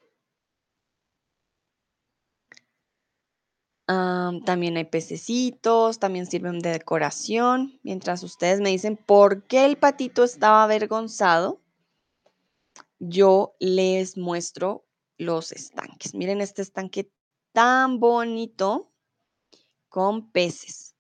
Am, 3.87 4.43
también 4.45 4.77
hay 4.77 4.85
pececitos, 4.85 5.99
también 5.99 6.27
sirven 6.27 6.61
de 6.61 6.71
decoración. 6.71 7.81
Mientras 7.83 8.23
ustedes 8.23 8.61
me 8.61 8.71
dicen 8.71 8.97
por 8.97 9.43
qué 9.43 9.67
el 9.67 9.77
patito 9.77 10.23
estaba 10.23 10.63
avergonzado, 10.63 11.61
yo 12.99 13.57
les 13.59 14.17
muestro 14.17 14.87
los 15.19 15.53
estanques. 15.53 16.15
Miren 16.15 16.41
este 16.41 16.63
estanque 16.63 17.11
tan 17.55 18.01
bonito 18.01 18.93
con 19.89 20.31
peces. 20.33 20.97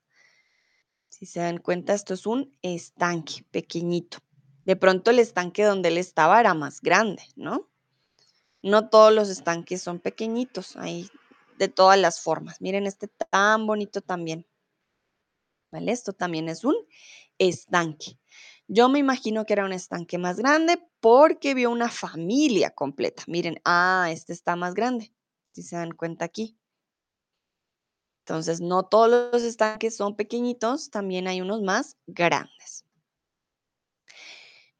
Si 1.08 1.26
se 1.26 1.40
dan 1.40 1.58
cuenta, 1.58 1.94
esto 1.94 2.14
es 2.14 2.26
un 2.26 2.56
estanque 2.62 3.44
pequeñito. 3.50 4.18
De 4.64 4.76
pronto 4.76 5.10
el 5.10 5.18
estanque 5.18 5.64
donde 5.64 5.88
él 5.88 5.98
estaba 5.98 6.38
era 6.38 6.54
más 6.54 6.80
grande, 6.80 7.22
¿no? 7.34 7.68
No 8.62 8.88
todos 8.88 9.12
los 9.12 9.28
estanques 9.28 9.82
son 9.82 9.98
pequeñitos, 9.98 10.76
hay 10.76 11.10
de 11.58 11.68
todas 11.68 11.98
las 11.98 12.20
formas. 12.20 12.60
Miren 12.60 12.86
este 12.86 13.08
tan 13.08 13.66
bonito 13.66 14.00
también. 14.00 14.46
¿Vale? 15.72 15.90
Esto 15.90 16.12
también 16.12 16.48
es 16.48 16.64
un 16.64 16.76
estanque. 17.36 18.16
Yo 18.68 18.88
me 18.88 19.00
imagino 19.00 19.44
que 19.44 19.54
era 19.54 19.64
un 19.64 19.72
estanque 19.72 20.18
más 20.18 20.38
grande 20.38 20.80
porque 21.00 21.54
vio 21.54 21.70
una 21.70 21.88
familia 21.88 22.70
completa. 22.70 23.24
Miren, 23.26 23.60
ah, 23.64 24.08
este 24.10 24.32
está 24.32 24.54
más 24.54 24.74
grande, 24.74 25.12
si 25.54 25.62
se 25.62 25.76
dan 25.76 25.92
cuenta 25.92 26.24
aquí. 26.24 26.58
Entonces, 28.26 28.60
no 28.60 28.84
todos 28.84 29.32
los 29.32 29.42
estanques 29.42 29.96
son 29.96 30.16
pequeñitos, 30.16 30.90
también 30.90 31.28
hay 31.28 31.40
unos 31.40 31.62
más 31.62 31.96
grandes. 32.06 32.84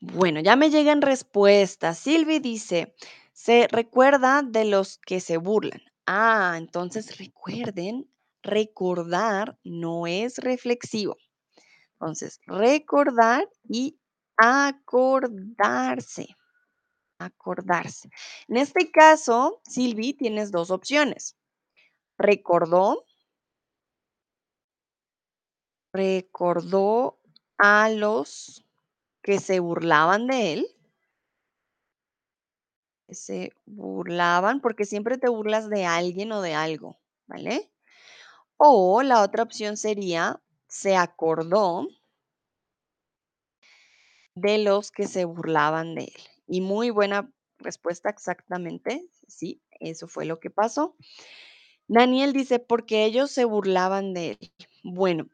Bueno, 0.00 0.40
ya 0.40 0.56
me 0.56 0.70
llegan 0.70 1.02
respuestas. 1.02 1.98
Silvi 1.98 2.38
dice, 2.38 2.94
se 3.32 3.68
recuerda 3.68 4.42
de 4.42 4.64
los 4.64 4.98
que 4.98 5.20
se 5.20 5.36
burlan. 5.36 5.80
Ah, 6.06 6.54
entonces 6.58 7.18
recuerden, 7.18 8.10
recordar 8.42 9.58
no 9.62 10.06
es 10.06 10.38
reflexivo. 10.38 11.16
Entonces, 11.94 12.40
recordar 12.46 13.48
y 13.68 13.98
acordarse. 14.36 16.28
Acordarse. 17.18 18.10
En 18.48 18.56
este 18.56 18.90
caso, 18.90 19.60
Silvi, 19.68 20.14
tienes 20.14 20.50
dos 20.50 20.70
opciones. 20.70 21.36
Recordó, 22.18 23.04
recordó 25.92 27.20
a 27.58 27.88
los 27.88 28.64
que 29.22 29.38
se 29.40 29.60
burlaban 29.60 30.26
de 30.26 30.52
él. 30.52 30.66
Se 33.08 33.52
burlaban 33.64 34.60
porque 34.60 34.84
siempre 34.84 35.18
te 35.18 35.28
burlas 35.28 35.68
de 35.70 35.86
alguien 35.86 36.32
o 36.32 36.42
de 36.42 36.54
algo, 36.54 36.98
¿vale? 37.26 37.70
O 38.56 39.02
la 39.02 39.22
otra 39.22 39.42
opción 39.42 39.76
sería, 39.76 40.42
se 40.68 40.96
acordó 40.96 41.86
de 44.36 44.58
los 44.58 44.90
que 44.90 45.06
se 45.06 45.24
burlaban 45.24 45.94
de 45.94 46.04
él. 46.04 46.33
Y 46.46 46.60
muy 46.60 46.90
buena 46.90 47.30
respuesta, 47.58 48.10
exactamente. 48.10 49.06
Sí, 49.26 49.62
eso 49.80 50.08
fue 50.08 50.24
lo 50.24 50.40
que 50.40 50.50
pasó. 50.50 50.96
Daniel 51.86 52.32
dice, 52.32 52.58
porque 52.58 53.04
ellos 53.04 53.30
se 53.30 53.44
burlaban 53.44 54.14
de 54.14 54.38
él. 54.40 54.52
Bueno, 54.82 55.28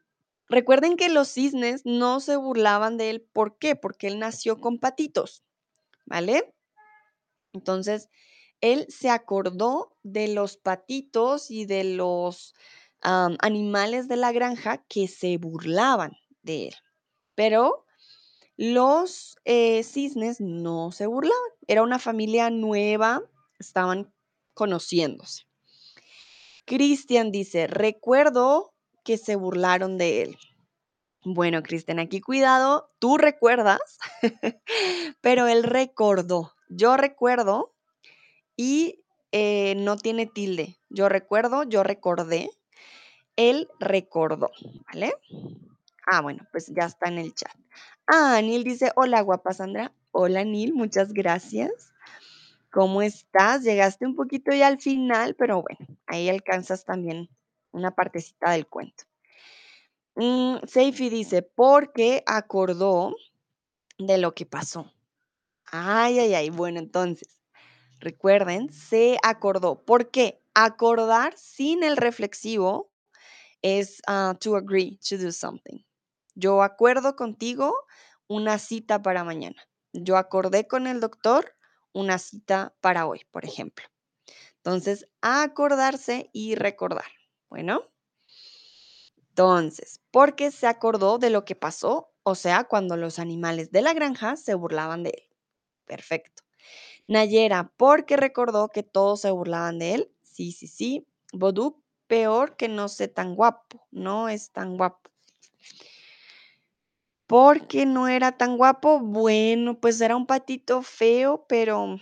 recuerden 0.47 0.97
que 0.97 1.09
los 1.09 1.29
cisnes 1.29 1.81
no 1.85 2.19
se 2.19 2.35
burlaban 2.35 2.97
de 2.97 3.09
él. 3.09 3.21
¿Por 3.33 3.57
qué? 3.57 3.75
Porque 3.75 4.07
él 4.07 4.19
nació 4.19 4.59
con 4.59 4.79
patitos, 4.79 5.43
¿vale? 6.05 6.53
Entonces, 7.53 8.09
él 8.61 8.85
se 8.89 9.09
acordó 9.09 9.97
de 10.03 10.27
los 10.27 10.55
patitos 10.57 11.51
y 11.51 11.65
de 11.65 11.83
los 11.83 12.53
animales 13.01 14.07
de 14.07 14.15
la 14.15 14.31
granja 14.31 14.85
que 14.87 15.07
se 15.07 15.37
burlaban 15.37 16.11
de 16.43 16.67
él. 16.67 16.75
Pero 17.33 17.85
los 18.57 19.37
eh, 19.45 19.83
cisnes 19.83 20.39
no 20.39 20.91
se 20.91 21.07
burlaban. 21.07 21.37
Era 21.67 21.83
una 21.83 21.99
familia 21.99 22.49
nueva, 22.49 23.23
estaban 23.59 24.13
conociéndose. 24.53 25.43
Cristian 26.65 27.31
dice, 27.31 27.67
recuerdo 27.67 28.73
que 29.03 29.17
se 29.17 29.35
burlaron 29.35 29.97
de 29.97 30.21
él. 30.21 30.37
Bueno, 31.23 31.61
Cristian, 31.61 31.99
aquí 31.99 32.19
cuidado, 32.19 32.91
tú 32.99 33.17
recuerdas, 33.17 33.79
pero 35.21 35.47
él 35.47 35.63
recordó. 35.63 36.53
Yo 36.69 36.97
recuerdo 36.97 37.75
y 38.55 39.03
eh, 39.31 39.75
no 39.75 39.97
tiene 39.97 40.25
tilde. 40.25 40.77
Yo 40.89 41.09
recuerdo, 41.09 41.63
yo 41.63 41.83
recordé, 41.83 42.49
él 43.35 43.69
recordó, 43.79 44.49
¿vale? 44.91 45.13
Ah, 46.05 46.21
bueno, 46.21 46.47
pues 46.51 46.71
ya 46.75 46.85
está 46.85 47.07
en 47.07 47.19
el 47.19 47.33
chat. 47.33 47.55
Ah, 48.13 48.41
Neil 48.41 48.65
dice, 48.65 48.91
hola 48.97 49.21
guapa 49.21 49.53
Sandra. 49.53 49.93
Hola 50.11 50.43
Neil, 50.43 50.73
muchas 50.73 51.13
gracias. 51.13 51.93
¿Cómo 52.69 53.01
estás? 53.01 53.63
Llegaste 53.63 54.05
un 54.05 54.17
poquito 54.17 54.51
ya 54.53 54.67
al 54.67 54.81
final, 54.81 55.33
pero 55.35 55.61
bueno, 55.61 55.97
ahí 56.07 56.27
alcanzas 56.27 56.83
también 56.83 57.29
una 57.71 57.95
partecita 57.95 58.51
del 58.51 58.67
cuento. 58.67 59.05
Mm, 60.15 60.57
Seifi 60.67 61.09
dice, 61.09 61.41
porque 61.41 62.21
acordó 62.25 63.15
de 63.97 64.17
lo 64.17 64.35
que 64.35 64.45
pasó. 64.45 64.91
Ay, 65.71 66.19
ay, 66.19 66.33
ay. 66.33 66.49
Bueno, 66.49 66.79
entonces, 66.79 67.39
recuerden, 68.01 68.73
se 68.73 69.19
acordó. 69.23 69.85
¿Por 69.85 70.11
qué? 70.11 70.43
Acordar 70.53 71.37
sin 71.37 71.81
el 71.81 71.95
reflexivo 71.95 72.91
es 73.61 74.01
ah, 74.05 74.35
to 74.37 74.57
agree 74.57 74.99
to 75.09 75.17
do 75.17 75.31
something. 75.31 75.81
Yo 76.35 76.63
acuerdo 76.63 77.15
contigo 77.15 77.73
una 78.27 78.57
cita 78.59 79.01
para 79.01 79.23
mañana. 79.23 79.61
Yo 79.93 80.17
acordé 80.17 80.67
con 80.67 80.87
el 80.87 80.99
doctor 80.99 81.55
una 81.93 82.17
cita 82.19 82.73
para 82.81 83.05
hoy, 83.07 83.21
por 83.31 83.45
ejemplo. 83.45 83.85
Entonces, 84.57 85.07
acordarse 85.21 86.29
y 86.33 86.55
recordar. 86.55 87.05
Bueno, 87.49 87.83
entonces, 89.29 90.01
porque 90.11 90.51
se 90.51 90.67
acordó 90.67 91.17
de 91.17 91.29
lo 91.29 91.45
que 91.45 91.55
pasó, 91.55 92.11
o 92.23 92.35
sea, 92.35 92.65
cuando 92.65 92.97
los 92.97 93.19
animales 93.19 93.71
de 93.71 93.81
la 93.81 93.93
granja 93.93 94.35
se 94.35 94.53
burlaban 94.55 95.03
de 95.03 95.09
él. 95.11 95.23
Perfecto. 95.85 96.43
Nayera, 97.09 97.73
porque 97.77 98.17
recordó 98.17 98.69
que 98.69 98.83
todos 98.83 99.21
se 99.21 99.31
burlaban 99.31 99.79
de 99.79 99.95
él. 99.95 100.11
Sí, 100.23 100.53
sí, 100.53 100.67
sí. 100.67 101.07
Bodú, 101.33 101.83
peor 102.07 102.57
que 102.57 102.69
no 102.69 102.89
sé 102.89 103.09
tan 103.09 103.35
guapo. 103.35 103.87
No 103.91 104.29
es 104.29 104.51
tan 104.53 104.77
guapo. 104.77 105.10
Porque 107.31 107.85
no 107.85 108.09
era 108.09 108.33
tan 108.33 108.57
guapo. 108.57 108.99
Bueno, 108.99 109.79
pues 109.79 110.01
era 110.01 110.17
un 110.17 110.25
patito 110.25 110.81
feo, 110.81 111.45
pero 111.47 111.97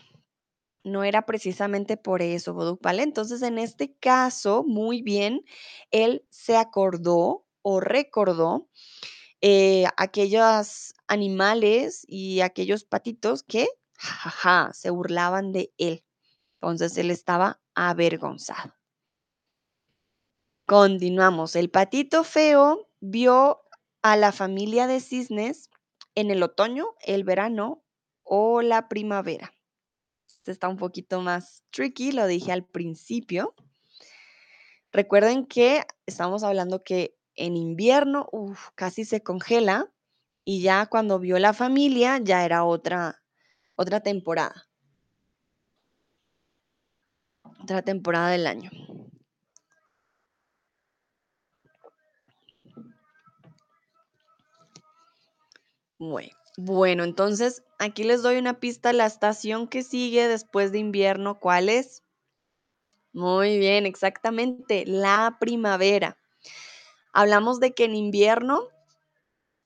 no 0.84 1.04
era 1.04 1.28
precisamente 1.28 1.98
por 1.98 2.24
eso, 2.24 2.56
Boduk, 2.56 2.82
¿vale? 2.82 3.04
Entonces, 3.04 3.44
en 3.44 3.60
este 3.60 3.94
caso, 3.94 4.64
muy 4.64 5.04
bien, 5.04 5.46
él 5.92 6.26
se 6.32 6.58
acordó 6.58 7.46
o 7.62 7.80
recordó 7.80 8.68
eh, 9.42 9.86
aquellos 9.98 10.96
animales 11.08 12.06
y 12.08 12.42
aquellos 12.42 12.84
patitos 12.84 13.44
que, 13.44 13.68
jajaja, 14.00 14.74
se 14.74 14.90
burlaban 14.90 15.52
de 15.52 15.72
él. 15.78 16.04
Entonces, 16.56 16.98
él 16.98 17.12
estaba 17.12 17.62
avergonzado. 17.76 18.74
Continuamos. 20.66 21.56
El 21.56 21.70
patito 21.70 22.24
feo 22.24 22.90
vio 23.00 23.62
a 24.02 24.16
la 24.16 24.32
familia 24.32 24.88
de 24.88 25.00
cisnes 25.00 25.70
en 26.16 26.32
el 26.32 26.44
otoño, 26.44 26.88
el 27.02 27.24
verano 27.24 27.84
o 28.24 28.62
la 28.62 28.88
primavera. 28.88 29.54
Este 30.28 30.52
está 30.52 30.68
un 30.68 30.78
poquito 30.78 31.22
más 31.22 31.64
tricky, 31.72 32.12
lo 32.12 32.28
dije 32.28 32.52
al 32.52 32.66
principio. 32.66 33.56
Recuerden 34.92 35.46
que 35.46 35.84
estamos 36.06 36.44
hablando 36.44 36.84
que 36.84 37.18
en 37.36 37.56
invierno 37.56 38.30
casi 38.76 39.06
se 39.06 39.22
congela 39.22 39.92
y 40.44 40.62
ya 40.62 40.88
cuando 40.88 41.20
vio 41.20 41.38
la 41.40 41.54
familia 41.54 42.18
ya 42.18 42.44
era 42.44 42.64
otra, 42.64 43.22
otra 43.76 44.02
temporada. 44.02 44.68
Otra 47.62 47.82
temporada 47.82 48.30
del 48.30 48.48
año. 48.48 48.72
Bueno, 56.58 57.04
entonces 57.04 57.64
aquí 57.78 58.04
les 58.04 58.22
doy 58.24 58.38
una 58.38 58.60
pista. 58.60 58.94
La 58.94 59.06
estación 59.06 59.68
que 59.68 59.84
sigue 59.84 60.28
después 60.28 60.72
de 60.72 60.80
invierno, 60.80 61.40
¿cuál 61.40 61.70
es? 61.70 62.04
Muy 63.14 63.58
bien, 63.58 63.86
exactamente, 63.86 64.84
la 64.86 65.38
primavera. 65.40 66.18
Hablamos 67.14 67.60
de 67.60 67.74
que 67.74 67.86
en 67.86 67.96
invierno 67.96 68.62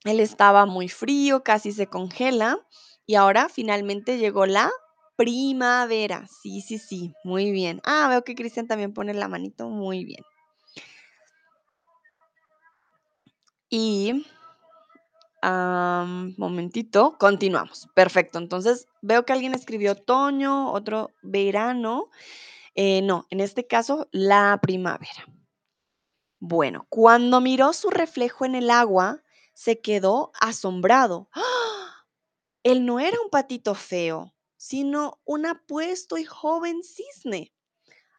él 0.05 0.19
estaba 0.19 0.65
muy 0.65 0.89
frío, 0.89 1.43
casi 1.43 1.71
se 1.71 1.87
congela 1.87 2.59
y 3.05 3.15
ahora 3.15 3.49
finalmente 3.49 4.17
llegó 4.17 4.45
la 4.45 4.71
primavera. 5.15 6.27
Sí, 6.41 6.61
sí, 6.61 6.77
sí, 6.77 7.13
muy 7.23 7.51
bien. 7.51 7.81
Ah, 7.85 8.07
veo 8.09 8.23
que 8.23 8.35
Cristian 8.35 8.67
también 8.67 8.93
pone 8.93 9.13
la 9.13 9.27
manito, 9.27 9.69
muy 9.69 10.05
bien. 10.05 10.23
Y, 13.69 14.25
momentito, 16.37 17.17
continuamos. 17.19 17.87
Perfecto, 17.93 18.37
entonces 18.37 18.87
veo 19.01 19.25
que 19.25 19.33
alguien 19.33 19.53
escribió 19.53 19.93
otoño, 19.93 20.71
otro 20.71 21.11
verano. 21.21 22.09
Eh, 22.75 23.01
no, 23.01 23.27
en 23.29 23.41
este 23.41 23.67
caso, 23.67 24.07
la 24.11 24.59
primavera. 24.61 25.27
Bueno, 26.39 26.85
cuando 26.89 27.41
miró 27.41 27.73
su 27.73 27.89
reflejo 27.89 28.45
en 28.45 28.55
el 28.55 28.69
agua, 28.69 29.23
se 29.53 29.81
quedó 29.81 30.31
asombrado. 30.39 31.29
Él 32.63 32.85
no 32.85 32.99
era 32.99 33.17
un 33.21 33.29
patito 33.29 33.75
feo, 33.75 34.33
sino 34.57 35.19
un 35.25 35.45
apuesto 35.45 36.17
y 36.17 36.23
joven 36.23 36.81
cisne. 36.83 37.53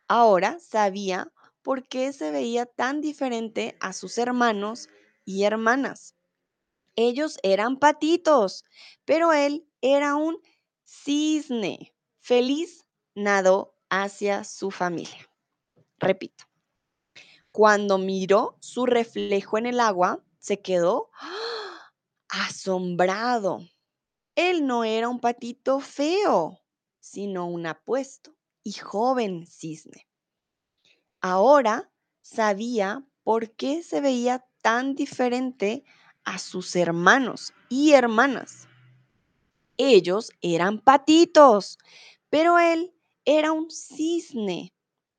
Ahora 0.08 0.58
sabía 0.60 1.32
por 1.62 1.88
qué 1.88 2.12
se 2.12 2.30
veía 2.30 2.66
tan 2.66 3.00
diferente 3.00 3.76
a 3.80 3.94
sus 3.94 4.18
hermanos 4.18 4.88
y 5.24 5.44
hermanas. 5.44 6.14
Ellos 6.96 7.38
eran 7.42 7.78
patitos, 7.78 8.64
pero 9.04 9.32
él 9.32 9.66
era 9.80 10.14
un 10.14 10.38
cisne. 10.84 11.94
Feliz 12.20 12.84
nadó 13.14 13.76
hacia 13.90 14.44
su 14.44 14.70
familia. 14.70 15.28
Repito. 15.98 16.44
Cuando 17.50 17.98
miró 17.98 18.56
su 18.60 18.86
reflejo 18.86 19.58
en 19.58 19.66
el 19.66 19.80
agua, 19.80 20.24
se 20.38 20.60
quedó 20.60 21.10
asombrado. 22.28 23.60
Él 24.34 24.66
no 24.66 24.84
era 24.84 25.08
un 25.08 25.20
patito 25.20 25.78
feo, 25.80 26.58
sino 26.98 27.46
un 27.46 27.66
apuesto 27.66 28.34
y 28.64 28.72
joven 28.72 29.46
cisne. 29.46 30.08
Ahora 31.20 31.92
sabía 32.22 33.06
por 33.22 33.52
qué 33.52 33.82
se 33.82 34.00
veía 34.00 34.44
tan 34.60 34.94
diferente 34.94 35.84
a 36.24 36.38
sus 36.38 36.74
hermanos 36.76 37.52
y 37.68 37.92
hermanas. 37.92 38.68
Ellos 39.76 40.30
eran 40.40 40.78
patitos, 40.78 41.78
pero 42.30 42.58
él 42.58 42.94
era 43.24 43.52
un 43.52 43.70
cisne. 43.70 44.72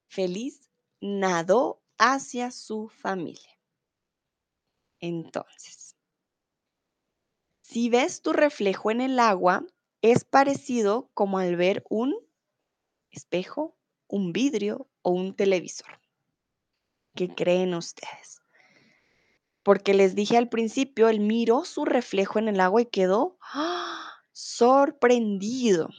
Feliz 0.07 0.69
nadó 1.01 1.81
hacia 1.97 2.51
su 2.51 2.89
familia. 2.89 3.59
Entonces, 4.99 5.95
si 7.61 7.89
ves 7.89 8.21
tu 8.21 8.31
reflejo 8.31 8.91
en 8.91 9.01
el 9.01 9.19
agua, 9.19 9.65
es 10.01 10.23
parecido 10.23 11.09
como 11.13 11.39
al 11.39 11.55
ver 11.55 11.83
un 11.89 12.15
espejo, 13.09 13.75
un 14.07 14.31
vidrio 14.33 14.87
o 15.01 15.11
un 15.11 15.35
televisor. 15.35 15.99
¿Qué 17.15 17.27
creen 17.33 17.73
ustedes? 17.73 18.44
Porque 19.65 19.95
les 19.95 20.13
dije 20.13 20.37
al 20.37 20.47
principio, 20.47 21.09
él 21.09 21.19
miró 21.19 21.65
su 21.65 21.85
reflejo 21.85 22.37
en 22.37 22.47
el 22.47 22.59
agua 22.59 22.83
y 22.83 22.85
quedó 22.85 23.39
sorprendido. 24.31 25.89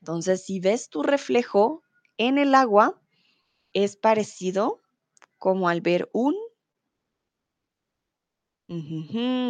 Entonces, 0.00 0.44
si 0.44 0.60
ves 0.60 0.90
tu 0.90 1.02
reflejo 1.02 1.82
en 2.18 2.36
el 2.36 2.54
agua, 2.54 3.00
es 3.72 3.96
parecido 3.96 4.82
como 5.38 5.70
al 5.70 5.80
ver 5.80 6.10
un 6.12 6.36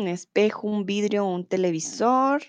espejo, 0.07 0.68
un 0.68 0.87
vidrio, 0.87 1.24
un 1.26 1.45
televisor. 1.45 2.41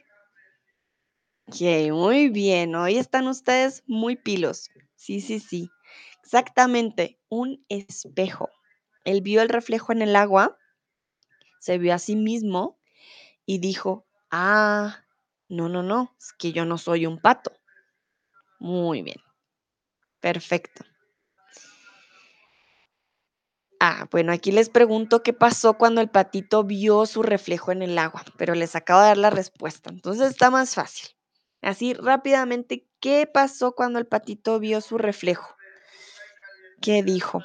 Ok, 1.47 1.91
muy 1.91 2.29
bien. 2.29 2.75
Hoy 2.75 2.97
están 2.97 3.27
ustedes 3.27 3.81
muy 3.88 4.15
pilos. 4.15 4.69
Sí, 4.95 5.19
sí, 5.19 5.39
sí. 5.39 5.71
Exactamente, 6.23 7.19
un 7.27 7.65
espejo. 7.69 8.49
Él 9.08 9.22
vio 9.22 9.41
el 9.41 9.47
reflejo 9.47 9.93
en 9.93 10.01
el 10.01 10.18
agua, 10.18 10.58
se 11.62 11.78
vio 11.78 11.93
a 11.93 11.97
sí 11.97 12.18
mismo 12.18 12.78
y 13.45 13.60
dijo, 13.60 14.05
ah, 14.32 15.05
no, 15.47 15.70
no, 15.70 15.82
no, 15.82 16.14
es 16.20 16.34
que 16.34 16.51
yo 16.51 16.66
no 16.66 16.78
soy 16.78 17.05
un 17.05 17.22
pato. 17.22 17.53
Muy 18.60 19.03
bien, 19.03 19.22
perfecto. 20.20 20.84
Ah, 23.80 24.10
bueno, 24.12 24.34
aquí 24.34 24.51
les 24.51 24.68
pregunto 24.68 25.24
qué 25.24 25.32
pasó 25.32 25.76
cuando 25.78 26.01
el 26.01 26.10
patito 26.10 26.66
vio 26.66 27.05
su 27.05 27.24
reflejo 27.24 27.72
en 27.72 27.84
el 27.84 27.97
agua, 27.97 28.26
pero 28.38 28.55
les 28.55 28.76
acabo 28.76 28.99
de 28.99 29.08
dar 29.08 29.18
la 29.18 29.30
respuesta, 29.30 29.89
entonces 29.89 30.32
está 30.32 30.51
más 30.51 30.76
fácil. 30.76 31.16
Así 31.62 31.93
rápidamente, 31.93 32.89
¿qué 32.99 33.26
pasó 33.26 33.72
cuando 33.72 33.99
el 33.99 34.05
patito 34.05 34.60
vio 34.60 34.82
su 34.82 34.97
reflejo? 34.97 35.55
¿Qué 36.82 37.03
dijo? 37.03 37.41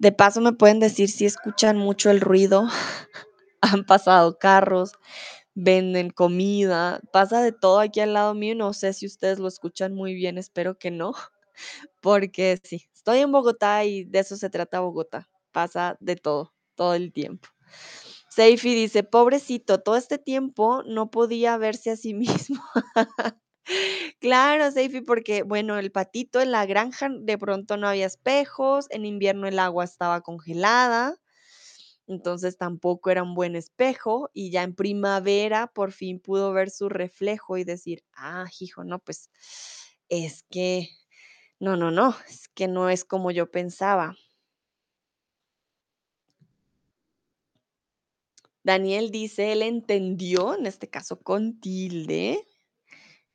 De 0.00 0.12
paso, 0.12 0.40
me 0.40 0.54
pueden 0.54 0.80
decir 0.80 1.10
si 1.10 1.26
escuchan 1.26 1.76
mucho 1.76 2.10
el 2.10 2.22
ruido. 2.22 2.66
Han 3.60 3.84
pasado 3.84 4.38
carros, 4.38 4.92
venden 5.54 6.10
comida, 6.10 7.00
pasa 7.12 7.42
de 7.42 7.52
todo 7.52 7.80
aquí 7.80 8.00
al 8.00 8.14
lado 8.14 8.34
mío. 8.34 8.54
No 8.56 8.72
sé 8.72 8.94
si 8.94 9.06
ustedes 9.06 9.38
lo 9.38 9.48
escuchan 9.48 9.94
muy 9.94 10.14
bien, 10.14 10.38
espero 10.38 10.78
que 10.78 10.90
no, 10.90 11.12
porque 12.02 12.58
sí, 12.64 12.86
estoy 12.94 13.20
en 13.20 13.32
Bogotá 13.32 13.84
y 13.84 14.04
de 14.04 14.20
eso 14.20 14.36
se 14.36 14.50
trata 14.50 14.80
Bogotá. 14.80 15.28
Pasa 15.52 15.96
de 16.00 16.16
todo, 16.16 16.54
todo 16.76 16.94
el 16.94 17.12
tiempo. 17.12 17.48
Seifi 18.30 18.74
dice, 18.74 19.04
pobrecito, 19.04 19.80
todo 19.80 19.96
este 19.96 20.18
tiempo 20.18 20.82
no 20.86 21.10
podía 21.10 21.56
verse 21.58 21.90
a 21.92 21.96
sí 21.96 22.14
mismo. 22.14 22.62
Claro, 24.20 24.70
Seifi, 24.70 25.00
porque 25.00 25.42
bueno, 25.42 25.78
el 25.78 25.90
patito 25.92 26.40
en 26.40 26.50
la 26.52 26.66
granja 26.66 27.08
de 27.10 27.38
pronto 27.38 27.76
no 27.76 27.88
había 27.88 28.06
espejos, 28.06 28.86
en 28.90 29.04
invierno 29.04 29.46
el 29.48 29.58
agua 29.58 29.84
estaba 29.84 30.20
congelada, 30.22 31.16
entonces 32.06 32.58
tampoco 32.58 33.10
era 33.10 33.22
un 33.22 33.34
buen 33.34 33.56
espejo 33.56 34.30
y 34.34 34.50
ya 34.50 34.62
en 34.64 34.74
primavera 34.74 35.68
por 35.68 35.92
fin 35.92 36.20
pudo 36.20 36.52
ver 36.52 36.70
su 36.70 36.88
reflejo 36.88 37.58
y 37.58 37.64
decir, 37.64 38.04
ah, 38.16 38.46
hijo, 38.60 38.84
no, 38.84 38.98
pues 39.00 39.30
es 40.08 40.44
que, 40.50 40.90
no, 41.60 41.76
no, 41.76 41.90
no, 41.90 42.16
es 42.28 42.48
que 42.48 42.68
no 42.68 42.90
es 42.90 43.04
como 43.04 43.30
yo 43.32 43.50
pensaba. 43.50 44.16
Daniel 48.62 49.10
dice, 49.10 49.52
él 49.52 49.62
entendió, 49.62 50.54
en 50.54 50.66
este 50.66 50.88
caso 50.88 51.20
con 51.20 51.60
tilde, 51.60 52.46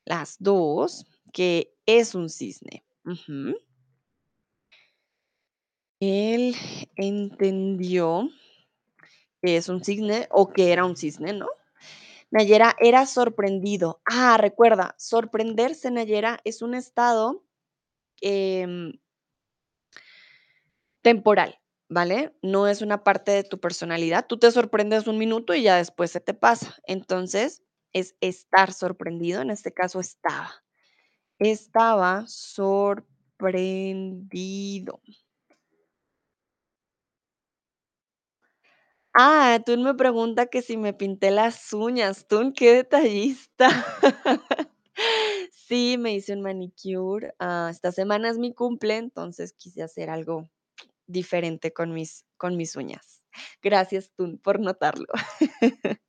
las 0.05 0.37
dos, 0.39 1.05
que 1.33 1.75
es 1.85 2.15
un 2.15 2.29
cisne. 2.29 2.85
Él 5.99 6.55
entendió 6.95 8.29
que 9.41 9.57
es 9.57 9.69
un 9.69 9.83
cisne 9.83 10.27
o 10.31 10.49
que 10.51 10.71
era 10.71 10.85
un 10.85 10.95
cisne, 10.95 11.33
¿no? 11.33 11.47
Nayera 12.31 12.75
era 12.79 13.05
sorprendido. 13.05 14.01
Ah, 14.05 14.37
recuerda, 14.37 14.95
sorprenderse, 14.97 15.91
Nayera, 15.91 16.39
es 16.43 16.61
un 16.61 16.73
estado 16.73 17.43
em, 18.21 18.93
temporal, 21.01 21.59
¿vale? 21.87 22.35
No 22.41 22.67
es 22.67 22.81
una 22.81 23.03
parte 23.03 23.31
de 23.31 23.43
tu 23.43 23.59
personalidad. 23.59 24.25
Tú 24.27 24.37
te 24.37 24.51
sorprendes 24.51 25.07
un 25.07 25.17
minuto 25.17 25.53
y 25.53 25.61
ya 25.61 25.77
después 25.77 26.11
se 26.11 26.19
te 26.19 26.33
pasa. 26.33 26.75
Entonces, 26.87 27.63
es 27.95 28.15
estar 28.21 28.73
sorprendido. 28.73 29.41
En 29.41 29.51
este 29.51 29.73
caso, 29.73 30.01
estaba. 30.01 30.53
Estaba 31.39 32.25
sorprendido. 32.27 35.01
Ah, 39.13 39.59
Tun 39.65 39.83
me 39.83 39.93
pregunta 39.93 40.47
que 40.47 40.61
si 40.61 40.77
me 40.77 40.93
pinté 40.93 41.31
las 41.31 41.71
uñas. 41.73 42.27
Tun, 42.27 42.53
qué 42.53 42.73
detallista. 42.73 43.69
Sí, 45.51 45.97
me 45.97 46.13
hice 46.13 46.33
un 46.33 46.41
manicure. 46.41 47.33
Ah, 47.39 47.69
esta 47.71 47.91
semana 47.91 48.29
es 48.29 48.37
mi 48.37 48.53
cumple, 48.53 48.97
entonces 48.97 49.53
quise 49.53 49.81
hacer 49.83 50.09
algo 50.11 50.47
diferente 51.07 51.73
con 51.73 51.91
mis, 51.93 52.25
con 52.37 52.55
mis 52.57 52.75
uñas. 52.75 53.23
Gracias, 53.63 54.11
Tun, 54.15 54.37
por 54.39 54.59
notarlo. 54.59 55.07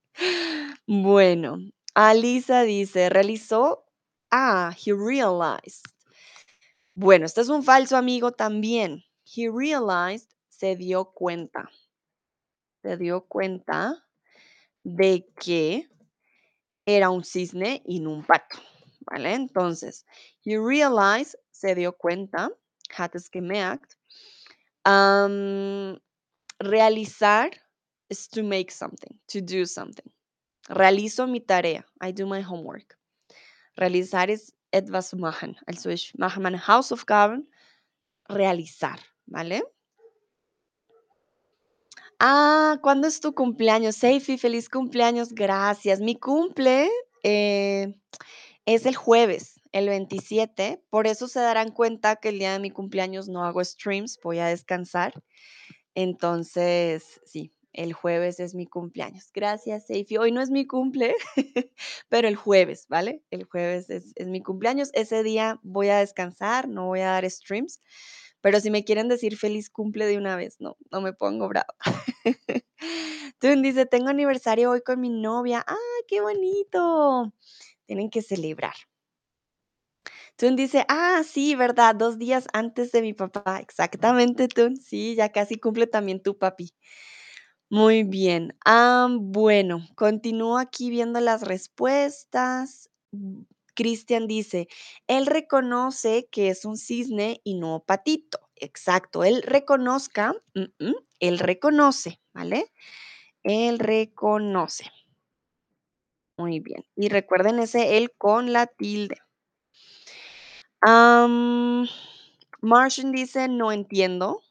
Bueno, 0.86 1.58
Alisa 1.96 2.62
dice, 2.64 3.08
realizó. 3.08 3.86
Ah, 4.30 4.70
he 4.76 4.92
realized. 4.92 5.82
Bueno, 6.94 7.24
este 7.24 7.40
es 7.40 7.48
un 7.48 7.62
falso 7.62 7.96
amigo 7.96 8.32
también. 8.32 9.02
He 9.24 9.48
realized, 9.48 10.28
se 10.50 10.76
dio 10.76 11.06
cuenta. 11.06 11.70
Se 12.82 12.98
dio 12.98 13.22
cuenta 13.22 14.04
de 14.84 15.26
que 15.40 15.88
era 16.84 17.08
un 17.08 17.24
cisne 17.24 17.80
y 17.86 18.00
no 18.00 18.12
un 18.12 18.26
pato, 18.26 18.58
¿vale? 19.00 19.32
Entonces, 19.32 20.04
he 20.44 20.58
realized, 20.58 21.34
se 21.50 21.74
dio 21.74 21.96
cuenta, 21.96 22.50
hat 22.94 23.14
es 23.14 23.30
gemerkt. 23.30 23.94
Am, 24.84 25.98
realizar 26.60 27.52
is 28.10 28.28
to 28.28 28.42
make 28.42 28.70
something, 28.70 29.18
to 29.28 29.40
do 29.40 29.64
something. 29.64 30.12
Realizo 30.68 31.26
mi 31.26 31.40
tarea, 31.40 31.86
I 32.00 32.12
do 32.12 32.26
my 32.26 32.42
homework. 32.42 32.98
Realizar 33.76 34.30
es 34.30 34.54
etwas 34.72 35.14
machen, 35.14 35.56
also 35.66 35.90
ich 35.90 36.14
mache 36.18 36.40
meine 36.40 36.66
Hausaufgaben, 36.66 37.48
realizar, 38.28 38.98
¿vale? 39.26 39.62
Ah, 42.18 42.78
¿cuándo 42.82 43.06
es 43.06 43.20
tu 43.20 43.34
cumpleaños? 43.34 43.96
Seifi, 43.96 44.38
feliz 44.38 44.68
cumpleaños, 44.68 45.34
gracias. 45.34 46.00
Mi 46.00 46.16
cumple 46.16 46.88
eh, 47.22 47.94
es 48.64 48.86
el 48.86 48.96
jueves, 48.96 49.60
el 49.72 49.88
27, 49.88 50.82
por 50.88 51.06
eso 51.06 51.28
se 51.28 51.40
darán 51.40 51.70
cuenta 51.70 52.16
que 52.16 52.30
el 52.30 52.38
día 52.38 52.52
de 52.52 52.58
mi 52.58 52.70
cumpleaños 52.70 53.28
no 53.28 53.44
hago 53.44 53.62
streams, 53.62 54.18
voy 54.22 54.38
a 54.38 54.46
descansar. 54.46 55.12
Entonces, 55.94 57.20
sí, 57.24 57.52
el 57.76 57.92
jueves 57.92 58.40
es 58.40 58.54
mi 58.54 58.66
cumpleaños. 58.66 59.30
Gracias, 59.32 59.86
Seifi. 59.86 60.16
Hoy 60.16 60.32
no 60.32 60.40
es 60.40 60.50
mi 60.50 60.66
cumple, 60.66 61.14
pero 62.08 62.28
el 62.28 62.36
jueves, 62.36 62.86
¿vale? 62.88 63.22
El 63.30 63.44
jueves 63.44 63.90
es, 63.90 64.14
mi 64.26 64.42
cumpleaños. 64.42 64.90
Ese 64.94 65.22
día 65.22 65.60
voy 65.62 65.88
a 65.88 65.98
descansar, 65.98 66.68
no 66.68 66.86
voy 66.86 67.00
a 67.00 67.12
dar 67.12 67.30
streams. 67.30 67.80
Pero 68.40 68.60
si 68.60 68.70
me 68.70 68.84
quieren 68.84 69.08
decir 69.08 69.36
feliz 69.36 69.70
cumple 69.70 70.06
de 70.06 70.18
una 70.18 70.36
vez, 70.36 70.56
no, 70.60 70.76
no 70.90 71.00
me 71.00 71.12
pongo 71.12 71.48
brava. 71.48 71.74
Tun 73.40 73.62
dice, 73.62 73.86
tengo 73.86 74.08
aniversario 74.08 74.70
hoy 74.70 74.82
con 74.82 75.00
mi 75.00 75.10
novia. 75.10 75.64
¡Ah, 75.66 75.76
qué 76.08 76.20
bonito! 76.20 77.32
Tienen 77.86 78.10
que 78.10 78.22
celebrar. 78.22 78.74
Tun 80.36 80.54
dice, 80.54 80.84
ah, 80.88 81.22
sí, 81.24 81.54
¿verdad? 81.54 81.94
Dos 81.94 82.18
días 82.18 82.46
antes 82.52 82.92
de 82.92 83.02
mi 83.02 83.14
papá. 83.14 83.58
Exactamente, 83.60 84.48
Tun. 84.48 84.76
Sí, 84.76 85.14
ya 85.14 85.30
casi 85.32 85.56
cumple 85.58 85.86
también 85.86 86.22
tu 86.22 86.36
papi. 86.38 86.74
Muy 87.70 88.04
bien. 88.04 88.56
Ah, 88.64 89.08
bueno, 89.10 89.80
continúo 89.96 90.56
aquí 90.58 90.88
viendo 90.88 91.18
las 91.20 91.42
respuestas. 91.42 92.90
Mm, 93.10 93.40
Cristian 93.74 94.26
dice, 94.28 94.68
él 95.08 95.26
reconoce 95.26 96.28
que 96.30 96.48
es 96.48 96.64
un 96.64 96.76
cisne 96.76 97.40
y 97.42 97.54
no 97.54 97.82
patito. 97.84 98.38
Exacto, 98.54 99.24
él 99.24 99.42
reconozca, 99.42 100.32
mm, 100.54 100.84
mm, 100.84 100.94
él 101.20 101.38
reconoce, 101.40 102.20
¿vale? 102.32 102.72
Él 103.44 103.78
reconoce. 103.80 104.90
Muy 106.38 106.60
bien. 106.60 106.84
Y 106.96 107.08
recuerden 107.08 107.58
ese 107.60 107.96
él 107.96 108.10
con 108.18 108.52
la 108.52 108.66
tilde. 108.66 109.16
Martian 112.62 113.12
dice, 113.12 113.48
no 113.48 113.72
entiendo. 113.72 114.42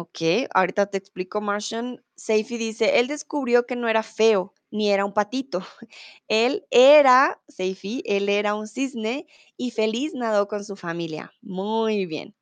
Ok, 0.00 0.48
ahorita 0.54 0.86
te 0.86 0.96
explico, 0.96 1.42
Martian. 1.42 2.02
Seifi 2.16 2.56
dice, 2.56 3.00
él 3.00 3.06
descubrió 3.06 3.66
que 3.66 3.76
no 3.76 3.86
era 3.86 4.02
feo, 4.02 4.54
ni 4.70 4.90
era 4.90 5.04
un 5.04 5.12
patito. 5.12 5.60
Él 6.28 6.64
era, 6.70 7.42
Seifi, 7.48 8.02
él 8.06 8.30
era 8.30 8.54
un 8.54 8.66
cisne 8.66 9.26
y 9.58 9.72
feliz 9.72 10.14
nadó 10.14 10.48
con 10.48 10.64
su 10.64 10.74
familia. 10.74 11.34
Muy 11.42 12.06
bien. 12.06 12.34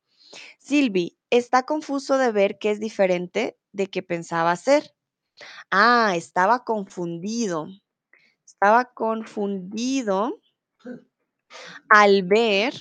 Silvi, 0.57 1.17
está 1.31 1.63
confuso 1.63 2.17
de 2.17 2.31
ver 2.31 2.59
que 2.59 2.71
es 2.71 2.79
diferente 2.79 3.57
de 3.73 3.87
que 3.87 4.03
pensaba 4.03 4.55
ser. 4.55 4.95
Ah, 5.69 6.13
estaba 6.15 6.63
confundido. 6.63 7.67
Estaba 8.45 8.85
confundido 8.93 10.39
al 11.89 12.23
ver, 12.23 12.73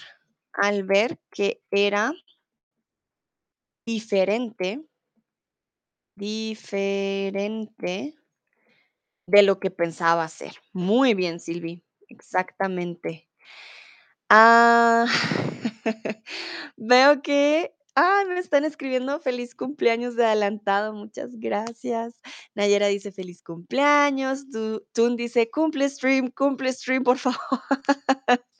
al 0.53 0.85
ver 0.85 1.19
que 1.33 1.65
era 1.73 2.15
diferente, 3.89 4.85
diferente 6.17 8.15
de 9.27 9.43
lo 9.43 9.61
que 9.61 9.71
pensaba 9.71 10.27
ser. 10.29 10.53
Muy 10.73 11.15
bien, 11.15 11.39
Silvi, 11.41 11.85
exactamente. 12.09 13.29
Ah, 14.31 15.07
veo 16.77 17.23
que, 17.23 17.75
ah, 17.97 18.25
me 18.29 18.39
están 18.39 18.65
escribiendo 18.65 19.21
feliz 19.21 19.55
cumpleaños 19.55 20.17
de 20.17 20.27
adelantado, 20.27 20.93
muchas 20.93 21.31
gracias. 21.39 22.21
Nayera 22.55 22.89
dice 22.89 23.11
feliz 23.13 23.43
cumpleaños, 23.43 24.51
Tu- 24.51 24.85
Tun 24.93 25.17
dice 25.17 25.51
cumple 25.51 25.89
stream, 25.89 26.31
cumple 26.31 26.73
stream, 26.73 27.03
por 27.05 27.19
favor. 27.19 27.39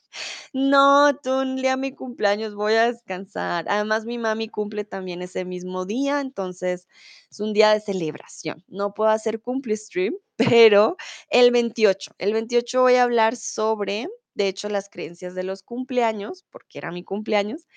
No, 0.53 1.15
Tun, 1.21 1.57
día 1.57 1.77
mi 1.77 1.91
cumpleaños, 1.93 2.55
voy 2.55 2.73
a 2.73 2.91
descansar. 2.91 3.65
Además, 3.69 4.05
mi 4.05 4.17
mami 4.17 4.47
cumple 4.49 4.83
también 4.83 5.21
ese 5.21 5.45
mismo 5.45 5.85
día, 5.85 6.21
entonces 6.21 6.87
es 7.29 7.39
un 7.39 7.53
día 7.53 7.71
de 7.73 7.79
celebración. 7.81 8.63
No 8.67 8.93
puedo 8.93 9.11
hacer 9.11 9.41
cumple 9.41 9.77
stream, 9.77 10.15
pero 10.37 10.97
el 11.29 11.51
28, 11.51 12.11
el 12.17 12.33
28 12.33 12.81
voy 12.81 12.95
a 12.95 13.03
hablar 13.03 13.35
sobre, 13.35 14.07
de 14.33 14.47
hecho, 14.47 14.69
las 14.69 14.89
creencias 14.89 15.35
de 15.35 15.43
los 15.43 15.61
cumpleaños, 15.63 16.45
porque 16.49 16.79
era 16.79 16.91
mi 16.91 17.03
cumpleaños. 17.03 17.67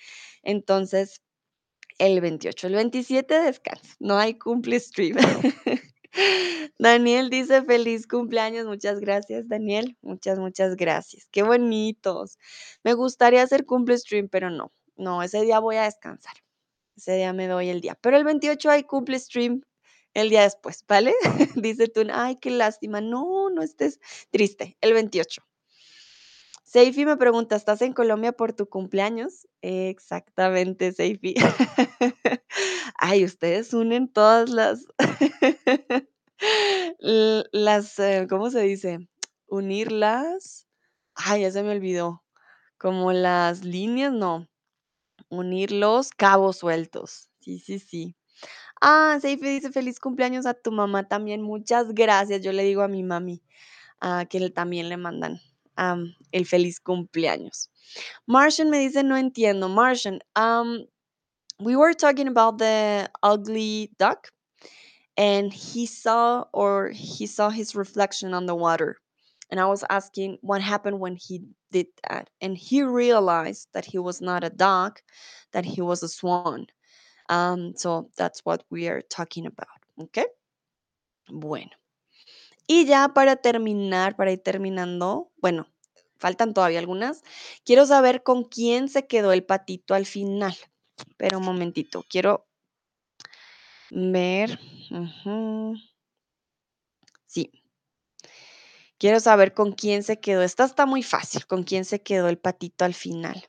Entonces, 0.43 1.21
el 1.99 2.21
28, 2.21 2.67
el 2.67 2.75
27 2.75 3.41
descanso, 3.41 3.95
no 3.99 4.17
hay 4.17 4.35
cumple 4.37 4.79
stream. 4.79 5.17
Daniel 6.79 7.29
dice 7.29 7.63
feliz 7.63 8.07
cumpleaños, 8.07 8.65
muchas 8.65 8.99
gracias, 8.99 9.47
Daniel, 9.47 9.97
muchas, 10.01 10.39
muchas 10.39 10.75
gracias. 10.75 11.27
Qué 11.31 11.43
bonitos. 11.43 12.37
Me 12.83 12.93
gustaría 12.93 13.41
hacer 13.43 13.65
cumple 13.65 13.97
stream, 13.97 14.29
pero 14.29 14.49
no, 14.49 14.71
no, 14.95 15.23
ese 15.23 15.41
día 15.41 15.59
voy 15.59 15.77
a 15.77 15.83
descansar. 15.83 16.35
Ese 16.95 17.15
día 17.17 17.33
me 17.33 17.47
doy 17.47 17.69
el 17.69 17.81
día. 17.81 17.97
Pero 18.01 18.17
el 18.17 18.23
28 18.23 18.69
hay 18.69 18.83
cumple 18.83 19.19
stream 19.19 19.61
el 20.13 20.29
día 20.29 20.43
después, 20.43 20.85
¿vale? 20.87 21.13
Dice 21.55 21.87
tú, 21.87 22.01
ay, 22.13 22.37
qué 22.37 22.51
lástima. 22.51 23.01
No, 23.01 23.49
no 23.49 23.63
estés 23.63 23.99
triste. 24.31 24.77
El 24.81 24.93
28. 24.93 25.43
Seifi 26.73 27.05
me 27.05 27.17
pregunta, 27.17 27.55
¿estás 27.55 27.83
en 27.83 27.93
Colombia 27.93 28.31
por 28.31 28.53
tu 28.53 28.67
cumpleaños? 28.67 29.47
Exactamente, 29.61 30.91
Seifi. 30.91 31.35
Ay, 32.97 33.23
ustedes 33.25 33.75
unen 33.75 34.11
todas 34.11 34.49
las, 34.49 34.87
las, 37.51 37.99
eh, 37.99 38.25
¿cómo 38.27 38.49
se 38.49 38.61
dice? 38.61 39.07
Unirlas. 39.45 40.67
Ay, 41.13 41.43
ya 41.43 41.51
se 41.51 41.61
me 41.61 41.73
olvidó. 41.73 42.23
Como 42.79 43.13
las 43.13 43.63
líneas, 43.63 44.11
no. 44.11 44.49
Unir 45.29 45.71
los 45.71 46.09
cabos 46.09 46.57
sueltos. 46.57 47.29
Sí, 47.41 47.59
sí, 47.59 47.77
sí. 47.77 48.15
Ah, 48.81 49.19
Seifi 49.21 49.47
dice 49.47 49.71
feliz 49.71 49.99
cumpleaños 49.99 50.47
a 50.47 50.55
tu 50.55 50.71
mamá 50.71 51.07
también. 51.07 51.43
Muchas 51.43 51.93
gracias. 51.93 52.41
Yo 52.41 52.51
le 52.51 52.63
digo 52.63 52.81
a 52.81 52.87
mi 52.87 53.03
mami 53.03 53.43
ah, 54.01 54.25
que 54.27 54.49
también 54.49 54.89
le 54.89 54.97
mandan 54.97 55.39
am, 55.77 56.15
el 56.33 56.45
feliz 56.45 56.79
cumpleaños. 56.79 57.69
Martian 58.27 58.69
me 58.69 58.79
dice, 58.79 59.03
no 59.03 59.15
entiendo. 59.15 59.69
Martian, 59.69 60.19
um, 60.35 60.85
we 61.59 61.75
were 61.75 61.93
talking 61.93 62.27
about 62.27 62.57
the 62.57 63.09
ugly 63.21 63.91
duck 63.97 64.29
and 65.17 65.53
he 65.53 65.85
saw 65.85 66.45
or 66.53 66.89
he 66.89 67.27
saw 67.27 67.49
his 67.49 67.75
reflection 67.75 68.33
on 68.33 68.45
the 68.45 68.55
water. 68.55 68.97
And 69.49 69.59
I 69.59 69.65
was 69.65 69.83
asking 69.89 70.39
what 70.41 70.61
happened 70.61 70.99
when 70.99 71.15
he 71.15 71.43
did 71.71 71.87
that. 72.09 72.29
And 72.41 72.57
he 72.57 72.81
realized 72.81 73.67
that 73.73 73.85
he 73.85 73.99
was 73.99 74.19
not 74.19 74.43
a 74.43 74.49
duck, 74.49 75.03
that 75.51 75.65
he 75.65 75.81
was 75.81 76.01
a 76.01 76.07
swan. 76.07 76.67
Um, 77.29 77.73
so 77.75 78.09
that's 78.17 78.41
what 78.45 78.63
we 78.71 78.87
are 78.87 79.01
talking 79.01 79.45
about. 79.45 79.67
Okay. 80.01 80.25
Bueno. 81.29 81.69
Y 82.67 82.85
ya 82.85 83.09
para 83.09 83.35
terminar, 83.35 84.15
para 84.15 84.31
ir 84.31 84.41
terminando, 84.41 85.31
bueno, 85.37 85.67
faltan 86.17 86.53
todavía 86.53 86.79
algunas. 86.79 87.23
Quiero 87.65 87.85
saber 87.85 88.23
con 88.23 88.43
quién 88.43 88.87
se 88.87 89.05
quedó 89.07 89.33
el 89.33 89.43
patito 89.43 89.93
al 89.93 90.05
final. 90.05 90.55
Pero 91.17 91.39
un 91.39 91.45
momentito, 91.45 92.05
quiero 92.07 92.47
ver. 93.91 94.59
Sí, 97.27 97.51
quiero 98.97 99.19
saber 99.19 99.53
con 99.53 99.73
quién 99.73 100.03
se 100.03 100.19
quedó. 100.19 100.43
Esta 100.43 100.63
está 100.63 100.85
muy 100.85 101.03
fácil. 101.03 101.45
¿Con 101.45 101.63
quién 101.63 101.83
se 101.83 102.01
quedó 102.01 102.29
el 102.29 102.37
patito 102.37 102.85
al 102.85 102.93
final? 102.93 103.43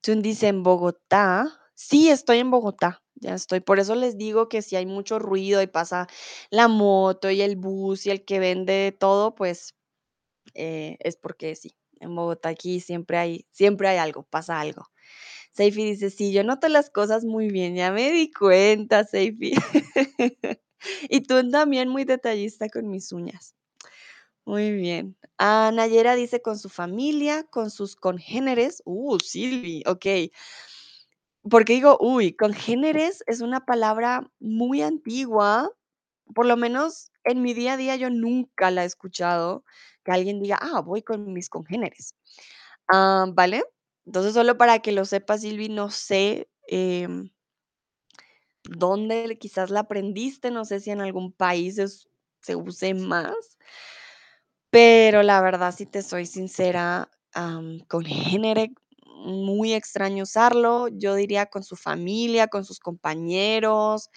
Tun 0.00 0.22
dice 0.22 0.48
en 0.48 0.62
Bogotá. 0.62 1.46
Sí, 1.74 2.08
estoy 2.08 2.38
en 2.38 2.50
Bogotá. 2.50 3.02
Ya 3.20 3.34
estoy. 3.34 3.60
Por 3.60 3.78
eso 3.80 3.94
les 3.94 4.16
digo 4.16 4.48
que 4.48 4.62
si 4.62 4.76
hay 4.76 4.86
mucho 4.86 5.18
ruido 5.18 5.60
y 5.62 5.66
pasa 5.66 6.06
la 6.50 6.68
moto 6.68 7.30
y 7.30 7.42
el 7.42 7.56
bus 7.56 8.06
y 8.06 8.10
el 8.10 8.24
que 8.24 8.38
vende 8.38 8.96
todo, 8.98 9.34
pues 9.34 9.74
eh, 10.54 10.96
es 11.00 11.16
porque 11.16 11.54
sí. 11.56 11.74
En 12.00 12.14
Bogotá 12.14 12.50
aquí 12.50 12.80
siempre 12.80 13.18
hay, 13.18 13.46
siempre 13.50 13.88
hay 13.88 13.98
algo, 13.98 14.22
pasa 14.24 14.60
algo. 14.60 14.86
Seifi 15.52 15.84
dice, 15.84 16.10
sí, 16.10 16.32
yo 16.32 16.44
noto 16.44 16.68
las 16.68 16.90
cosas 16.90 17.24
muy 17.24 17.50
bien, 17.50 17.74
ya 17.74 17.90
me 17.92 18.12
di 18.12 18.30
cuenta, 18.32 19.04
Seifi. 19.04 19.52
y 21.10 21.22
tú 21.22 21.50
también 21.50 21.88
muy 21.88 22.04
detallista 22.04 22.68
con 22.68 22.88
mis 22.88 23.12
uñas. 23.12 23.56
Muy 24.44 24.72
bien. 24.72 25.16
Ah, 25.36 25.70
Nayera 25.74 26.14
dice 26.14 26.40
con 26.40 26.58
su 26.58 26.68
familia, 26.70 27.44
con 27.44 27.70
sus 27.70 27.96
congéneres. 27.96 28.82
Uh, 28.86 29.18
Silvi, 29.20 29.82
ok. 29.86 30.06
Porque 31.50 31.74
digo, 31.74 31.96
uy, 32.00 32.34
congéneres 32.34 33.22
es 33.26 33.40
una 33.40 33.64
palabra 33.64 34.30
muy 34.40 34.82
antigua. 34.82 35.70
Por 36.34 36.46
lo 36.46 36.56
menos 36.56 37.10
en 37.24 37.42
mi 37.42 37.54
día 37.54 37.74
a 37.74 37.76
día 37.76 37.96
yo 37.96 38.10
nunca 38.10 38.70
la 38.70 38.82
he 38.82 38.86
escuchado 38.86 39.64
que 40.04 40.12
alguien 40.12 40.40
diga, 40.40 40.58
ah, 40.60 40.80
voy 40.80 41.02
con 41.02 41.32
mis 41.32 41.48
congéneres. 41.48 42.14
Ah, 42.88 43.26
¿vale? 43.32 43.64
Entonces, 44.06 44.34
solo 44.34 44.56
para 44.56 44.78
que 44.80 44.92
lo 44.92 45.04
sepas, 45.04 45.42
Silvi, 45.42 45.68
no 45.68 45.90
sé 45.90 46.48
em, 46.66 47.30
dónde 48.64 49.36
quizás 49.38 49.70
la 49.70 49.80
aprendiste, 49.80 50.50
no 50.50 50.64
sé 50.64 50.80
si 50.80 50.90
en 50.90 51.00
algún 51.00 51.32
país 51.32 51.80
se 52.40 52.56
use 52.56 52.94
más, 52.94 53.58
pero 54.70 55.22
la 55.22 55.40
verdad, 55.42 55.74
si 55.74 55.86
te 55.86 56.02
soy 56.02 56.26
sincera, 56.26 57.10
con 57.88 58.06
muy 59.18 59.74
extraño 59.74 60.24
usarlo. 60.24 60.88
Yo 60.88 61.14
diría 61.14 61.46
con 61.46 61.62
su 61.64 61.76
familia, 61.76 62.48
con 62.48 62.64
sus 62.64 62.80
compañeros, 62.80 64.10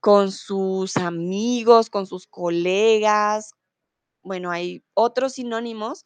con 0.00 0.32
sus 0.32 0.96
amigos, 0.98 1.90
con 1.90 2.06
sus 2.06 2.26
colegas. 2.26 3.52
Bueno, 4.22 4.50
hay 4.50 4.84
otros 4.94 5.34
sinónimos. 5.34 6.04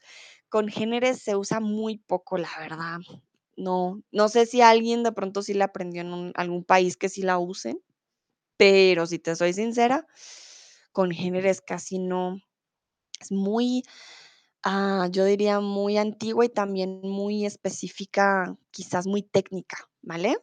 Con 0.48 0.68
géneros 0.68 1.18
se 1.18 1.36
usa 1.36 1.60
muy 1.60 1.98
poco, 1.98 2.38
la 2.38 2.50
verdad. 2.60 2.98
No, 3.56 4.02
no 4.12 4.28
sé 4.28 4.46
si 4.46 4.62
alguien 4.62 5.02
de 5.02 5.12
pronto 5.12 5.42
sí 5.42 5.54
la 5.54 5.66
aprendió 5.66 6.02
en 6.02 6.32
algún 6.36 6.64
país 6.64 6.96
que 6.96 7.08
sí 7.08 7.22
la 7.22 7.38
use, 7.38 7.78
pero 8.56 9.06
si 9.06 9.18
te 9.18 9.36
soy 9.36 9.52
sincera, 9.54 10.06
con 10.92 11.10
géneros 11.12 11.60
casi 11.62 11.98
no. 11.98 12.40
Es 13.20 13.32
muy, 13.32 13.82
ah, 14.64 15.08
yo 15.10 15.24
diría 15.24 15.60
muy 15.60 15.98
antigua 15.98 16.44
y 16.44 16.48
también 16.48 17.00
muy 17.02 17.46
específica, 17.46 18.56
quizás 18.70 19.06
muy 19.06 19.22
técnica, 19.22 19.78
¿vale? 20.02 20.36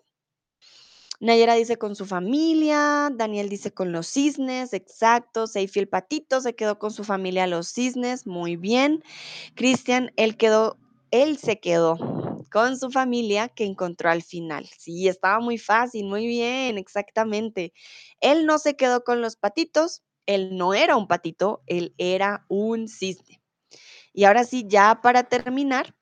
Nayera 1.20 1.56
dice 1.56 1.78
con 1.78 1.96
su 1.96 2.06
familia, 2.06 3.10
Daniel 3.16 3.48
dice 3.48 3.72
con 3.74 3.92
los 3.94 4.08
cisnes, 4.08 4.74
exacto. 4.74 5.48
Seifi 5.48 5.80
el 5.80 5.88
patito 5.88 6.42
se 6.42 6.56
quedó 6.56 6.80
con 6.80 6.92
su 6.92 7.06
familia 7.06 7.48
los 7.48 7.70
cisnes, 7.70 8.28
muy 8.28 8.58
bien. 8.58 9.04
Cristian, 9.56 10.12
él 10.18 10.36
quedó, 10.36 10.78
él 11.12 11.38
se 11.38 11.60
quedó 11.62 11.98
con 12.52 12.78
su 12.78 12.92
familia 12.92 13.48
que 13.50 13.66
encontró 13.66 14.10
al 14.10 14.22
final. 14.24 14.70
Sí, 14.78 15.08
estaba 15.08 15.40
muy 15.40 15.58
fácil, 15.58 16.06
muy 16.08 16.28
bien, 16.28 16.78
exactamente. 16.78 17.74
Él 18.20 18.46
no 18.46 18.60
se 18.60 18.76
quedó 18.76 19.04
con 19.04 19.22
los 19.22 19.36
patitos, 19.38 20.04
él 20.26 20.58
no 20.58 20.74
era 20.74 20.96
un 20.98 21.08
patito, 21.08 21.64
él 21.68 21.94
era 21.98 22.46
un 22.50 22.88
cisne. 22.88 23.43
Y 24.14 24.26
ahora 24.26 24.44
sí, 24.44 24.66
ya 24.68 25.02
para 25.02 25.24
terminar, 25.24 25.96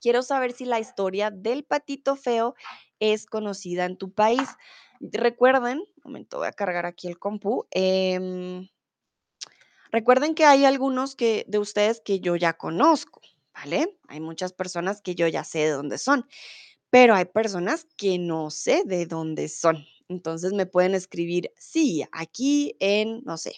quiero 0.00 0.22
saber 0.22 0.52
si 0.52 0.64
la 0.64 0.80
historia 0.80 1.30
del 1.30 1.64
patito 1.64 2.16
feo 2.16 2.54
es 3.00 3.26
conocida 3.26 3.84
en 3.84 3.96
tu 3.96 4.12
país. 4.12 4.48
Recuerden, 5.00 5.78
un 5.78 6.02
momento, 6.04 6.38
voy 6.38 6.48
a 6.48 6.52
cargar 6.52 6.86
aquí 6.86 7.08
el 7.08 7.18
compu. 7.18 7.66
em, 7.70 8.68
recuerden 9.90 10.34
que 10.34 10.44
hay 10.44 10.64
algunos 10.64 11.14
que, 11.14 11.44
de 11.48 11.58
ustedes 11.58 12.00
que 12.00 12.20
yo 12.20 12.36
ya 12.36 12.54
conozco, 12.54 13.20
¿vale? 13.54 13.98
Hay 14.08 14.20
muchas 14.20 14.52
personas 14.52 15.00
que 15.00 15.14
yo 15.14 15.26
ya 15.28 15.44
sé 15.44 15.60
de 15.60 15.70
dónde 15.70 15.98
son, 15.98 16.26
pero 16.90 17.14
hay 17.14 17.26
personas 17.26 17.86
que 17.96 18.18
no 18.18 18.50
sé 18.50 18.82
de 18.84 19.06
dónde 19.06 19.48
son. 19.48 19.86
Entonces 20.08 20.52
me 20.52 20.66
pueden 20.66 20.94
escribir, 20.94 21.52
sí, 21.56 22.04
aquí 22.12 22.76
en, 22.80 23.22
no 23.24 23.36
sé, 23.36 23.56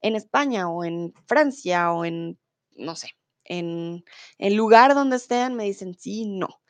en 0.00 0.16
España 0.16 0.68
o 0.68 0.84
en 0.84 1.12
Francia 1.26 1.92
o 1.92 2.04
en, 2.04 2.38
no 2.76 2.96
sé, 2.96 3.10
en 3.44 4.04
el 4.38 4.54
lugar 4.54 4.94
donde 4.94 5.16
estén, 5.16 5.54
me 5.54 5.64
dicen 5.64 5.94
sí, 5.98 6.26
no. 6.26 6.60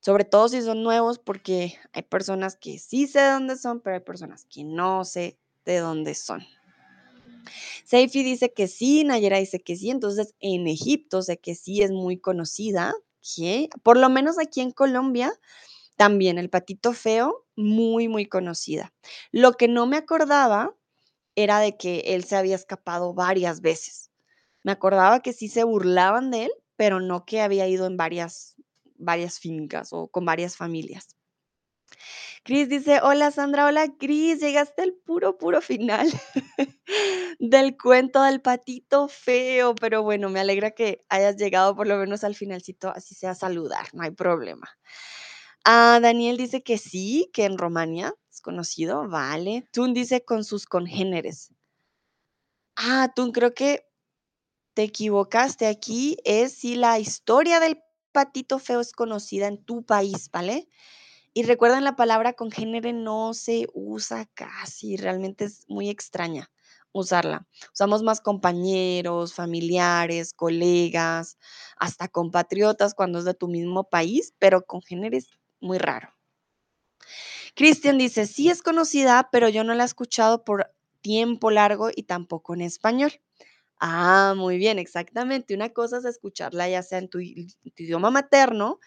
Sobre 0.00 0.24
todo 0.24 0.48
si 0.48 0.62
son 0.62 0.82
nuevos, 0.82 1.18
porque 1.18 1.78
hay 1.92 2.02
personas 2.02 2.56
que 2.56 2.78
sí 2.78 3.06
sé 3.06 3.20
de 3.20 3.30
dónde 3.30 3.56
son, 3.56 3.80
pero 3.80 3.94
hay 3.94 4.02
personas 4.02 4.46
que 4.46 4.64
no 4.64 5.04
sé 5.04 5.38
de 5.64 5.78
dónde 5.78 6.14
son. 6.14 6.44
Seifi 7.84 8.22
dice 8.22 8.52
que 8.52 8.68
sí, 8.68 9.04
Nayera 9.04 9.38
dice 9.38 9.60
que 9.60 9.76
sí, 9.76 9.90
entonces 9.90 10.34
en 10.40 10.66
Egipto 10.66 11.22
sé 11.22 11.38
que 11.38 11.54
sí 11.54 11.82
es 11.82 11.90
muy 11.90 12.18
conocida, 12.18 12.94
¿qué? 13.20 13.68
por 13.82 13.96
lo 13.96 14.08
menos 14.10 14.38
aquí 14.38 14.60
en 14.60 14.70
Colombia 14.70 15.32
también 15.96 16.38
el 16.38 16.50
patito 16.50 16.92
feo, 16.92 17.46
muy, 17.54 18.08
muy 18.08 18.26
conocida. 18.26 18.92
Lo 19.30 19.52
que 19.52 19.68
no 19.68 19.86
me 19.86 19.96
acordaba 19.96 20.74
era 21.36 21.60
de 21.60 21.76
que 21.76 22.00
él 22.06 22.24
se 22.24 22.36
había 22.36 22.56
escapado 22.56 23.14
varias 23.14 23.60
veces. 23.60 24.11
Me 24.62 24.72
acordaba 24.72 25.20
que 25.20 25.32
sí 25.32 25.48
se 25.48 25.64
burlaban 25.64 26.30
de 26.30 26.44
él, 26.44 26.52
pero 26.76 27.00
no 27.00 27.24
que 27.24 27.40
había 27.40 27.68
ido 27.68 27.86
en 27.86 27.96
varias, 27.96 28.54
varias 28.96 29.38
fincas 29.38 29.92
o 29.92 30.08
con 30.08 30.24
varias 30.24 30.56
familias. 30.56 31.16
Cris 32.44 32.68
dice, 32.68 33.00
hola 33.02 33.30
Sandra, 33.30 33.66
hola 33.66 33.86
Cris, 33.98 34.40
llegaste 34.40 34.82
al 34.82 34.94
puro, 34.94 35.38
puro 35.38 35.60
final 35.60 36.08
del 37.38 37.76
cuento 37.76 38.22
del 38.22 38.40
patito 38.40 39.06
feo, 39.06 39.74
pero 39.76 40.02
bueno, 40.02 40.28
me 40.28 40.40
alegra 40.40 40.72
que 40.72 41.04
hayas 41.08 41.36
llegado 41.36 41.76
por 41.76 41.86
lo 41.86 41.96
menos 41.98 42.24
al 42.24 42.34
finalcito, 42.34 42.88
así 42.88 43.14
sea 43.14 43.34
saludar, 43.36 43.86
no 43.92 44.02
hay 44.02 44.10
problema. 44.10 44.68
Ah, 45.64 46.00
Daniel 46.02 46.36
dice 46.36 46.64
que 46.64 46.78
sí, 46.78 47.30
que 47.32 47.44
en 47.44 47.56
Romania 47.58 48.12
es 48.32 48.40
conocido, 48.40 49.08
vale. 49.08 49.64
Tun 49.72 49.94
dice 49.94 50.24
con 50.24 50.42
sus 50.42 50.66
congéneres. 50.66 51.54
Ah, 52.76 53.12
Tun, 53.14 53.30
creo 53.30 53.54
que 53.54 53.86
te 54.74 54.84
equivocaste 54.84 55.66
aquí, 55.66 56.16
es 56.24 56.52
si 56.54 56.74
la 56.76 56.98
historia 56.98 57.60
del 57.60 57.82
patito 58.12 58.58
feo 58.58 58.80
es 58.80 58.92
conocida 58.92 59.46
en 59.46 59.62
tu 59.64 59.84
país, 59.84 60.30
¿vale? 60.32 60.68
Y 61.34 61.44
recuerden, 61.44 61.84
la 61.84 61.96
palabra 61.96 62.34
congénere 62.34 62.92
no 62.92 63.34
se 63.34 63.68
usa 63.74 64.26
casi, 64.34 64.96
realmente 64.96 65.46
es 65.46 65.64
muy 65.68 65.88
extraña 65.88 66.50
usarla. 66.92 67.46
Usamos 67.72 68.02
más 68.02 68.20
compañeros, 68.20 69.34
familiares, 69.34 70.34
colegas, 70.34 71.38
hasta 71.76 72.08
compatriotas 72.08 72.94
cuando 72.94 73.18
es 73.18 73.24
de 73.24 73.34
tu 73.34 73.48
mismo 73.48 73.84
país, 73.88 74.34
pero 74.38 74.66
congénere 74.66 75.18
es 75.18 75.28
muy 75.60 75.78
raro. 75.78 76.10
Cristian 77.54 77.98
dice, 77.98 78.26
sí 78.26 78.48
es 78.48 78.62
conocida, 78.62 79.28
pero 79.32 79.48
yo 79.48 79.64
no 79.64 79.74
la 79.74 79.84
he 79.84 79.86
escuchado 79.86 80.44
por 80.44 80.70
tiempo 81.00 81.50
largo 81.50 81.90
y 81.94 82.04
tampoco 82.04 82.54
en 82.54 82.62
español. 82.62 83.12
Ah, 83.84 84.34
muy 84.36 84.58
bien, 84.58 84.78
exactamente. 84.78 85.54
Una 85.56 85.70
cosa 85.70 85.98
es 85.98 86.04
escucharla 86.04 86.68
ya 86.68 86.84
sea 86.84 86.98
en 86.98 87.08
tu, 87.08 87.18
idioma 87.18 88.12
materno 88.12 88.78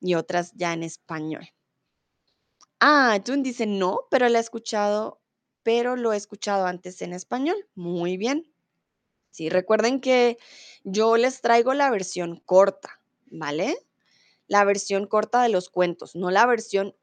y 0.00 0.14
otras 0.16 0.52
ya 0.56 0.72
en 0.72 0.82
español. 0.82 1.48
Ah, 2.80 3.20
Jun 3.24 3.44
dice 3.44 3.66
no, 3.66 4.08
pero 4.10 4.28
la 4.28 4.38
he 4.38 4.40
escuchado, 4.40 5.20
pero 5.62 5.94
lo 5.94 6.12
he 6.12 6.16
escuchado 6.16 6.66
antes 6.66 7.00
en 7.00 7.12
español. 7.12 7.56
Muy 7.76 8.16
bien. 8.16 8.52
Sí, 9.30 9.50
recuerden 9.50 10.00
que 10.00 10.38
yo 10.84 11.16
les 11.16 11.42
traigo 11.42 11.74
la 11.74 11.90
versión 11.90 12.42
corta, 12.44 13.00
¿vale? 13.26 13.76
La 14.48 14.64
versión 14.64 15.06
corta 15.06 15.42
de 15.42 15.50
los 15.50 15.70
cuentos, 15.70 16.16
no 16.16 16.30
la 16.32 16.46
versión 16.46 16.96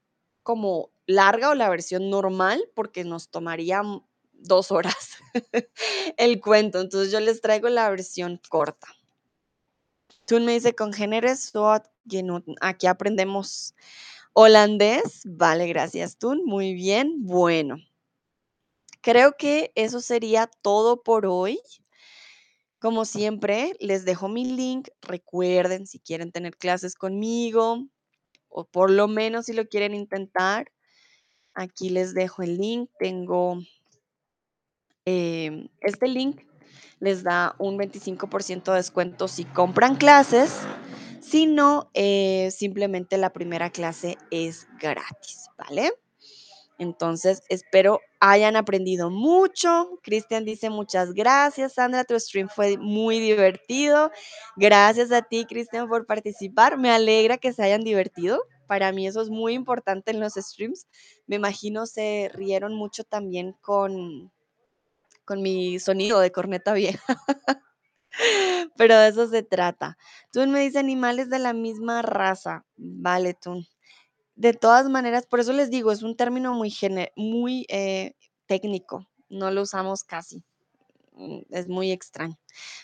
como 0.44 0.92
larga 1.06 1.52
o 1.52 1.56
la 1.56 1.70
versión 1.70 2.10
normal, 2.10 2.64
porque 2.76 3.06
nos 3.06 3.30
tomaría 3.30 3.84
dos 4.40 4.72
horas 4.72 5.18
el 6.18 6.42
cuento. 6.42 6.82
Entonces 6.82 7.12
yo 7.12 7.20
les 7.20 7.42
traigo 7.42 7.70
la 7.70 7.90
versión 7.90 8.40
corta. 8.50 8.88
Tun 10.26 10.46
me 10.46 10.54
dice 10.54 10.76
so, 11.38 11.82
aquí 12.60 12.88
aprendemos 12.88 13.74
Holandés, 14.34 15.24
vale, 15.26 15.68
gracias, 15.68 16.18
Tun. 16.20 16.46
Muy 16.46 16.74
bien, 16.74 17.26
bueno. 17.26 17.78
Creo 19.02 19.36
que 19.36 19.72
eso 19.74 20.00
sería 20.00 20.48
todo 20.62 21.02
por 21.02 21.26
hoy. 21.26 21.60
Como 22.78 23.06
siempre, 23.06 23.76
les 23.80 24.06
dejo 24.06 24.28
mi 24.28 24.46
link. 24.46 24.90
Recuerden, 25.02 25.88
si 25.88 26.00
quieren 26.00 26.32
tener 26.32 26.56
clases 26.56 26.94
conmigo, 26.94 27.88
o 28.48 28.66
por 28.66 28.92
lo 28.92 29.08
menos 29.08 29.46
si 29.48 29.54
lo 29.54 29.68
quieren 29.68 29.96
intentar, 29.96 30.72
aquí 31.56 31.90
les 31.90 32.14
dejo 32.14 32.44
el 32.44 32.58
link. 32.58 32.92
Tengo 33.00 33.62
em, 35.08 35.70
este 35.80 36.08
link, 36.08 36.42
les 37.00 37.24
da 37.24 37.56
un 37.60 37.78
25% 37.78 38.72
de 38.72 38.78
descuento 38.78 39.28
si 39.28 39.46
compran 39.46 39.96
clases. 39.96 40.60
Si 41.22 41.46
no, 41.46 41.90
eh, 41.94 42.50
simplemente 42.52 43.18
la 43.18 43.32
primera 43.32 43.70
clase 43.70 44.18
es 44.32 44.68
gratis, 44.80 45.50
¿vale? 45.58 45.92
Entonces, 46.78 47.42
espero 47.50 48.02
hayan 48.20 48.56
aprendido 48.56 49.10
mucho. 49.10 50.00
Cristian 50.04 50.46
dice 50.46 50.70
muchas 50.70 51.14
gracias, 51.14 51.74
Sandra. 51.74 52.04
Tu 52.04 52.20
stream 52.20 52.50
fue 52.50 52.78
muy 52.78 53.20
divertido. 53.20 54.12
Gracias 54.56 55.12
a 55.12 55.22
ti, 55.22 55.46
Cristian, 55.46 55.88
por 55.88 56.06
participar. 56.06 56.78
Me 56.78 56.92
alegra 56.92 57.38
que 57.38 57.54
se 57.54 57.64
hayan 57.64 57.84
divertido. 57.84 58.42
Para 58.68 58.92
mí 58.92 59.08
eso 59.08 59.22
es 59.22 59.30
muy 59.30 59.54
importante 59.54 60.12
en 60.12 60.20
los 60.20 60.34
streams. 60.34 60.88
Me 61.26 61.38
imagino 61.38 61.86
se 61.86 62.30
rieron 62.34 62.76
mucho 62.76 63.04
también 63.06 63.54
con, 63.62 64.32
con 65.28 65.42
mi 65.44 65.78
sonido 65.80 66.20
de 66.20 66.32
corneta 66.32 66.74
vieja. 66.74 67.04
Pero 68.78 68.98
de 68.98 69.10
eso 69.10 69.28
se 69.28 69.44
trata. 69.44 69.98
Tú 70.32 70.48
me 70.48 70.62
dices 70.62 70.78
animales 70.78 71.30
de 71.30 71.40
la 71.40 71.54
misma 71.54 72.02
raza. 72.02 72.66
Vale, 72.78 73.36
tú. 73.36 73.64
De 74.36 74.54
todas 74.54 74.90
maneras, 74.90 75.26
por 75.28 75.40
eso 75.40 75.52
les 75.52 75.70
digo, 75.70 75.92
es 75.92 76.02
un 76.02 76.16
término 76.16 76.54
muy, 76.54 76.74
muy 77.16 77.66
eh, 77.70 78.14
técnico, 78.46 79.08
no 79.30 79.52
lo 79.52 79.64
usamos 79.64 80.04
casi, 80.04 80.44
mm, 81.14 81.40
es 81.50 81.68
muy 81.68 81.92
extraño. 81.92 82.38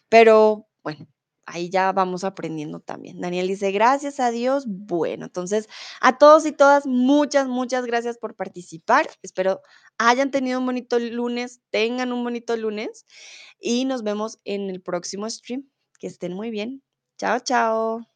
Pero 0.10 0.68
bueno, 0.84 1.08
ahí 1.46 1.70
ya 1.70 1.92
vamos 1.92 2.24
aprendiendo 2.24 2.80
también. 2.80 3.22
Daniel 3.22 3.48
dice, 3.48 3.72
gracias 3.72 4.20
a 4.20 4.32
Dios. 4.32 4.66
Bueno, 4.68 5.26
entonces 5.26 5.68
a 6.02 6.18
todos 6.18 6.46
y 6.46 6.52
todas, 6.52 6.86
muchas, 6.88 7.48
muchas 7.48 7.86
gracias 7.86 8.18
por 8.18 8.36
participar. 8.36 9.08
Espero 9.22 9.62
hayan 9.98 10.32
tenido 10.32 10.60
un 10.60 10.66
bonito 10.66 11.00
lunes, 11.00 11.62
tengan 11.72 12.14
un 12.14 12.24
bonito 12.24 12.56
lunes 12.58 13.06
y 13.60 13.86
nos 13.86 14.04
vemos 14.04 14.40
en 14.46 14.70
el 14.70 14.82
próximo 14.82 15.30
stream. 15.30 15.70
Que 16.00 16.08
estén 16.08 16.34
muy 16.34 16.52
bien. 16.52 16.84
Chao, 17.18 17.40
chao. 17.40 18.13